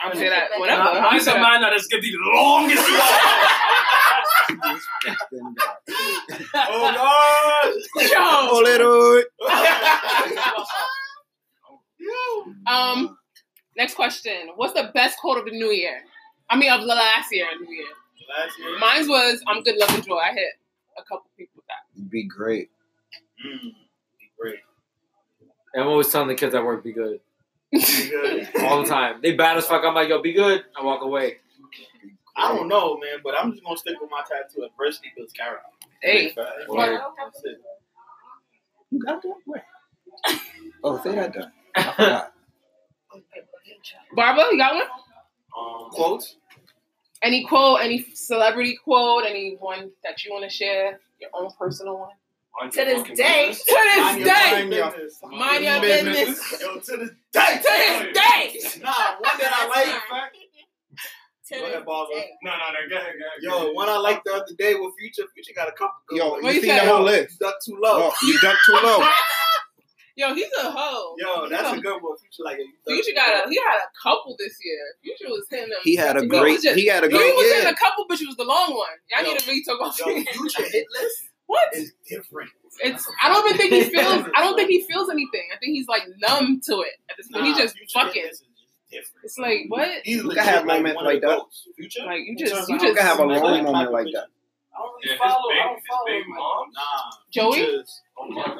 [0.00, 0.48] I'm gonna say that.
[0.58, 0.84] Whatever.
[0.84, 1.42] Nah, I'm Mine's say a that.
[1.42, 2.86] man that is gonna be the longest
[6.54, 8.60] Oh Yo.
[8.60, 9.22] Little.
[12.66, 12.96] God.
[12.96, 13.18] Um.
[13.76, 14.48] Next question.
[14.56, 16.00] What's the best quote of the new year?
[16.48, 17.86] I mean, of the last year, New Year.
[18.38, 18.78] Last year.
[18.78, 20.54] Mine was "I'm good, love, and joy." I hit
[20.98, 22.10] a couple people with that.
[22.10, 22.70] Be great.
[23.44, 23.60] Mm,
[24.18, 24.58] be great.
[25.76, 27.20] I'm always telling the kids at work, be good.
[27.70, 28.48] Be good.
[28.62, 29.20] All the time.
[29.22, 29.82] They bad as fuck.
[29.84, 30.64] I'm like, yo, be good.
[30.78, 31.36] I walk away.
[32.36, 34.64] I don't know, man, but I'm just gonna stick with my tattoo.
[34.64, 35.66] Adversity builds character.
[36.02, 36.34] Hey.
[36.68, 37.00] Word.
[38.90, 39.34] You got that?
[39.44, 39.64] Where?
[40.84, 41.50] Oh, say that done.
[41.76, 42.32] I forgot.
[44.14, 44.82] Barbara, you got one?
[45.58, 46.36] Um, quotes.
[47.22, 51.00] Any quote, any celebrity quote, any one that you want to share?
[51.20, 52.10] Your own personal one?
[52.60, 53.48] Mind To this day.
[53.48, 53.64] business.
[53.64, 54.50] To this Mind your day.
[54.50, 55.20] fucking business.
[55.24, 56.60] Mind your business.
[56.60, 57.56] Yo, to this day.
[57.56, 58.80] To this day.
[58.82, 60.02] Nah, one that I like.
[61.48, 62.16] To Go ahead, Barbara.
[62.42, 62.88] No, no, no.
[62.90, 63.66] Go ahead, go ahead.
[63.66, 65.22] Yo, one I liked the other day with Future.
[65.32, 65.94] Future got a couple.
[66.08, 66.42] good Yo, ones.
[66.44, 67.36] What you you seen the whole list?
[67.40, 67.98] You duck too low.
[67.98, 69.06] No, you ducked too low.
[70.16, 71.14] Yo, he's a hoe.
[71.18, 72.16] Yo, that's He's a good one.
[72.18, 72.58] Future like.
[72.86, 74.80] Future got a he had a couple this year.
[75.02, 75.78] Future was hitting them.
[75.84, 76.52] He had a great.
[76.54, 77.20] was just- He had a great.
[77.20, 77.72] He great was hitting year.
[77.72, 78.88] a couple, but it was the long one.
[79.10, 79.32] Y'all Yo.
[79.32, 81.68] need to really talk about Yo, Future hit list what?
[81.74, 82.50] is different.
[82.80, 83.06] It's.
[83.22, 84.24] I don't even think he feels.
[84.34, 85.44] I don't think he feels anything.
[85.54, 87.44] I think he's like numb to it at this point.
[87.44, 88.22] Nah, he just fucking.
[88.24, 89.24] list is just different.
[89.24, 89.88] It's like what?
[90.04, 91.40] He's can legit have like moments one like that.
[91.76, 92.04] Future.
[92.06, 92.52] Like you just.
[92.70, 92.84] You just.
[92.86, 94.26] You can have a long like, moment like, like that.
[94.74, 95.48] I don't Yeah, really his follow.
[95.50, 96.30] big, I don't his follow big him.
[96.30, 96.66] mom.
[96.72, 97.10] Nah.
[97.32, 97.52] Joey?
[97.56, 98.56] Future's- Oh my god.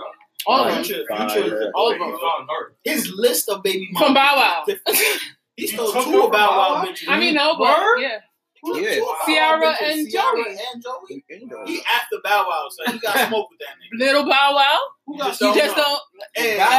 [0.47, 0.85] All of them.
[0.85, 1.29] Future, Fire.
[1.31, 2.11] Future, All of He them.
[2.21, 2.75] found her.
[2.85, 4.65] his list of baby moms From Bow Wow.
[4.69, 5.21] is different.
[5.57, 6.85] He You stole two her of Bow Bow Wow Wow?
[6.85, 7.09] bitches.
[7.09, 7.99] I mean, no, but Word?
[8.01, 8.19] yeah.
[8.65, 8.95] Two- Yeah.
[8.97, 10.59] two Bow Wow Ciara bitches, and Ciara Joey.
[10.73, 11.25] and Joey.
[11.31, 13.99] You He after Bow Wow, so he got smoke with that nigga.
[14.07, 14.79] Little Bow Wow.
[15.07, 15.83] Who got You just know.
[15.83, 16.03] don't.
[16.35, 16.79] Hey, Bow Wow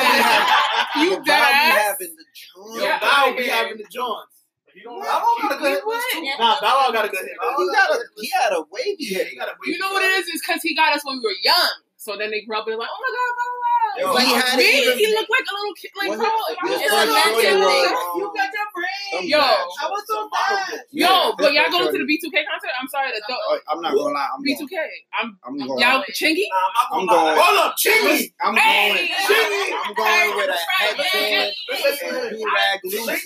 [0.94, 1.74] hey, You Bow dead ass.
[1.76, 2.84] having the Yo, joint.
[2.84, 3.00] Yeah.
[3.00, 4.34] Bow be having the joints.
[4.76, 6.22] He don't Bow Wow got a good hit list too.
[6.38, 7.76] Nah, Bow Wow got a good hit He list.
[7.76, 9.28] got a he had a wavy Yeah, hit.
[9.30, 10.28] he got a You know what it is?
[10.28, 11.72] It's because he got us when we were young.
[11.98, 13.66] So then they grew up and they're like, oh my god, Bow Wow.
[13.98, 15.92] Yo, like, he had me, even- he looked like a little kid.
[15.98, 17.66] Like, Was bro, it- if I his was It's first a still shorty young, mental
[17.66, 19.10] was, um, your brain.
[19.18, 19.40] some Yo.
[19.42, 19.58] bad.
[19.82, 20.82] I was so bad.
[20.94, 22.74] Yo, Yeah, but y'all going to the B2K concert?
[22.78, 24.30] I'm sorry, the Oh, I'm not gonna lie.
[24.30, 24.58] I'm going.
[24.62, 24.78] B2K.
[25.18, 25.80] I'm I'm going.
[25.82, 26.46] y'all chingy.
[26.54, 27.34] I'm I'm going.
[27.42, 28.30] Hold up, Chingy.
[28.46, 29.08] I'm Hey, going.
[29.26, 29.66] Chingy.
[29.82, 33.24] I'm going with a Hey, headband Listen, and do rag loose.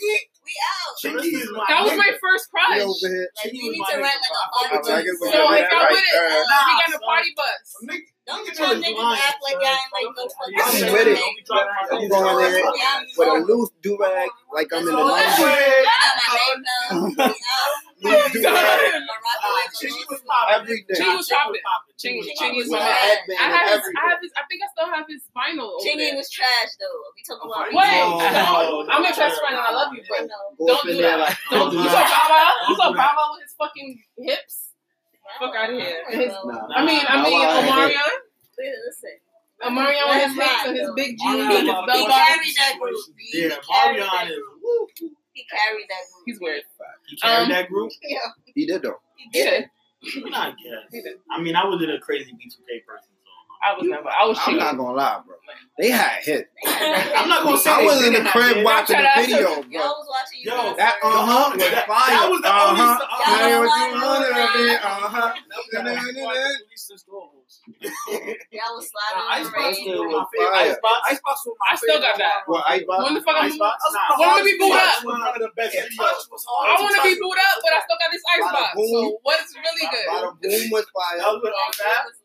[0.52, 1.16] Chingy.
[1.16, 1.24] We out.
[1.24, 2.80] Chingy is my That was my first crush.
[2.84, 2.92] over.
[2.92, 4.04] Like, Chingy you need to nigga.
[4.04, 6.12] rent like I a fuck with I like So if you y'all do with it,
[6.12, 7.02] we got a son.
[7.02, 7.64] party bus.
[8.28, 11.20] Don't nigga tell niggas act like y'all ain't like no fucking I'm with it.
[11.92, 12.64] I'm going there
[13.18, 14.92] with a I'm loose do rag like I'm in the
[16.92, 17.12] Oh,
[18.02, 18.34] nineties.
[18.34, 18.44] wait.
[18.44, 18.82] got my makeup.
[18.82, 20.56] Loose do rag My Nah, Rockaway Chingy was popping.
[20.58, 20.96] every day.
[20.98, 21.64] Chingy was popping.
[22.02, 22.82] Chingy Chingy, was Chingy is popping.
[22.82, 22.90] my
[23.30, 23.38] man.
[23.38, 26.10] I have his, I have his, I think I still have his vinyl over Chingy
[26.18, 26.98] was trash though.
[27.14, 29.42] We talking about Wait, No, no, I'm no, your best no.
[29.42, 31.34] friend and I love you, I but don't do in there that.
[31.52, 32.10] Don't, you do saw that.
[32.10, 32.52] Bow Wow?
[32.66, 34.56] You Don't saw do Bow with his fucking hips?
[35.40, 36.02] Fuck outta here.
[36.10, 36.34] His-
[36.76, 38.14] I mean, I mean, Wow Omarion.
[38.58, 39.18] Listen.
[39.62, 42.26] Omarion with his hips and his big jeans his bell He bottom.
[42.26, 42.98] carried that group.
[43.18, 45.12] He Yeah, carried Marion that is.
[45.34, 45.36] Group.
[45.36, 45.42] woo.
[45.42, 46.24] He carried that group.
[46.26, 46.64] He's weird.
[47.08, 47.92] He carried Um, that group.
[48.04, 48.20] Yeah.
[48.56, 49.00] He did though.
[49.18, 49.62] He He did.
[49.62, 50.34] did.
[50.34, 51.04] I guess.
[51.32, 53.11] I mean, I was in a crazy B2K person, so.
[53.64, 54.10] I was never.
[54.10, 54.60] I was I'm cheating.
[54.60, 55.36] not gonna lie, bro.
[55.78, 56.50] They had hit.
[56.66, 59.62] I'm not gonna say I was in the crib watching the Shout out video, Y'all
[59.62, 59.82] bro.
[60.02, 60.42] was watching.
[60.44, 60.76] Yo.
[60.78, 62.10] That uh huh was That- fire.
[62.10, 62.98] that was the uh huh.
[62.98, 64.76] song- Tell me what you Y'all want was of me.
[64.76, 65.34] Uh huh.
[68.52, 69.74] Y'all was sliding Nah, on the rain.
[69.76, 70.54] still was Fire.
[70.66, 71.00] Ice Box.
[71.12, 72.44] Ice Box was my I still got that.
[72.46, 72.60] one.
[72.62, 73.00] What Ice Box?
[73.06, 73.78] When the fuck I'm Ice Box?
[73.92, 75.04] Nah, When am I be booed up?
[75.06, 76.02] was one of the best Yeah, videos.
[76.02, 76.66] Touch was hard.
[76.70, 78.72] I want to be booed up, but I still got this ice Bada box.
[78.76, 78.90] boom.
[78.92, 80.08] So what's really good?
[80.10, 81.20] Bada boom was fire.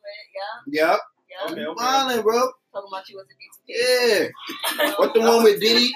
[0.07, 0.71] Was with all that.
[0.71, 1.01] Yeah, Yep.
[1.29, 1.53] yeah.
[1.53, 1.83] Okay, okay.
[1.83, 2.41] Wildin', bro.
[2.73, 3.69] Talking about you was a B2K.
[3.73, 4.29] Yeah.
[5.01, 5.93] What the one with Diddy?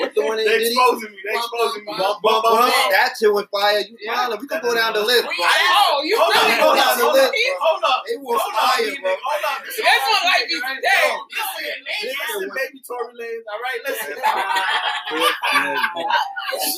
[0.00, 0.72] What the one in They Diddy?
[0.72, 1.18] exposing me.
[1.24, 1.92] They exposing me.
[1.92, 2.92] Bump, Bump, bump, Bro, bump.
[2.92, 3.80] that shit was fire.
[3.84, 4.16] You Yeah.
[4.28, 4.40] wildin'.
[4.40, 5.32] We can go down the list, bro.
[5.36, 7.56] Oh, you Hold really up, hold down up, the hold list, up, bro.
[7.60, 8.02] hold up.
[8.08, 9.12] It was Hold up, fire, nigga, bro.
[9.12, 9.60] hold up.
[9.64, 11.08] This one like me today.
[11.32, 13.44] Listen, listen, baby Tory Lanez.
[13.52, 14.16] All right, listen.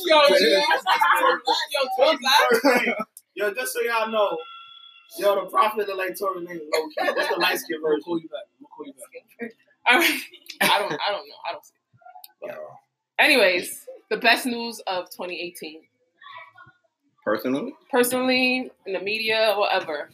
[0.04, 2.94] Yo, yo, yo, Tory Lanez.
[3.34, 4.36] Yo, just so y'all know,
[5.18, 7.12] yo, the prophet look like Tory Lanez low key.
[7.16, 8.02] That's the light skin version.
[8.02, 8.44] call you back.
[8.58, 9.50] I'm gonna call you back.
[9.90, 10.20] All right.
[10.62, 10.92] I don't.
[10.92, 11.34] I don't know.
[11.48, 11.74] I don't see.
[12.42, 12.54] It.
[13.18, 15.82] Anyways, the best news of 2018.
[17.24, 20.10] Personally, Personally, in the media, whatever.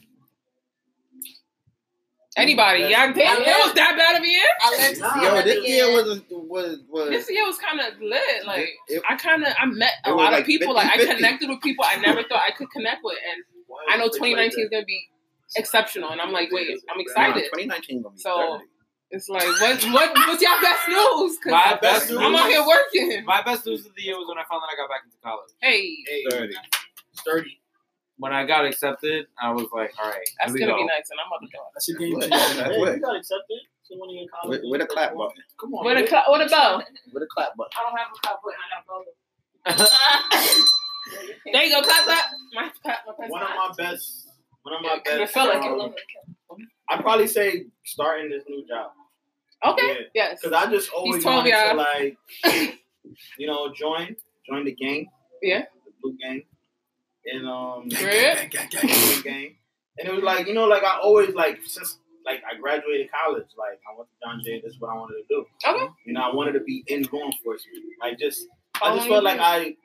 [2.37, 2.83] Anybody?
[2.85, 4.41] Yeah, damn, it was that bad of a year.
[4.63, 5.95] I learned to see yo, this year year.
[6.05, 7.09] was was was.
[7.11, 8.47] This year was kind of lit.
[8.47, 10.73] Like it- I kind of I met a lot like of people.
[10.73, 11.17] Like I 50-50.
[11.17, 13.43] connected with people I never thought I could connect with, and
[13.89, 15.09] I know 2019 is gonna be
[15.57, 16.11] exceptional.
[16.11, 17.45] And I'm like, wait, I'm excited.
[17.55, 18.65] 2019 gonna be So, dirty.
[19.13, 21.39] It's like what what what's y'all best news?
[21.43, 22.19] 'Cause My best news.
[22.23, 23.25] I'm out here working.
[23.25, 25.17] My best news of the year was when I found that I got back into
[25.23, 25.51] college.
[25.61, 26.55] Hey, Hey, Dirty.
[27.15, 27.61] sturdy.
[28.19, 30.77] When I got accepted, I was like, all right, that's gonna go.
[30.77, 31.65] be nice, and I'm about to go.
[31.75, 32.65] That's a game changer.
[32.71, 34.27] Hey, you got accepted to one of your.
[34.47, 35.43] With, with a clap button.
[35.59, 35.85] Come on.
[35.85, 36.09] What a man.
[36.09, 36.85] cla- what a bell?
[37.13, 37.73] With a clap button.
[37.77, 38.61] I don't have a clap button.
[38.63, 40.67] I got a bell.
[41.53, 42.25] There you go, clap clap.
[42.55, 42.97] My my.
[43.29, 44.29] One of my best.
[44.63, 45.35] One of my I best.
[45.35, 45.95] feel like um,
[46.89, 48.91] I'd probably say starting this new job.
[49.65, 50.07] Okay.
[50.15, 50.41] Yes.
[50.41, 51.77] Because I just always He's 12, wanted to y'all.
[51.77, 52.79] like,
[53.39, 54.17] you know, join,
[54.49, 55.09] join the gang.
[55.43, 55.65] Yeah.
[55.85, 56.43] The blue gang.
[57.27, 58.51] And um, Red.
[58.51, 59.23] blue gang.
[59.23, 59.57] gang,
[59.99, 63.47] And it was like, you know, like I always like since like I graduated college,
[63.59, 65.45] like I went to John Jay, this is what I wanted to do.
[65.67, 65.87] Okay.
[66.07, 67.85] You know, I wanted to be in law enforcement.
[68.01, 68.47] Like just
[68.83, 69.77] I just long felt like I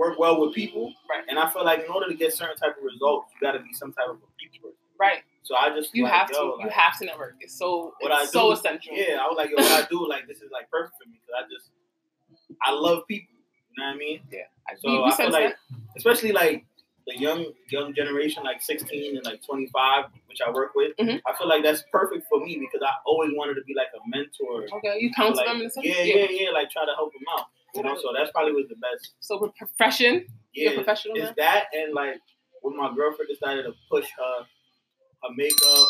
[0.00, 0.84] work well with people.
[1.08, 1.24] Right.
[1.28, 3.72] And I feel like in order to get certain type of results, you gotta be
[3.74, 4.76] some type of a people person.
[4.98, 5.20] Right.
[5.42, 6.34] So I just You like, have to.
[6.36, 7.34] yo, you have to network.
[7.40, 7.94] It's so.
[8.00, 8.92] What I It's so do- essential.
[8.94, 11.16] Yeah, I was like, yo, what I do, like this is like perfect for me
[11.20, 11.70] because I just
[12.62, 13.34] I love people.
[13.76, 14.20] You know what I mean?
[14.32, 14.40] Yeah.
[14.82, 15.78] So I feel like, that.
[15.96, 16.64] especially like
[17.06, 21.20] the young young generation, like 16 and like 25, which I work with, Mhm.
[21.26, 24.02] I feel like that's perfect for me because I always wanted to be like a
[24.08, 24.66] mentor.
[24.78, 25.86] Okay, you So, counsel like, them in a sense.
[25.86, 27.46] yeah, yeah, yeah, like try to help them out.
[27.74, 29.14] You know, so that's probably was the best.
[29.20, 32.16] So with profession, Yeah, professional Is that and like
[32.62, 34.46] when my girlfriend decided to push her
[35.22, 35.88] her makeup,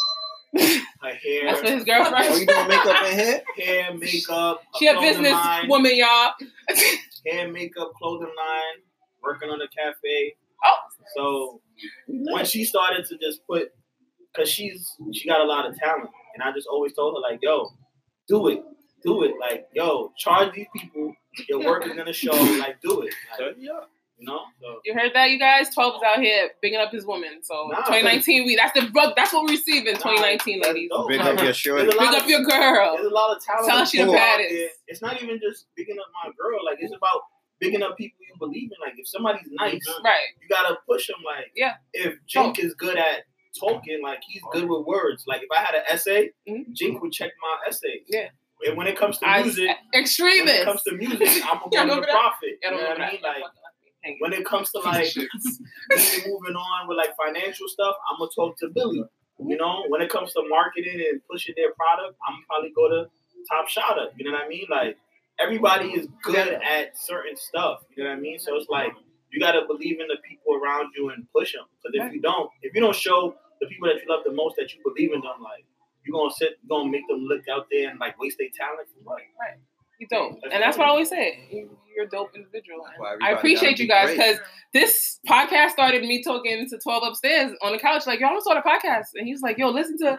[1.02, 2.40] her hair, That's for his Oh, girlfriend.
[2.40, 3.42] you doing makeup in here?
[3.56, 6.32] hair, makeup, She a business line, woman, y'all.
[7.26, 8.82] hair, makeup, clothing line,
[9.22, 10.34] working on a cafe.
[10.64, 10.76] Oh.
[11.16, 11.60] So
[12.06, 13.72] when she started to just put,
[14.36, 17.40] cause she's she got a lot of talent, and I just always told her like,
[17.42, 17.70] yo,
[18.28, 18.62] do it,
[19.02, 21.14] do it, like, yo, charge these people.
[21.48, 22.32] Your work is gonna show.
[22.32, 23.14] Like, do it.
[23.38, 23.72] Like, you
[24.20, 24.40] know.
[24.60, 25.72] So You heard that, you guys?
[25.74, 27.42] 12 is out here bigging up his woman.
[27.42, 30.90] So Nah, 2019, we that's the bro- that's what we receive in 2019, that's ladies.
[30.90, 31.08] dope.
[31.08, 31.84] Big up your shorty.
[31.84, 32.96] there's Big up your girl.
[32.96, 33.68] There's a lot of talent.
[33.68, 34.74] Tell her she the baddest.
[34.88, 36.62] It's not even just bigging up my girl.
[36.64, 37.22] Like it's about
[37.60, 38.76] bigging up people you believe in.
[38.84, 40.20] Like if somebody's nice, Right.
[40.42, 41.16] you gotta push them.
[41.24, 41.74] Like Yeah.
[41.94, 43.24] if Jink is good at
[43.58, 45.24] talking, like he's good with words.
[45.26, 46.72] Like if I had an essay, Mhm.
[46.72, 48.02] Jink would check my essay.
[48.06, 48.28] Yeah.
[48.66, 51.94] And when it comes to I, music, when it comes to music, I'm gonna go
[51.96, 52.58] to that- prophet.
[52.62, 53.20] You know what I mean?
[53.22, 55.08] Like fuck it, let me hang when it comes to like
[56.26, 59.04] moving on with like financial stuff, I'm gonna talk to Billy.
[59.38, 63.10] You know, when it comes to marketing and pushing their product, I'm probably go to
[63.48, 64.08] Top Shotter.
[64.16, 64.66] You know what I mean?
[64.70, 64.98] Like
[65.40, 67.80] everybody is good at certain stuff.
[67.96, 68.38] You know what I mean?
[68.38, 68.92] So it's like
[69.32, 71.64] you gotta believe in the people around you and push them.
[71.82, 74.56] Because if you don't, if you don't show the people that you love the most
[74.56, 75.64] that you believe in them, like
[76.06, 78.88] you're gonna sit, you're gonna make them look out there and like waste their talent
[78.88, 79.20] for what?
[79.98, 80.38] You dope.
[80.50, 81.48] And that's what I always say.
[81.50, 82.86] You- You're a dope individual.
[83.20, 84.38] I appreciate you guys because
[84.72, 88.40] this podcast started me talking to 12 upstairs on the couch, like, yo, I'm gonna
[88.42, 89.06] start a podcast.
[89.16, 90.18] And he's like, yo, listen to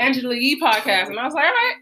[0.00, 1.06] Angela Yee podcast.
[1.08, 1.74] And I was like, all right.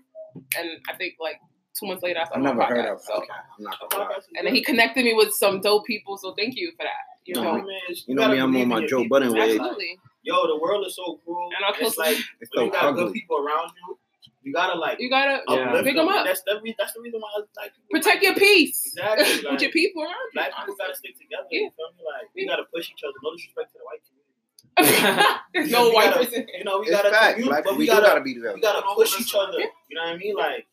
[0.59, 1.37] And I think like
[1.77, 3.01] two months later, I I've never my heard of.
[3.01, 3.27] So, Okay,
[3.59, 4.17] I'm not gonna lie.
[4.37, 6.19] and then he connected me with some dope people.
[6.19, 6.93] So thank you for that.
[7.25, 7.67] You No, know, man,
[8.07, 9.19] You know gotta me, I'm on my your Joe people.
[9.21, 9.41] Budden way.
[9.53, 9.99] absolutely.
[10.23, 11.49] Yo, the world is so cruel.
[11.57, 13.99] And I'll And it's like It's when so you got good people around you,
[14.43, 15.69] you gotta like You gotta Yeah.
[15.69, 16.25] uplift Big 'em up.
[16.27, 19.71] That's the re- that's the reason why like protect like your peace Exactly, with your
[19.71, 20.35] people around you.
[20.35, 21.47] Black people gotta stick together.
[21.51, 21.61] Yeah.
[21.61, 22.03] You feel me?
[22.05, 22.49] Like we Yeah.
[22.49, 23.15] gotta push each other.
[23.23, 25.37] No disrespect to the white community.
[25.55, 26.47] There's no white gotta- person.
[26.57, 27.39] You know, we It's gotta fact.
[27.39, 28.55] you- Black, but we, we gotta gotta be together.
[28.55, 29.59] we gotta push each other.
[29.59, 29.67] Yeah.
[29.89, 30.37] You know what I mean?
[30.37, 30.67] Like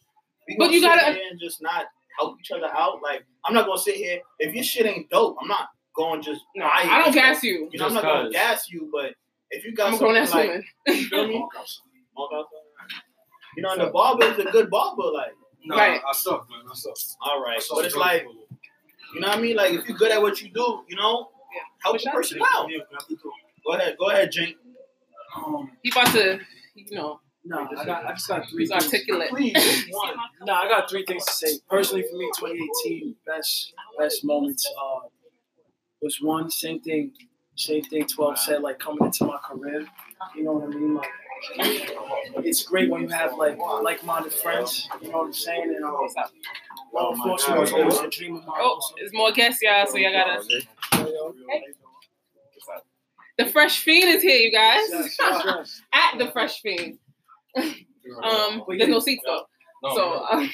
[0.48, 1.86] we But you gotta- here and just not
[2.20, 3.02] help each other out.
[3.02, 5.38] Like I'm not gonna sit here if your shit ain't dope.
[5.41, 7.70] I'm not going just No, buy I don't gas you.
[7.72, 9.14] You know, I'm Just not gonna gas you, but
[9.52, 10.64] if you got I'm a grown something ass like woman.
[10.88, 11.39] you feel me?
[11.39, 12.62] Mark out there.
[13.56, 15.04] You know, and the barber is a good barber.
[15.14, 15.32] Like,
[15.66, 16.00] Nah, Right.
[16.08, 16.60] I suck, man.
[16.70, 16.95] I suck.
[17.22, 18.24] all right, I suck but it's like,
[19.14, 19.56] you know what I mean?
[19.58, 21.62] Like, if you're good at what you do, you know, Yeah.
[21.84, 22.70] help Push the person out.
[22.70, 23.32] Yeah, I do too.
[23.66, 24.56] Go ahead, go ahead, Jink.
[25.36, 26.39] Um, He about to,
[26.76, 28.86] you know, No, I got, I just got three he's things.
[28.86, 29.30] articulate.
[29.30, 30.16] Please, one.
[30.45, 31.60] Nah, I got three things to say.
[31.70, 35.08] Personally, for me, 2018 best best moments uh,
[36.02, 37.12] was one same thing,
[37.58, 38.05] same thing.
[38.08, 39.86] 12 said like coming into my career.
[40.36, 40.95] You know what I mean?
[40.95, 41.10] Like
[42.43, 44.88] it's great when you have like like-minded friends.
[45.01, 45.74] You know what I'm saying?
[45.76, 46.32] And um, What's up?
[46.93, 48.58] law Oh my enforcement was always a dream of mine.
[48.60, 48.95] Oh, also.
[48.97, 49.86] there's more guests, y'all.
[49.88, 50.43] So y'all gotta.
[53.38, 54.82] The Fresh Fiend is here, you guys.
[54.89, 55.82] Yes, yes, yes.
[55.93, 56.97] At the Fresh Fiend.
[58.24, 59.43] Um, there's no seats though.
[59.93, 60.47] So uh,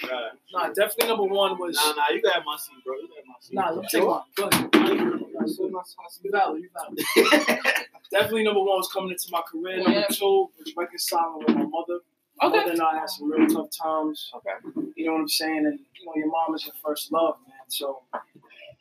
[0.51, 1.75] Nah, definitely number one was.
[1.75, 2.95] Nah, nah, you got my seat, bro.
[2.95, 3.53] You got my seat.
[3.53, 4.21] Nah, let me take one.
[4.35, 5.23] Go ahead.
[5.47, 6.99] You valid, you valid.
[8.11, 9.77] Definitely number one was coming into my career.
[9.77, 10.07] Number Yeah.
[10.11, 11.99] two was reconciling with my mother.
[12.41, 12.57] My okay.
[12.57, 14.31] mother and I had some real tough times.
[14.35, 14.51] Okay.
[14.95, 15.65] You know what I'm saying?
[15.65, 17.55] And you know, your mom is your first love, man.
[17.69, 18.01] So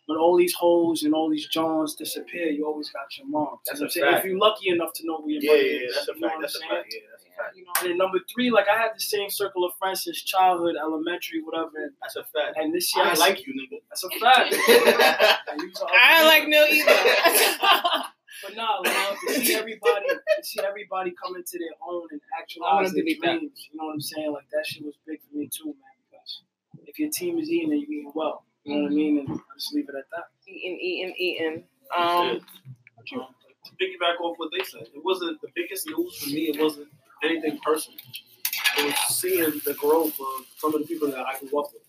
[0.07, 3.59] when all these hoes and all these Johns disappear, you always got your mom.
[3.67, 4.13] That's You know what a I'm saying?
[4.15, 4.25] fact.
[4.27, 6.13] If you're lucky enough to know where your Yeah, mother yeah, yeah, is, that's a
[6.13, 6.35] know fact.
[6.37, 6.83] what That's a I'm saying?
[6.83, 6.95] fact.
[6.95, 7.22] Yeah, that's fact.
[7.55, 10.23] You know, and then number three, like I had the same circle of friends since
[10.23, 11.71] childhood, elementary, whatever.
[12.01, 12.57] That's a fact.
[12.57, 13.81] and this year, I ain't like you, nigga.
[13.89, 14.55] that's a fact.
[15.53, 18.05] And you was an I don't like no either.
[18.43, 22.41] But nah, like, to see everybody, to see everybody come into their own and I
[22.41, 23.39] wanna actualize their delete that.
[23.39, 23.69] dreams.
[23.71, 24.33] You know what I'm saying?
[24.33, 25.95] Like that shit was big for me too, man.
[26.11, 26.43] Because
[26.87, 28.45] if your team is eating, then you eating well.
[28.65, 29.19] You know what I mean?
[29.19, 30.25] And I just leave it at that.
[30.49, 31.65] eating, eating, eating.
[31.97, 32.41] Um,
[33.07, 36.49] to piggyback off what they said, it wasn't the biggest news for me.
[36.49, 36.89] It wasn't
[37.23, 37.99] anything personal.
[38.79, 41.83] It was seeing the growth of some of the people that I grew up with.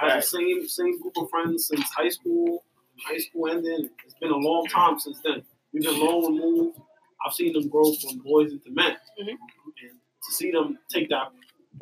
[0.00, 2.64] I had the same same group of friends since high school.
[3.04, 3.90] High school ended.
[4.04, 5.42] It's been a long time since then.
[5.72, 6.78] We've been long removed.
[7.24, 9.28] I've seen them grow from boys into men, Mhm.
[9.30, 11.32] and to see them take that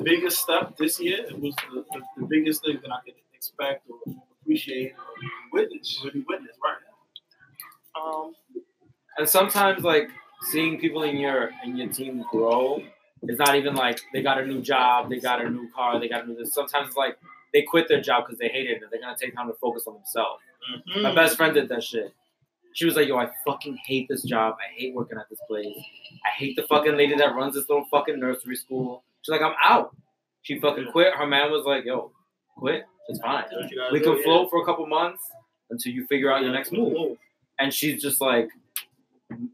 [0.02, 3.88] biggest step this year, it was the, the, the biggest thing that I could expect
[3.88, 3.98] or
[4.42, 5.14] appreciate or
[5.52, 6.76] witness, really witness, right?
[8.00, 8.34] Um,
[9.16, 10.10] And sometimes like
[10.42, 12.82] seeing people in your in your team grow
[13.22, 16.08] is not even like they got a new job, they got a new car, they
[16.08, 16.54] got a new this.
[16.54, 17.18] Sometimes it's like
[17.52, 19.84] they quit their job because they hate it and they're gonna take time to focus
[19.86, 20.42] on themselves.
[20.88, 21.02] Mhm.
[21.02, 22.12] My best friend did that shit.
[22.74, 24.56] She was like, "Yo, I fucking hate this job.
[24.60, 25.66] I hate working at this place.
[26.24, 29.56] I hate the fucking lady that runs this little fucking nursery school." She's like, "I'm
[29.64, 29.96] out."
[30.42, 31.14] She fucking quit.
[31.14, 32.12] Her man was like, "Yo,
[32.56, 32.84] quit.
[33.08, 33.42] It's fine.
[33.42, 35.22] That's what you gotta We can float for a couple months
[35.70, 37.18] until you figure out your next move."
[37.58, 38.48] And she's just like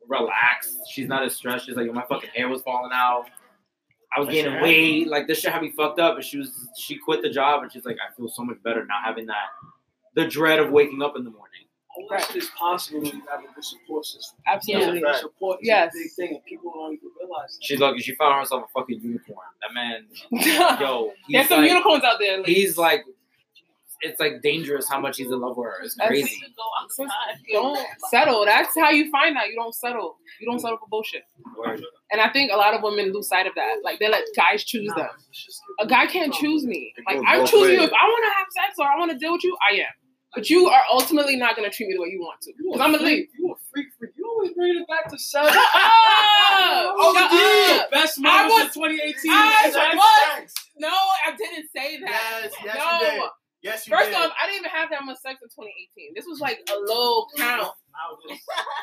[0.08, 0.76] relaxed.
[0.90, 1.66] She's not as stressed.
[1.66, 3.26] She's like, my fucking hair was falling out.
[4.16, 5.08] I was That gaining weight.
[5.08, 7.72] Like this shit had me fucked up." And she was she quit the job and
[7.72, 9.46] she's like, "I feel so much better now having that
[10.14, 11.50] the dread of waking up in the morning."
[11.96, 14.36] All that shit is possible when you have a good support system.
[14.48, 15.00] absolutely.
[15.04, 15.16] Yeah.
[15.20, 15.94] Support is Yes.
[15.94, 17.64] a big thing, and people don't even realize that.
[17.64, 18.00] She's lucky.
[18.02, 19.46] She found herself a fucking unicorn.
[19.62, 20.06] That man,
[20.80, 22.38] yo, he's There's some like, unicorns out there.
[22.38, 22.56] ladies.
[22.56, 23.04] he's like,
[24.00, 25.82] it's like dangerous how much he's in love with her.
[25.84, 26.40] It's That's- crazy.
[26.96, 27.06] To
[27.52, 27.78] don't
[28.10, 28.44] settle.
[28.44, 29.48] That's how you find out.
[29.48, 30.16] You don't settle.
[30.40, 31.22] You don't settle for bullshit.
[31.58, 31.82] Word.
[32.12, 33.76] And I think a lot of women lose sight of that.
[33.84, 35.08] Like they let guys choose them.
[35.80, 36.92] A guy can't choose me.
[37.06, 37.82] Like I'm choosing you.
[37.82, 39.86] If I want to have sex or I want to deal with you, I am.
[40.34, 42.52] But you are ultimately not gonna treat me the way you want to.
[42.56, 43.28] Because I'm gonna leave.
[43.38, 44.10] You a freak freak.
[44.16, 45.52] You always bring it back to seven.
[45.52, 45.70] Shut up!
[46.96, 47.82] Oh, Shut yeah.
[47.82, 47.90] up!
[47.90, 49.30] Best I moments of 2018.
[49.32, 49.96] I Sex.
[49.96, 50.48] what?
[50.78, 52.40] No, I didn't say that.
[52.42, 52.76] Yes, yes,
[53.18, 53.28] no.
[53.64, 53.72] You did.
[53.72, 54.20] Yes, you First did.
[54.20, 56.12] off, I didn't even have that much sex in 2018.
[56.14, 57.72] This was like a low count.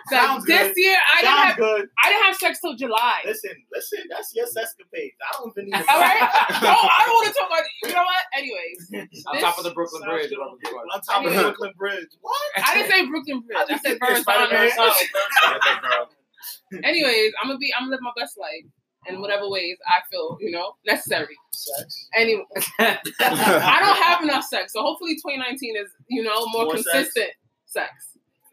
[0.10, 0.78] Sounds this good.
[0.78, 1.90] year, I didn't Sounds have good.
[2.04, 3.20] I didn't have sex till July.
[3.26, 5.12] Listen, listen, that's your escapade.
[5.22, 6.20] I don't even need All right.
[6.64, 7.64] No, I don't want to talk about.
[7.84, 8.24] You know what?
[8.34, 8.90] Anyways,
[9.28, 10.30] On top of the Brooklyn Bridge.
[10.30, 10.40] good.
[10.40, 10.86] whatever the fuck.
[10.96, 11.42] On top of Yeah.
[11.44, 12.08] Brooklyn Bridge.
[12.22, 12.42] What?
[12.58, 13.58] I didn't say Brooklyn Bridge.
[13.70, 14.72] I said It's Spider-Man.
[16.84, 17.72] Anyways, I'm gonna be.
[17.78, 18.66] I'm gonna live my best life
[19.08, 21.36] in whatever ways I feel you know necessary.
[21.52, 22.08] Sex.
[22.16, 22.44] Anyway,
[22.80, 27.32] I don't have enough sex, so hopefully 2019 is you know more, More consistent
[27.66, 27.92] sex.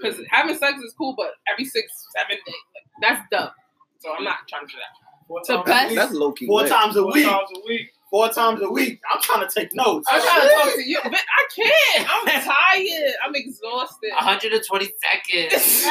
[0.00, 3.50] Because having sex is cool, but every six, seven days, like, that's dumb.
[3.98, 5.26] So I'm not trying to do that.
[5.26, 5.96] Four The times best- a week.
[5.96, 6.46] That's low key.
[6.46, 6.70] Four lit.
[6.70, 7.26] times a Four week.
[7.26, 7.90] times a week.
[8.10, 9.00] Four times a week.
[9.12, 10.06] I'm trying to take notes.
[10.10, 12.08] I'm trying to talk to you, but I can't.
[12.10, 13.12] I'm tired.
[13.24, 14.10] I'm exhausted.
[14.14, 15.86] 120 seconds.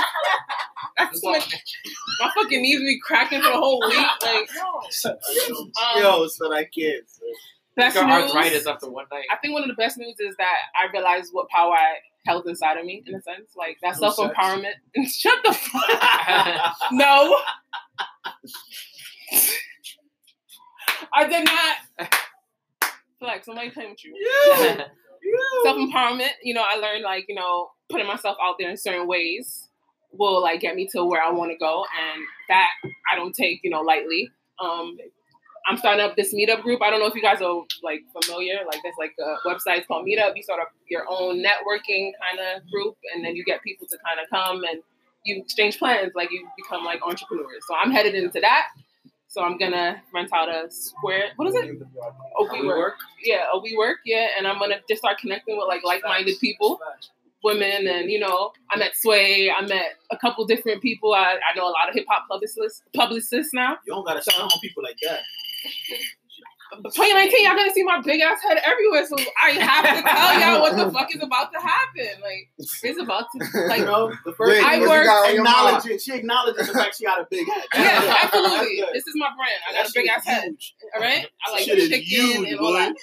[0.98, 1.30] That's too.
[2.20, 3.98] My fucking knees be cracking for the whole week.
[4.24, 4.50] Like,
[5.06, 7.04] um, Yo, so I can't.
[7.76, 8.32] best Got news.
[8.34, 9.26] arthritis after one night.
[9.32, 12.48] I think one of the best news is that I realized what power I held
[12.48, 14.74] inside of me, in a sense, like that No self empowerment.
[15.08, 16.76] Shut the fuck.
[16.94, 17.38] no.
[21.14, 22.14] I did not.
[23.20, 24.16] Flex, somebody playing with you.
[24.16, 24.86] Yeah.
[25.64, 29.08] Self empowerment, you know, I learned like, you know, putting myself out there in certain
[29.08, 29.70] ways
[30.12, 31.84] will like get me to where I want to go.
[31.84, 32.70] And that
[33.12, 34.30] I don't take, you know, lightly.
[34.60, 34.98] Um,
[35.68, 36.82] I'm starting up this meetup group.
[36.82, 38.60] I don't know if you guys are like familiar.
[38.66, 40.32] Like there's like a website called Meetup.
[40.36, 43.98] You start up your own networking kind of group, and then you get people to
[43.98, 44.82] kind of come and
[45.26, 46.14] you exchange plans.
[46.16, 47.64] Like you become like entrepreneurs.
[47.68, 48.68] So I'm headed into that.
[49.38, 51.26] So I'm gonna rent out a square.
[51.36, 51.80] What is it?
[52.40, 52.94] Oh, WeWork.
[53.24, 53.98] Yeah, oh, WeWork.
[54.04, 56.80] Yeah, and I'm gonna just start connecting with like like-minded people
[57.44, 61.14] women and you know I met Sway, I met a couple different people.
[61.14, 63.78] I, I know a lot of hip hop publicists publicists now.
[63.86, 65.22] You don't gotta sound on people like that.
[66.72, 70.62] 2019, y'all gonna see my big ass head everywhere, so I have to tell y'all
[70.62, 72.22] what the fuck is about to happen.
[72.22, 75.06] Like it's about to You like know, the first Wait, I thing what work- you
[75.10, 76.02] got on your acknowledge it.
[76.02, 77.64] She acknowledges the fact she got a big head.
[77.76, 78.84] yeah, That's absolutely.
[78.94, 79.60] This is my brand.
[79.70, 80.44] I got That a big ass is head.
[80.44, 80.76] huge.
[80.96, 82.96] All right, I like Shit chicken huge, and all that.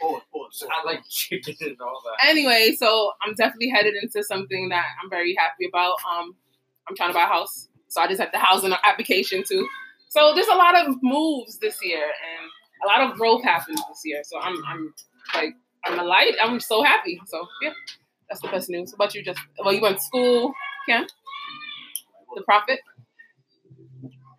[0.00, 0.64] Pause, pause.
[0.70, 2.28] I like chicken and all that.
[2.28, 5.94] anyway, so I'm definitely headed into something that I'm very happy about.
[6.10, 6.34] Um,
[6.88, 9.66] I'm trying to buy a house, so I just had the housing application too.
[10.08, 12.50] So there's a lot of moves this year, and
[12.84, 14.22] a lot of growth happens this year.
[14.24, 14.94] So I'm, I'm
[15.34, 15.54] like,
[15.84, 16.34] I'm a light.
[16.42, 17.20] I'm so happy.
[17.26, 17.72] So yeah,
[18.28, 18.92] that's the best news.
[18.92, 19.24] What about you?
[19.24, 20.52] Just well, you went to school,
[20.86, 21.06] Kim.
[22.34, 22.80] The prophet.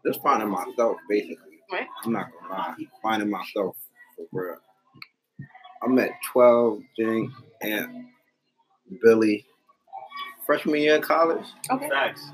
[0.05, 1.59] Just finding myself, basically.
[1.71, 1.87] Right.
[2.03, 2.75] I'm not gonna lie.
[3.01, 3.75] Finding myself
[4.17, 4.57] for real.
[5.83, 8.05] I'm at 12, Jing, and
[9.01, 9.45] Billy
[10.45, 11.45] freshman year in college.
[11.69, 11.89] Okay.
[11.89, 12.31] Facts.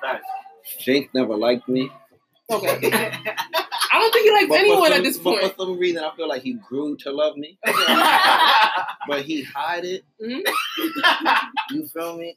[0.00, 0.26] Facts.
[0.80, 1.90] Jink never liked me.
[2.50, 3.12] Okay.
[3.92, 5.40] I don't think he likes But anyone some- at this point.
[5.40, 5.56] but point.
[5.56, 10.04] for some reason, I feel like he grew to love me, but he hide it.
[10.22, 10.42] Mhm.
[11.70, 12.36] You feel me?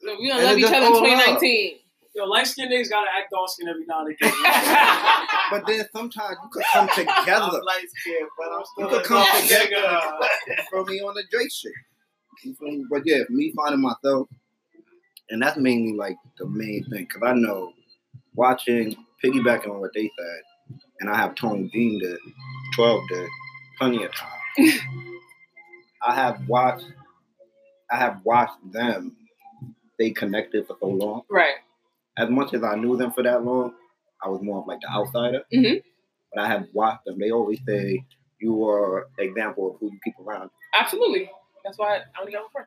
[0.00, 1.02] So we gonna And love each other in all love.
[1.04, 1.78] 2019.
[2.14, 4.32] Yo, light skinned niggas gotta act dark skinned every now and again.
[5.50, 7.62] But then sometimes you could come I'm together.
[7.64, 9.70] light skinned, but I'm still You could come dark together.
[9.76, 10.20] nigga.
[10.48, 11.72] You feel me on the Drake shit.
[12.44, 12.84] You feel me?
[12.90, 14.28] But yeah, me finding myself,
[15.30, 17.72] and that's mainly like the main thing, because I know
[18.34, 20.40] watching, piggybacking on what they said,
[21.00, 22.18] and I have Tony Dean did,
[22.76, 23.28] 12 did,
[23.78, 24.40] plenty of time.
[26.02, 26.86] I have watched,
[27.90, 29.16] I have watched them
[29.94, 31.22] stay connected for so long.
[31.30, 31.56] Right.
[32.16, 33.74] As much as I knew them for that long,
[34.22, 35.42] I was more of like the outsider.
[35.52, 35.82] Mhm.
[36.34, 37.18] But I have watched them.
[37.18, 38.04] They always say
[38.40, 40.50] you are an example of who you keep around.
[40.78, 41.30] Absolutely.
[41.64, 42.66] That's why I only got one friend.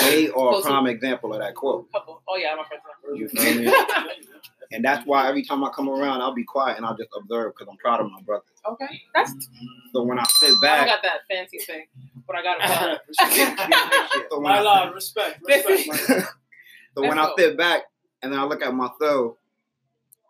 [0.00, 1.90] They are a prime example of that quote.
[1.92, 2.22] Couple.
[2.28, 2.82] Oh yeah, my friends.
[3.14, 3.72] You feel me?
[4.72, 7.52] And that's why every time I come around, I'll be quiet and I'll just observe
[7.52, 8.44] because I'm proud of my brother.
[8.66, 9.02] okay.
[9.14, 9.66] That's mm-hmm.
[9.92, 11.84] So when I sit back, I got that fancy thing,
[12.26, 12.56] but I got
[12.94, 14.26] it.
[14.30, 15.88] so My I, love, respect, respect.
[15.88, 17.82] my so when That's I sit back
[18.22, 19.36] and then I look at myself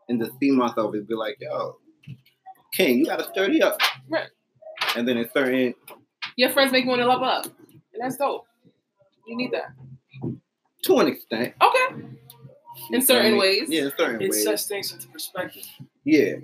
[0.09, 1.77] and just see myself, it'd be like, yo,
[2.73, 3.79] King, you gotta sturdy up.
[4.09, 4.29] Right.
[4.97, 5.75] And then it's certain
[6.37, 8.47] Your friends make you want to level up, and that's dope.
[9.27, 9.73] You need that.
[10.85, 11.55] to an extent.
[11.61, 12.05] Okay.
[12.91, 13.69] In certain ways.
[13.69, 14.45] Yeah, in certain It ways.
[14.45, 15.65] sets things into perspective.
[16.05, 16.37] Yeah.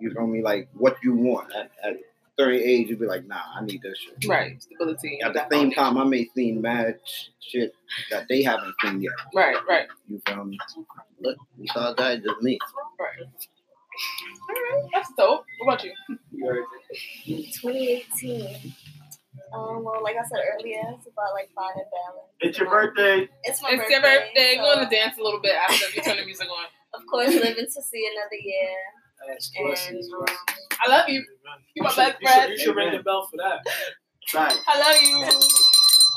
[0.00, 0.42] You feel me?
[0.42, 1.52] Like what you want.
[1.54, 1.96] At, at
[2.38, 4.28] certain age, you'd be like, nah, I need this shit.
[4.28, 4.60] Right.
[4.62, 5.20] Stability.
[5.22, 6.98] At the same time, I may see mad
[7.40, 7.74] shit
[8.10, 9.12] that they haven't seen yet.
[9.34, 9.56] Right.
[9.68, 9.86] Right.
[10.08, 10.58] You feel me?
[11.20, 12.58] Look, we saw a guy just me.
[12.98, 13.20] Right.
[13.20, 14.90] All right.
[14.92, 15.44] That's dope.
[15.60, 15.92] What about you?
[17.26, 18.74] 2018.
[19.54, 22.30] Um, well, like I said earlier, it's about like finding balance.
[22.40, 23.28] It's your birthday.
[23.44, 23.92] It's my it's birthday.
[23.94, 24.56] your birthday.
[24.56, 26.66] so, We're gonna dance a little bit after we turn the music on.
[26.94, 28.70] Of course, living to see another year.
[29.26, 30.26] That's And um.
[30.86, 31.24] I love you.
[31.74, 32.52] You my should- best you should, friend.
[32.52, 33.66] you should ring the bell for that.
[34.32, 34.54] Right.
[34.68, 35.26] I love you.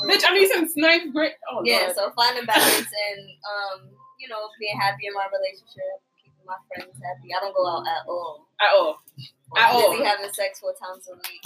[0.06, 1.32] Bitch, I knew since ninth grade.
[1.50, 1.96] Oh, yeah, Lord.
[1.96, 6.07] so finding balance and um, you know, being happy in my relationship, keeping
[6.48, 7.28] my friends happy.
[7.36, 8.48] I don't go out at all.
[8.60, 8.98] At all.
[9.56, 9.92] At I'm all.
[9.92, 11.42] busy having sex four times a week.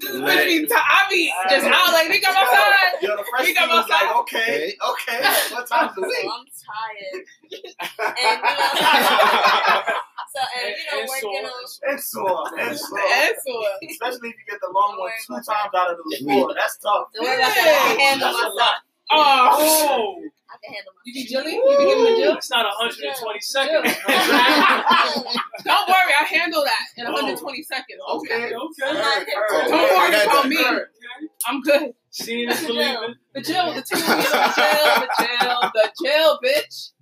[0.00, 3.02] Bitch, be t- I be just out like, nigga, I'm outside.
[3.02, 4.06] Yo, the We first got thing was outside.
[4.06, 5.20] like, okay, okay,
[5.52, 6.28] what time's the So week?
[6.30, 7.24] I'm tired.
[8.16, 8.70] and you know,
[10.32, 11.48] so and you know, And working sore.
[11.48, 11.64] on
[11.96, 12.98] It's sore, it's sore.
[13.00, 13.90] That's what.
[13.90, 16.54] Especially if you get the long one two times out of the four.
[16.54, 17.08] That's tough.
[17.14, 17.96] don't worry about that.
[17.98, 18.54] I handle That's a myself.
[18.56, 18.78] lot.
[19.12, 20.22] Oh.
[20.56, 21.44] I can handle You be myself.
[21.44, 21.54] jilly?
[21.56, 22.36] You be giving the jill?
[22.36, 23.92] it's not 120 seconds.
[25.68, 27.12] Don't worry, I handle that in Oh.
[27.12, 28.00] 120 seconds.
[28.08, 28.86] Okay, okay.
[28.88, 30.50] I'm not here for Don't worry okay, about then.
[30.50, 30.88] me.
[31.46, 31.92] I'm good.
[32.10, 33.14] Seeing is believing.
[33.34, 34.02] The jill, the two, the
[34.56, 36.92] jill, the jill, the jill, bitch.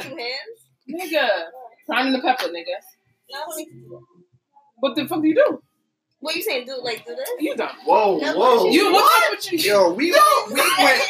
[0.00, 0.58] two hands.
[0.88, 1.28] Nigga.
[1.86, 2.76] Priming the pepper, nigga.
[3.30, 4.00] No, I don't need to do that.
[4.76, 5.62] What the fuck do you do?
[6.24, 6.64] What you saying?
[6.64, 7.28] Do like do this?
[7.38, 7.68] You done.
[7.84, 8.70] Whoa, No, whoa.
[8.70, 9.58] You, what's up with you?
[9.58, 10.10] Yo, we, we
[10.56, 11.04] went Yes.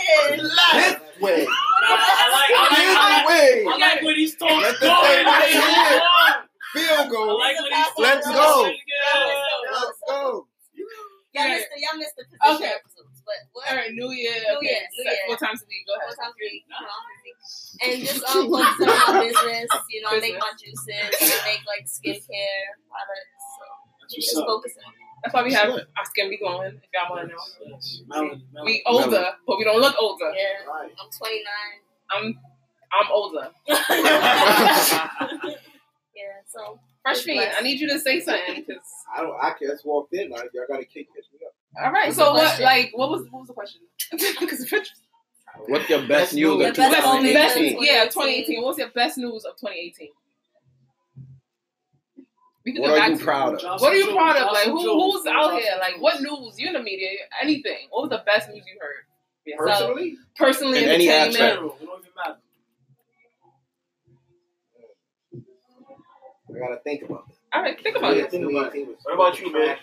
[0.74, 1.46] this way.
[1.46, 3.64] I like, I like, I like, This way.
[3.70, 4.58] I like when he's talking.
[4.58, 5.06] Let the going.
[5.06, 6.02] thing right Come here.
[6.02, 6.32] on.
[6.74, 7.38] Field I goal.
[7.38, 8.42] like when he's Let's talking.
[8.42, 8.66] go.
[8.66, 9.70] Yeah.
[9.70, 10.46] Let's go.
[11.34, 12.74] Y'all missed the y'all missed the position Okay.
[12.74, 13.70] episodes, but what?
[13.70, 14.34] All right, New Year.
[14.34, 15.26] New okay, Year, New set Year.
[15.30, 15.82] Four times a week.
[15.86, 16.18] Go Four ahead.
[16.26, 17.34] times a week, you know, I'm busy.
[17.82, 19.70] And just um, focusing on my business.
[19.90, 20.86] You know, I make my juices.
[20.94, 23.34] I make like skincare products.
[23.58, 23.66] So
[23.98, 24.94] That's just what's up.
[25.30, 25.32] Focusing.
[25.32, 25.88] That's why we have Shit.
[25.98, 26.74] our skin be glowing.
[26.82, 28.66] If y'all want to know, Melon, melon.
[28.66, 30.30] we older, but we don't look older.
[30.36, 30.90] Yeah, Right.
[31.00, 31.44] I'm 29.
[32.12, 32.38] I'm,
[32.92, 33.50] I'm older.
[36.16, 37.26] Yeah, so Fresh.
[37.28, 38.76] I need you to say something, cause.
[39.14, 39.36] I don't.
[39.42, 40.30] I just walked in.
[40.30, 41.84] Like, y'all gotta kick catch me up.
[41.84, 42.06] All right.
[42.06, 42.40] What's so what?
[42.42, 42.64] question?
[42.64, 43.80] Like, what was what was the question?
[44.40, 44.72] Because.
[45.66, 46.54] What's your best Best news news.
[46.54, 47.82] of Your best Best, moment best, of 2018?
[47.82, 48.12] yeah, 2018.
[48.14, 48.62] 2018.
[48.62, 50.08] What was your best news of 2018?
[52.64, 53.60] We can What go are back you to- proud of?
[53.60, 54.52] Johnson What are you proud of?
[54.52, 55.72] Like, who, who's out here?
[55.78, 56.54] Like, what news?
[56.58, 57.10] You in the media?
[57.42, 57.88] Anything?
[57.90, 59.04] What was the best news you heard?
[59.44, 59.80] for yourself?
[59.94, 61.36] Personally, personally, In any In entertainment.
[61.36, 61.54] aspect.
[61.54, 62.38] general, it don't even matter.
[66.54, 67.34] I gotta think about it.
[67.52, 68.30] All right, think about Yeah, it.
[68.30, 68.88] think about it.
[69.02, 69.76] What about you, man?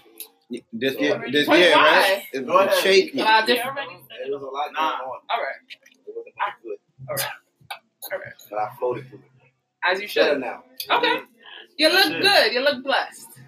[0.73, 1.57] This year, this Why?
[1.57, 2.23] year, right?
[2.33, 2.77] It Go ahead.
[2.79, 3.21] shake me.
[3.21, 3.77] Uh, different.
[3.77, 3.95] already
[4.31, 4.81] was a lot going Nah.
[4.81, 5.21] on.
[5.29, 6.77] All right, It wasn't that good.
[7.09, 7.25] all right,
[8.11, 8.33] all right.
[8.49, 9.25] But I floated through it.
[9.83, 10.39] As you Better should.
[10.41, 10.63] now.
[10.89, 11.21] Okay.
[11.81, 12.21] You look Shit.
[12.21, 12.53] good.
[12.53, 13.41] You look blessed.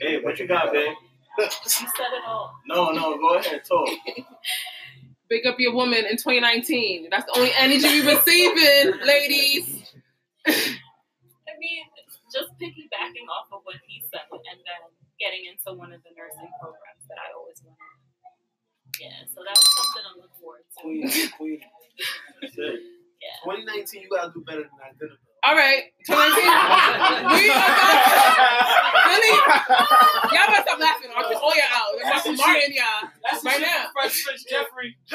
[0.00, 0.96] Hey, what you got, babe?
[1.38, 2.56] You said it all.
[2.66, 3.90] No, no, go ahead, talk.
[5.28, 7.08] Big up your woman in 2019.
[7.10, 9.92] That's the only energy you receiving, ladies.
[10.48, 11.84] I mean,
[12.32, 14.80] just piggybacking off of what he said and then
[15.20, 17.84] getting into one of the nursing programs that I always wanted.
[18.98, 20.80] Yeah, so that's something to look forward to.
[20.80, 21.60] Queen, queen.
[22.40, 22.80] That's it.
[23.20, 23.44] Yeah.
[23.44, 25.20] 2019, you gotta do better than I dinner.
[25.44, 26.44] All right, 2019.
[26.44, 27.30] we are about
[29.06, 29.38] really.
[30.34, 31.10] Y'all better stop laughing.
[31.16, 31.94] I'll kick all y'all out.
[31.94, 33.08] There's Michael Martin, y'all.
[33.22, 33.86] That's Right the shit now.
[33.86, 34.96] for Fresh Prince Jeffrey.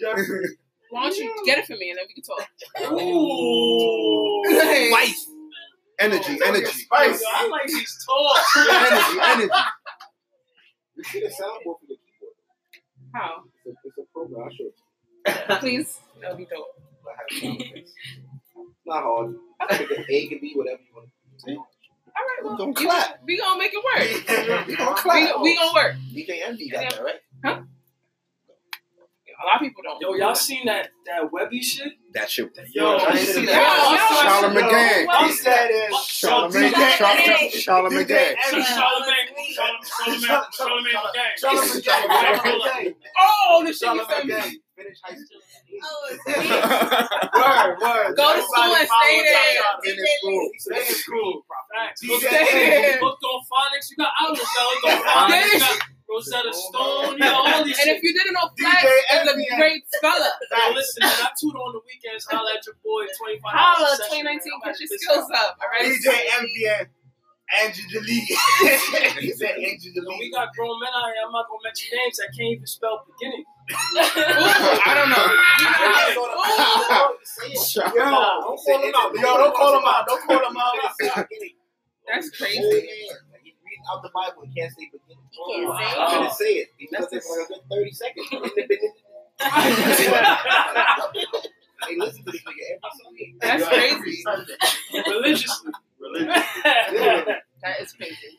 [0.00, 0.46] Jeffrey.
[0.90, 2.48] Why don't you get it for me and then we can talk?
[2.92, 4.42] Ooh.
[4.90, 5.26] Spice.
[5.98, 6.66] Energy, energy.
[6.66, 7.20] Spice.
[7.20, 8.56] Yo, I like these talks.
[8.70, 9.50] energy, energy.
[10.96, 12.34] You see the soundboard for the keyboard.
[13.14, 13.42] How?
[13.64, 14.42] It's a, it's a program.
[14.44, 14.72] I'll show you.
[15.60, 16.00] Please.
[16.20, 16.66] That would be dope.
[17.08, 17.92] But have elements.
[18.84, 19.34] Not hard.
[19.60, 21.08] I think the A can be whatever you want.
[21.58, 23.20] All right, well, Don't you- clap.
[23.24, 24.66] we gonna make it work.
[24.68, 25.40] We gonna We, clap.
[25.40, 25.94] we gonna work.
[26.12, 27.20] DJ Envy got that right.
[29.40, 30.00] A lot of people don't.
[30.02, 31.92] Yo, y'all seen that that Webby shit?
[32.12, 32.50] That shit.
[32.74, 33.92] Yo, I didn't see Yo, that.
[33.94, 35.04] yo, Charlamagne.
[35.06, 35.92] yo, He said it.
[35.94, 36.72] Charlamagne.
[36.74, 37.52] Charlamagne.
[37.54, 38.34] Charlamagne.
[39.54, 39.54] Charlamagne,
[40.58, 41.82] Charlamagne, Charlamagne.
[41.86, 42.94] Charlamagne.
[43.20, 44.28] Oh, the shit you sent.
[44.28, 44.52] Charlamagne.
[44.76, 45.40] Finish high school.
[45.82, 48.16] Oh, Word, word.
[48.16, 49.62] Go to school and stay there.
[49.84, 50.50] Finish school.
[50.58, 51.46] Stay in school.
[51.74, 52.02] Facts.
[52.02, 53.02] DJ Looked Damn.
[53.04, 53.90] on Phonics.
[53.90, 54.66] You got outlets now.
[54.70, 55.78] Hooked on Phonics.
[56.08, 57.12] Rosetta Stone.
[57.14, 60.32] You got all these And if you didn't know, Flex DJ is a great speller.
[60.50, 62.24] Yo, listen, man, I tutor on the weekends.
[62.30, 63.04] Holla at your boy.
[63.20, 63.52] Twenty five.
[63.52, 65.58] Holla, 2019, get your skills up.
[65.60, 65.84] All right.
[65.84, 66.08] DJ
[66.40, 66.88] Envy.
[67.48, 71.24] Angela He said Angela Yo, we got grown men out here.
[71.24, 72.20] I'm not gonna mention names.
[72.20, 73.44] I can't even spell beginning.
[73.70, 75.26] Ooh, I don't know.
[77.94, 79.14] Yo, don't call him out.
[79.14, 80.06] Yo, don't call him out.
[80.06, 80.74] Don't call him out.
[82.06, 82.60] That's crazy.
[82.62, 85.24] Like he's reading out the Bible and can't say beginning.
[85.32, 86.10] You can't say I'm it.
[86.16, 86.68] gonna say it.
[86.78, 88.28] He does it for a good 30 seconds.
[91.86, 93.28] Hey, listen to this nigga every Sunday.
[93.40, 94.24] That's crazy.
[95.08, 95.72] Religiously.
[96.64, 98.38] That is crazy.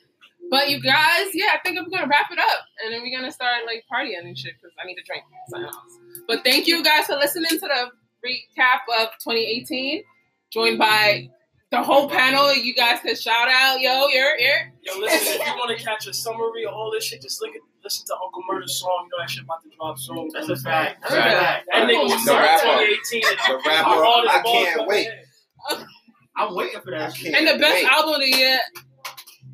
[0.50, 3.32] But you guys, yeah, I think I'm gonna wrap it up, and then we're gonna
[3.32, 6.00] start like partying and shit because I need to drink something else.
[6.28, 7.90] But thank you guys for listening to the
[8.26, 10.04] recap of 2018,
[10.52, 11.30] joined by
[11.72, 12.54] the whole panel.
[12.56, 14.74] You guys can shout out, yo, you're here.
[14.82, 17.52] Yo, listen, if you want to catch a summary of all this shit, just look
[17.56, 19.06] at, listen to Uncle Murder's song.
[19.06, 20.30] You know that shit about to drop soon.
[20.34, 21.02] That's a fact.
[21.04, 21.68] That's a fact.
[21.72, 22.86] That nigga was The signed rapper.
[22.88, 23.24] 2018.
[23.28, 24.04] and The our rapper.
[24.04, 25.08] hardest I can't wait.
[26.36, 27.36] I'm waiting for that shit.
[27.36, 27.86] And the best wait.
[27.86, 28.60] album of the year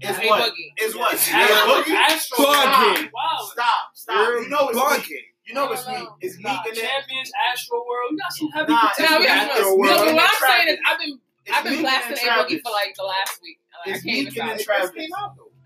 [0.01, 0.41] Is is A what?
[0.53, 0.69] Boogie.
[0.81, 1.13] Is what?
[1.13, 1.95] Astro- Yeah, Boogie?
[1.95, 3.11] Astro- Bugging.
[3.13, 3.49] Wow.
[3.51, 4.15] Stop, stop.
[4.27, 4.81] You're You know it's me.
[4.83, 5.25] bugging.
[5.47, 5.93] You know it's me.
[5.93, 6.17] No.
[6.21, 8.11] It's me Nah, and then Champions, Astro World.
[8.11, 9.11] You got some heavy Nah, contenders.
[9.11, 9.97] Now we have Astro no, World.
[10.05, 11.19] but what I'm saying is I've been
[11.53, 12.53] I've been blasting A Travis.
[12.53, 13.59] Boogie for like the last week.
[13.85, 14.79] Like, I It's can't even Meek and stop.
[14.91, 15.11] Travis.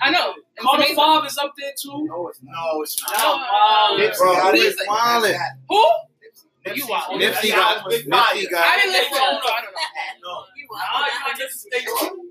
[0.01, 0.34] I know.
[0.56, 0.95] It's Carter amazing.
[0.95, 2.06] Five is up there too.
[2.07, 2.51] No, it's not.
[2.53, 3.18] No, it's not.
[3.19, 4.18] No, uh, Nipsey.
[4.18, 4.76] Bro, I Please.
[4.76, 5.39] was wildin'.
[5.69, 5.84] Who?
[6.68, 7.22] Nipsey, You wild.
[7.22, 8.19] Nipsey That got, album was Nipsey fire.
[8.19, 9.80] I got, didn't listen, so I don't know.
[10.23, 11.07] No, You Nah, are.
[11.07, 11.88] you might just stay tuned.
[11.88, 12.11] it's too It wasn't short.
[12.11, 12.28] no Yeah, Drake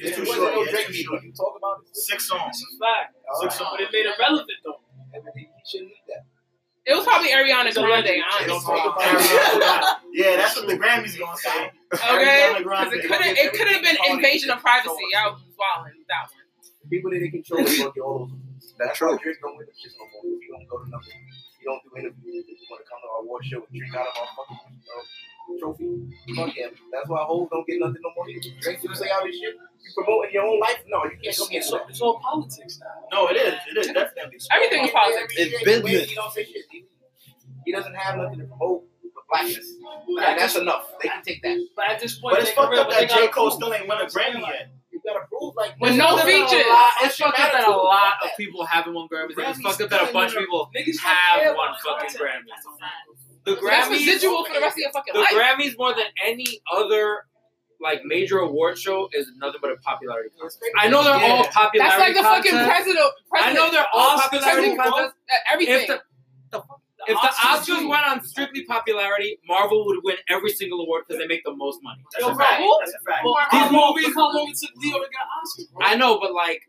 [0.00, 1.04] it's too beat.
[1.04, 1.22] short.
[1.24, 1.96] You talk about it.
[1.96, 2.56] Six songs.
[2.60, 3.14] It's a fact.
[3.40, 3.80] Six But songs.
[3.80, 4.80] it made it relevant though.
[5.34, 6.24] He shouldn't need that.
[6.86, 8.22] It was probably Ariana It's a Grande, legend.
[8.22, 8.78] They don't honestly.
[8.78, 10.06] talk about Ariana.
[10.14, 11.72] Yeah, that's what the Grammys gonna say.
[11.90, 12.92] Okay, Ariana because Grande.
[12.94, 15.06] it could have it could have been invasion of privacy.
[15.18, 16.46] I was wilding with that one.
[16.86, 18.74] People that they control is gonna get all those.
[18.78, 20.22] That's why Drake don't win the shit no more.
[20.38, 21.18] He don't go to nothing.
[21.58, 22.44] He don't do interviews.
[22.46, 24.60] He want to come to our award show and drink out of our fucking
[25.60, 25.86] trophy.
[26.36, 26.70] Fuck him.
[26.92, 28.26] That's why Hov don't get nothing no more.
[28.60, 29.54] Drake you say all this shit.
[29.54, 30.82] You promoting your own life?
[30.88, 32.86] No, you can't It's, come get it's, all, it's all politics now.
[33.12, 33.54] No, it is.
[33.70, 34.38] It is definitely.
[34.50, 35.34] Everything is politics.
[35.36, 36.08] It's business.
[36.10, 36.64] He don't say shit.
[36.70, 36.84] He,
[37.64, 39.72] he doesn't have nothing to promote but blackness.
[40.08, 40.90] And that's enough.
[41.02, 41.58] They can take that.
[41.76, 43.28] But at this point, But it's fucked career, up that J.
[43.28, 44.70] Cole still ain't won a Grammy yet.
[44.90, 46.66] You gotta prove like With no fucked up that a features.
[47.02, 49.34] It's fucked up that a lot of people haven't won Grammys.
[49.36, 52.46] It's fucked up that a bunch of people have care won fucking content.
[52.48, 53.25] Grammys.
[53.46, 55.30] The That's Grammys, residual for the rest of your fucking the life.
[55.30, 57.24] Grammys more than any other
[57.80, 60.58] like major award show is nothing but a popularity contest.
[60.78, 62.68] I know they're all popularity That's like the fucking contests.
[62.68, 63.12] president.
[63.34, 65.14] I know they're all Oscars, popularity contests.
[65.52, 65.74] Everything.
[65.82, 66.02] If the,
[67.06, 71.28] if the Oscars went on strictly popularity, Marvel would win every single award because they
[71.28, 72.00] make the most money.
[72.12, 72.58] That's Yo, a fact.
[72.60, 72.70] bro.
[72.80, 73.24] That's a fact.
[73.24, 75.62] Well, These how movies- how long it took Leo to get an Oscar.
[75.72, 75.86] Bro.
[75.86, 76.62] I know, but like,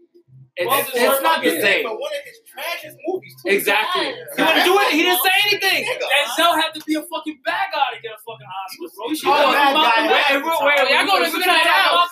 [0.58, 1.86] it's, Well, it's, it's not the same.
[1.86, 3.34] But one of his trashiest movies.
[3.38, 3.54] too.
[3.54, 4.10] Exactly.
[4.10, 4.90] He didn't do it.
[4.98, 5.82] He didn't say anything.
[5.86, 9.04] Denzel had to be a fucking bad guy to get a fucking Oscar, bro.
[9.08, 10.10] You should Oh, bad guy.
[10.10, 12.10] Wait, wait, wait, Y'all we're gonna spit it out.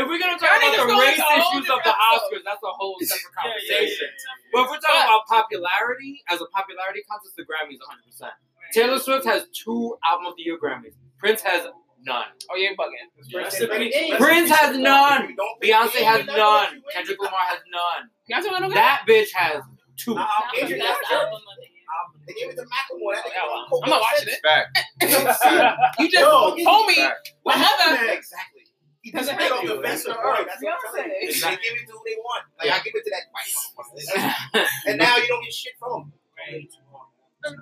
[0.00, 1.92] If we're gonna talk about the race to a whole issues of the.
[1.92, 4.08] Oscars, that's a whole separate conversation.
[4.52, 8.32] But if we're talking about popularity, as a popularity contest, the Grammys 100%.
[8.72, 10.96] Taylor Swift has two Album of the Year Grammys.
[11.18, 11.68] Prince has
[12.04, 12.24] none.
[12.50, 13.34] oh, you're bugging.
[13.34, 14.16] Rest in.
[14.16, 15.36] Prince has none.
[15.62, 16.82] Beyonce has none.
[16.92, 18.10] Kendrick Lamar has none.
[18.28, 19.62] Beyonce went over That bitch has
[19.96, 20.14] two.
[20.14, 20.26] Nah,
[20.58, 21.82] That's the album of the year.
[22.26, 23.14] They gave it to Macklemore.
[23.14, 24.40] That nigga Yeah, well, I'm not watching it.
[24.42, 24.78] Fact.
[25.98, 26.30] You just Yo,
[26.64, 27.32] told me Fact.
[27.44, 28.12] my mother.
[28.12, 28.62] Exactly.
[29.02, 30.46] He doesn't get off the fence of the earth.
[30.46, 31.10] That's what I'm saying.
[31.26, 32.44] They give it to who they want.
[32.58, 34.68] Like I give it to that white.
[34.86, 36.12] and now you don't get shit from
[37.42, 37.56] them.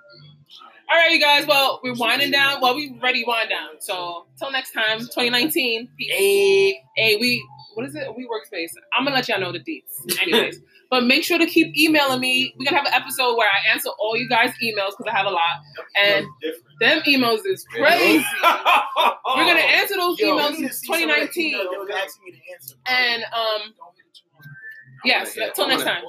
[0.91, 1.47] All right, you guys.
[1.47, 2.61] Well, we're winding down.
[2.61, 3.81] Well, we ready wind down.
[3.81, 5.89] So till next time, 2019.
[5.97, 6.11] Peace.
[6.11, 6.83] Hey.
[6.97, 8.09] Hey, we what is it?
[8.09, 8.75] WeWork space.
[8.93, 10.21] I'm gonna let y'all know the deets.
[10.21, 10.59] Anyways,
[10.91, 12.53] but make sure to keep emailing me.
[12.59, 15.27] We're gonna have an episode where I answer all you guys' emails because I have
[15.27, 15.61] a lot.
[15.97, 16.27] And
[16.81, 18.25] them emails is crazy.
[18.43, 21.55] We're gonna answer those Yo, emails We in need to see some of the 2019.
[21.55, 22.75] emails They was asking me to answer.
[22.87, 23.75] And um,
[25.05, 26.03] yes, till next time.